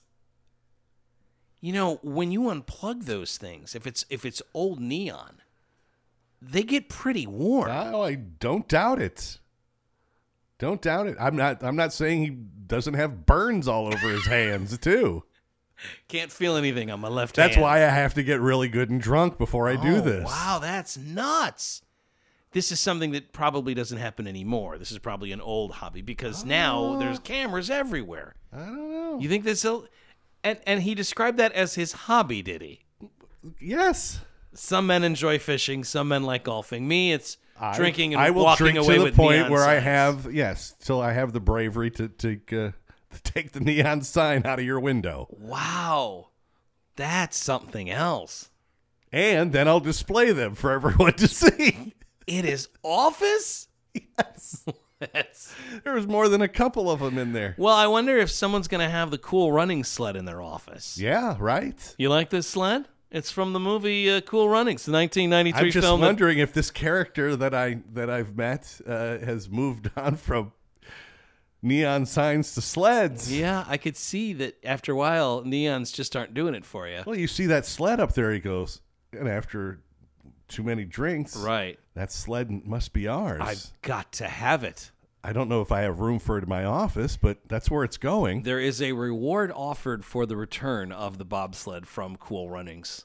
You 1.61 1.73
know, 1.73 2.01
when 2.03 2.31
you 2.33 2.43
unplug 2.43 3.05
those 3.05 3.37
things, 3.37 3.75
if 3.75 3.87
it's 3.87 4.05
if 4.11 4.25
it's 4.25 4.43
old 4.55 4.81
neon, 4.81 5.43
they 6.41 6.63
get 6.63 6.89
pretty 6.89 7.27
warm. 7.27 7.71
Oh, 7.71 8.03
I 8.03 8.15
don't 8.15 8.67
doubt 8.69 9.01
it. 9.01 9.39
Don't 10.63 10.81
doubt 10.81 11.09
it. 11.09 11.17
I'm 11.19 11.35
not. 11.35 11.65
I'm 11.65 11.75
not 11.75 11.93
saying 11.93 12.23
he 12.23 12.31
doesn't 12.31 12.95
have 12.95 13.27
burns 13.27 13.67
all 13.67 13.89
over 13.89 14.09
his 14.09 14.27
hands 14.27 14.79
too. 14.79 15.25
Can't 16.07 16.31
feel 16.31 16.55
anything 16.55 16.89
on 16.89 17.01
my 17.01 17.09
left 17.09 17.35
That's 17.35 17.57
hand. 17.57 17.65
why 17.65 17.79
I 17.79 17.89
have 17.89 18.15
to 18.15 18.23
get 18.23 18.41
really 18.41 18.69
good 18.69 18.89
and 18.89 19.01
drunk 19.01 19.39
before 19.39 19.69
I 19.69 19.75
do 19.75 19.97
Oh, 19.97 20.01
this. 20.01 20.25
Wow, 20.25 20.61
that's 20.63 20.97
nuts. 20.97 21.83
This 22.53 22.71
is 22.71 22.79
something 22.79 23.11
that 23.11 23.33
probably 23.33 23.75
doesn't 23.75 23.99
happen 23.99 24.29
anymore. 24.29 24.79
This 24.79 24.93
is 24.93 25.01
probably 25.01 25.33
an 25.33 25.41
old 25.41 25.73
hobby 25.73 26.01
because 26.01 26.45
now 26.45 26.79
oh. 26.79 26.99
there's 27.01 27.19
cameras 27.19 27.69
everywhere. 27.69 28.37
I 28.53 28.59
don't 28.59 28.93
know. 28.93 29.19
You 29.19 29.29
think 29.29 29.43
this? 29.43 29.65
And 30.45 30.61
and 30.65 30.83
he 30.83 30.95
described 30.95 31.39
that 31.39 31.51
as 31.55 31.75
his 31.75 31.91
hobby, 31.93 32.41
did 32.41 32.63
he? 32.63 32.85
yes. 33.59 34.21
Some 34.55 34.87
men 34.87 35.03
enjoy 35.03 35.41
fishing. 35.41 35.83
Some 35.83 36.07
men 36.07 36.23
like 36.23 36.45
golfing. 36.45 36.87
Me, 36.87 37.13
it's 37.13 37.37
I- 37.61 37.77
drinking 37.77 38.15
and 38.15 38.23
I 38.23 38.31
will 38.31 38.45
walking 38.45 38.65
drink 38.75 38.79
away 38.79 38.95
to 38.95 38.99
the 39.01 39.05
with 39.07 39.17
point 39.17 39.51
where 39.51 39.65
I 39.65 39.75
have 39.79 40.33
yes, 40.33 40.75
till 40.81 41.01
I 41.01 41.13
have 41.13 41.33
the 41.33 41.41
bravery 41.41 41.91
to 41.93 42.09
take 42.09 42.53
uh, 42.53 42.73
to 43.11 43.23
take 43.23 43.53
the 43.53 43.61
neon 43.61 44.03
sign 44.03 44.47
out 44.47 44.59
of 44.59 44.65
your 44.65 44.81
window, 44.81 45.29
Wow, 45.39 46.29
that's 46.97 47.37
something 47.37 47.91
else. 47.91 48.51
and 49.13 49.53
then 49.53 49.69
I'll 49.69 49.81
display 49.81 50.33
them 50.33 50.55
for 50.55 50.71
everyone 50.73 51.13
to 51.17 51.29
see. 51.29 51.95
It 52.27 52.45
is 52.45 52.69
office. 52.83 53.69
yes, 53.95 54.65
That's 55.13 55.53
there 55.83 55.95
was 55.95 56.07
more 56.07 56.29
than 56.29 56.41
a 56.43 56.49
couple 56.49 56.89
of 56.89 57.01
them 57.01 57.19
in 57.19 57.33
there. 57.33 57.57
well. 57.59 57.75
I 57.75 57.89
wonder 57.89 58.17
if 58.19 58.31
someone's 58.31 58.69
gonna 58.69 58.89
have 58.89 59.11
the 59.11 59.19
cool 59.19 59.51
running 59.53 59.83
sled 59.85 60.15
in 60.17 60.25
their 60.27 60.41
office. 60.41 60.97
Yeah, 60.97 61.37
right. 61.41 61.95
You 61.99 62.09
like 62.09 62.31
this 62.31 62.47
sled? 62.47 62.87
It's 63.15 63.31
from 63.31 63.53
the 63.53 63.61
movie 63.61 64.11
uh, 64.11 64.23
Cool 64.23 64.49
Runnings, 64.49 64.87
the 64.87 64.93
1993 64.93 65.61
I'm 65.67 65.71
just 65.71 65.87
film. 65.87 66.01
wondering 66.01 66.39
if 66.39 66.53
this 66.55 66.71
character 66.71 67.37
that 67.37 67.55
I 67.55 67.81
that 67.93 68.09
I've 68.09 68.35
met 68.37 68.81
uh, 68.87 69.19
has 69.19 69.51
moved 69.51 69.91
on 69.97 70.17
from 70.17 70.53
neon 71.61 72.07
signs 72.07 72.55
to 72.55 72.63
sleds. 72.63 73.31
yeah, 73.33 73.65
I 73.69 73.77
could 73.77 73.97
see 73.97 74.33
that 74.35 74.57
after 74.65 74.93
a 74.93 74.97
while, 74.97 75.43
neons 75.43 75.93
just 75.93 76.17
aren't 76.17 76.33
doing 76.35 76.55
it 76.55 76.65
for 76.65 76.89
you. 76.89 77.03
Well, 77.07 77.17
you 77.19 77.29
see 77.29 77.47
that 77.47 77.67
sled 77.67 78.01
up 78.01 78.15
there. 78.15 78.33
He 78.33 78.41
goes, 78.41 78.81
and 79.13 79.29
after 79.29 79.81
too 80.49 80.63
many 80.63 80.85
drinks, 80.85 81.37
Right. 81.37 81.79
That 81.95 82.11
sled 82.11 82.67
must 82.67 82.95
be 82.95 83.07
ours. 83.07 83.43
I've 83.43 83.67
got 83.83 84.13
to 84.13 84.27
have 84.27 84.65
it. 84.65 84.91
I 85.25 85.33
don't 85.33 85.49
know 85.49 85.61
if 85.61 85.71
I 85.71 85.83
have 85.83 86.01
room 86.01 86.19
for 86.19 86.37
it 86.37 86.43
in 86.43 86.49
my 86.49 86.65
office, 86.65 87.17
but 87.17 87.39
that's 87.47 87.71
where 87.71 87.85
it's 87.85 87.97
going. 87.97 88.43
There 88.43 88.59
is 88.59 88.83
a 88.83 88.93
reward 88.93 89.53
offered 89.55 90.05
for 90.05 90.27
the 90.27 90.37
return 90.37 90.91
of 90.91 91.19
the 91.19 91.25
bobsled 91.25 91.87
from 91.87 92.17
Cool 92.17 92.51
Runnings. 92.51 93.05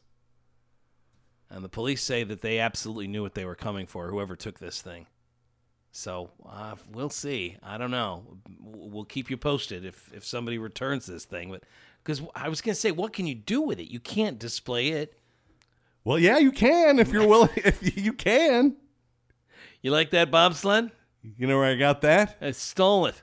And 1.50 1.64
the 1.64 1.70
police 1.70 2.02
say 2.02 2.24
that 2.24 2.42
they 2.42 2.60
absolutely 2.60 3.08
knew 3.08 3.22
what 3.22 3.36
they 3.36 3.46
were 3.46 3.56
coming 3.56 3.86
for, 3.86 4.10
whoever 4.10 4.36
took 4.36 4.60
this 4.60 4.82
thing. 4.82 5.06
So 5.92 6.32
uh, 6.48 6.76
we'll 6.92 7.10
see. 7.10 7.58
I 7.64 7.78
don't 7.78 7.92
know. 7.92 8.38
We'll 8.60 9.06
keep 9.06 9.30
you 9.30 9.38
posted 9.38 9.86
if, 9.86 10.12
if 10.14 10.26
somebody 10.26 10.58
returns 10.58 11.06
this 11.06 11.26
thing. 11.26 11.52
But 11.52 11.64
because 12.04 12.22
I 12.36 12.50
was 12.50 12.62
going 12.62 12.74
to 12.74 12.80
say, 12.80 12.92
what 12.92 13.14
can 13.14 13.28
you 13.28 13.36
do 13.36 13.62
with 13.62 13.80
it? 13.80 13.92
You 13.92 14.00
can't 14.00 14.40
display 14.40 14.90
it. 14.90 15.18
Well, 16.04 16.20
yeah, 16.20 16.38
you 16.38 16.52
can 16.52 17.00
if 17.00 17.12
you're 17.12 17.28
willing. 17.28 17.50
if 17.56 17.98
you 17.98 18.14
can, 18.14 18.76
You 19.82 19.92
like 19.92 20.12
that 20.12 20.32
bobsled? 20.32 20.92
You 21.36 21.48
know 21.48 21.58
where 21.58 21.66
I 21.72 21.76
got 21.76 22.02
that. 22.02 22.38
I 22.42 22.52
stole 22.52 23.06
it. 23.08 23.22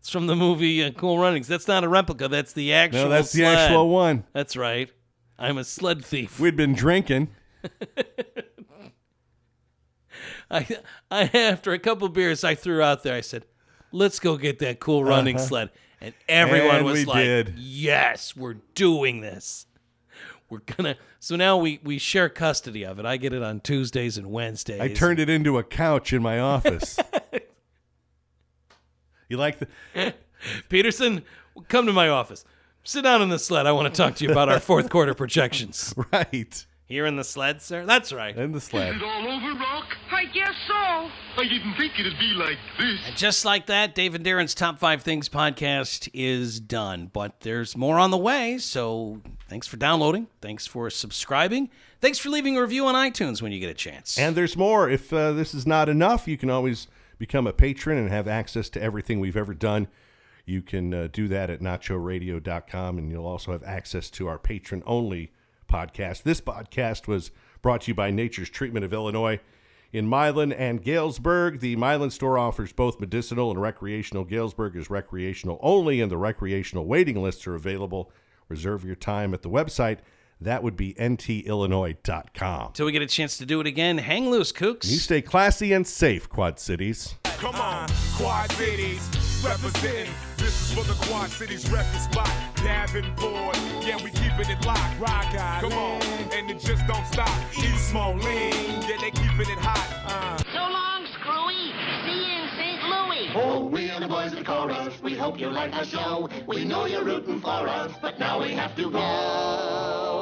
It's 0.00 0.10
from 0.10 0.26
the 0.26 0.34
movie 0.36 0.82
uh, 0.82 0.90
Cool 0.92 1.18
Runnings. 1.18 1.46
That's 1.48 1.68
not 1.68 1.84
a 1.84 1.88
replica. 1.88 2.28
That's 2.28 2.52
the 2.52 2.72
actual. 2.72 3.04
No, 3.04 3.08
that's 3.08 3.32
the 3.32 3.44
actual 3.44 3.88
one. 3.88 4.24
That's 4.32 4.56
right. 4.56 4.90
I'm 5.38 5.58
a 5.58 5.64
sled 5.64 6.04
thief. 6.04 6.38
We'd 6.40 6.56
been 6.56 6.74
drinking. 6.74 7.28
I, 10.50 10.66
I 11.10 11.22
after 11.34 11.72
a 11.72 11.78
couple 11.78 12.08
beers, 12.08 12.44
I 12.44 12.54
threw 12.54 12.82
out 12.82 13.02
there. 13.02 13.14
I 13.14 13.20
said, 13.22 13.46
"Let's 13.92 14.18
go 14.18 14.36
get 14.36 14.58
that 14.58 14.80
cool 14.80 15.02
running 15.04 15.38
sled," 15.38 15.70
and 16.00 16.12
everyone 16.28 16.68
Uh-huh. 16.68 16.76
And 16.78 16.84
was 16.86 17.06
like, 17.06 17.24
did. 17.24 17.54
"Yes, 17.56 18.36
we're 18.36 18.56
doing 18.74 19.20
this. 19.20 19.66
We're 20.50 20.58
gonna." 20.60 20.96
So 21.20 21.36
now 21.36 21.56
we 21.56 21.80
we 21.82 21.98
share 21.98 22.28
custody 22.28 22.84
of 22.84 22.98
it. 22.98 23.06
I 23.06 23.16
get 23.16 23.32
it 23.32 23.42
on 23.42 23.60
Tuesdays 23.60 24.18
and 24.18 24.30
Wednesdays. 24.30 24.80
I 24.80 24.88
turned 24.88 25.18
it 25.20 25.30
into 25.30 25.56
a 25.58 25.64
couch 25.64 26.12
in 26.12 26.20
my 26.22 26.38
office. 26.38 26.98
you 29.32 29.38
like 29.38 29.58
the? 29.58 30.14
Peterson, 30.68 31.24
come 31.68 31.86
to 31.86 31.92
my 31.92 32.08
office. 32.08 32.44
Sit 32.84 33.02
down 33.02 33.22
in 33.22 33.28
the 33.28 33.38
sled. 33.38 33.66
I 33.66 33.72
want 33.72 33.92
to 33.92 33.96
talk 33.96 34.16
to 34.16 34.24
you 34.24 34.30
about 34.30 34.48
our 34.48 34.60
fourth 34.60 34.90
quarter 34.90 35.14
projections. 35.14 35.94
Right. 36.12 36.66
Here 36.86 37.06
in 37.06 37.16
the 37.16 37.24
sled, 37.24 37.62
sir. 37.62 37.86
That's 37.86 38.12
right. 38.12 38.36
In 38.36 38.52
the 38.52 38.60
sled. 38.60 38.96
Is 38.96 39.00
it 39.00 39.02
all 39.02 39.26
over, 39.26 39.58
Rock? 39.58 39.86
I 40.10 40.26
guess 40.26 40.52
so. 40.66 40.74
I 40.74 41.48
didn't 41.48 41.74
think 41.78 41.98
it'd 41.98 42.18
be 42.18 42.34
like 42.34 42.58
this. 42.78 43.00
And 43.06 43.16
just 43.16 43.46
like 43.46 43.64
that, 43.66 43.94
David 43.94 44.22
Darren's 44.22 44.54
Top 44.54 44.78
5 44.78 45.00
Things 45.00 45.30
podcast 45.30 46.10
is 46.12 46.60
done. 46.60 47.08
But 47.10 47.40
there's 47.40 47.78
more 47.78 47.98
on 47.98 48.10
the 48.10 48.18
way, 48.18 48.58
so 48.58 49.22
thanks 49.48 49.66
for 49.66 49.78
downloading. 49.78 50.26
Thanks 50.42 50.66
for 50.66 50.90
subscribing. 50.90 51.70
Thanks 52.02 52.18
for 52.18 52.28
leaving 52.28 52.58
a 52.58 52.60
review 52.60 52.84
on 52.84 52.94
iTunes 52.94 53.40
when 53.40 53.52
you 53.52 53.60
get 53.60 53.70
a 53.70 53.74
chance. 53.74 54.18
And 54.18 54.36
there's 54.36 54.56
more. 54.56 54.90
If 54.90 55.14
uh, 55.14 55.32
this 55.32 55.54
is 55.54 55.66
not 55.66 55.88
enough, 55.88 56.28
you 56.28 56.36
can 56.36 56.50
always 56.50 56.88
become 57.22 57.46
a 57.46 57.52
patron 57.52 57.98
and 57.98 58.10
have 58.10 58.26
access 58.26 58.68
to 58.68 58.82
everything 58.82 59.20
we've 59.20 59.36
ever 59.36 59.54
done. 59.54 59.86
You 60.44 60.60
can 60.60 60.92
uh, 60.92 61.06
do 61.12 61.28
that 61.28 61.50
at 61.50 61.60
nachoradio.com, 61.60 62.98
and 62.98 63.12
you'll 63.12 63.28
also 63.28 63.52
have 63.52 63.62
access 63.62 64.10
to 64.10 64.26
our 64.26 64.40
patron 64.40 64.82
only 64.86 65.30
podcast. 65.70 66.24
This 66.24 66.40
podcast 66.40 67.06
was 67.06 67.30
brought 67.62 67.82
to 67.82 67.92
you 67.92 67.94
by 67.94 68.10
Nature's 68.10 68.50
Treatment 68.50 68.84
of 68.84 68.92
Illinois. 68.92 69.38
In 69.92 70.08
Milan 70.08 70.52
and 70.52 70.82
Galesburg, 70.82 71.60
the 71.60 71.76
Milan 71.76 72.10
store 72.10 72.38
offers 72.38 72.72
both 72.72 72.98
medicinal 72.98 73.52
and 73.52 73.62
recreational. 73.62 74.24
Galesburg 74.24 74.74
is 74.74 74.90
recreational 74.90 75.60
only, 75.62 76.00
and 76.00 76.10
the 76.10 76.18
recreational 76.18 76.86
waiting 76.86 77.22
lists 77.22 77.46
are 77.46 77.54
available. 77.54 78.10
Reserve 78.48 78.84
your 78.84 78.96
time 78.96 79.32
at 79.32 79.42
the 79.42 79.48
website. 79.48 79.98
That 80.44 80.62
would 80.62 80.76
be 80.76 80.94
ntillinois.com. 80.94 82.72
Till 82.72 82.86
we 82.86 82.92
get 82.92 83.02
a 83.02 83.06
chance 83.06 83.38
to 83.38 83.46
do 83.46 83.60
it 83.60 83.66
again, 83.66 83.98
hang 83.98 84.30
loose, 84.30 84.52
kooks. 84.52 84.90
You 84.90 84.98
stay 84.98 85.22
classy 85.22 85.72
and 85.72 85.86
safe, 85.86 86.28
Quad 86.28 86.58
Cities. 86.58 87.14
Come 87.24 87.54
on, 87.56 87.88
Quad 88.16 88.50
Cities, 88.52 89.08
representing. 89.44 90.12
This 90.36 90.70
is 90.70 90.72
for 90.72 90.84
the 90.84 90.94
Quad 91.06 91.30
Cities 91.30 91.68
record 91.70 92.00
spot. 92.00 92.30
Davenport, 92.56 93.56
yeah, 93.84 93.96
we 94.02 94.10
keeping 94.10 94.48
it 94.48 94.64
locked. 94.64 95.00
Rock 95.00 95.32
guys, 95.32 95.62
come 95.62 95.72
on, 95.72 96.02
and 96.32 96.50
it 96.50 96.60
just 96.60 96.86
don't 96.86 97.06
stop. 97.06 97.30
East 97.56 97.92
Moline, 97.92 98.82
yeah, 98.82 98.96
they 99.00 99.10
keeping 99.10 99.50
it 99.50 99.58
hot. 99.58 99.88
Uh. 100.06 100.38
So 100.52 100.58
long, 100.58 101.06
Screwy. 101.14 101.72
See 102.04 102.26
you 102.26 102.42
in 102.42 102.48
St. 102.56 102.82
Louis. 102.84 103.30
Oh, 103.34 103.64
we 103.64 103.90
are 103.90 104.00
the 104.00 104.08
boys 104.08 104.32
of 104.32 104.38
the 104.38 104.44
chorus. 104.44 104.94
We 105.02 105.14
hope 105.14 105.40
you 105.40 105.48
like 105.50 105.74
our 105.74 105.84
show. 105.84 106.28
We 106.46 106.64
know 106.64 106.86
you're 106.86 107.04
rooting 107.04 107.40
for 107.40 107.48
us, 107.48 107.92
but 108.00 108.18
now 108.18 108.40
we 108.40 108.50
have 108.52 108.76
to 108.76 108.90
go. 108.90 110.21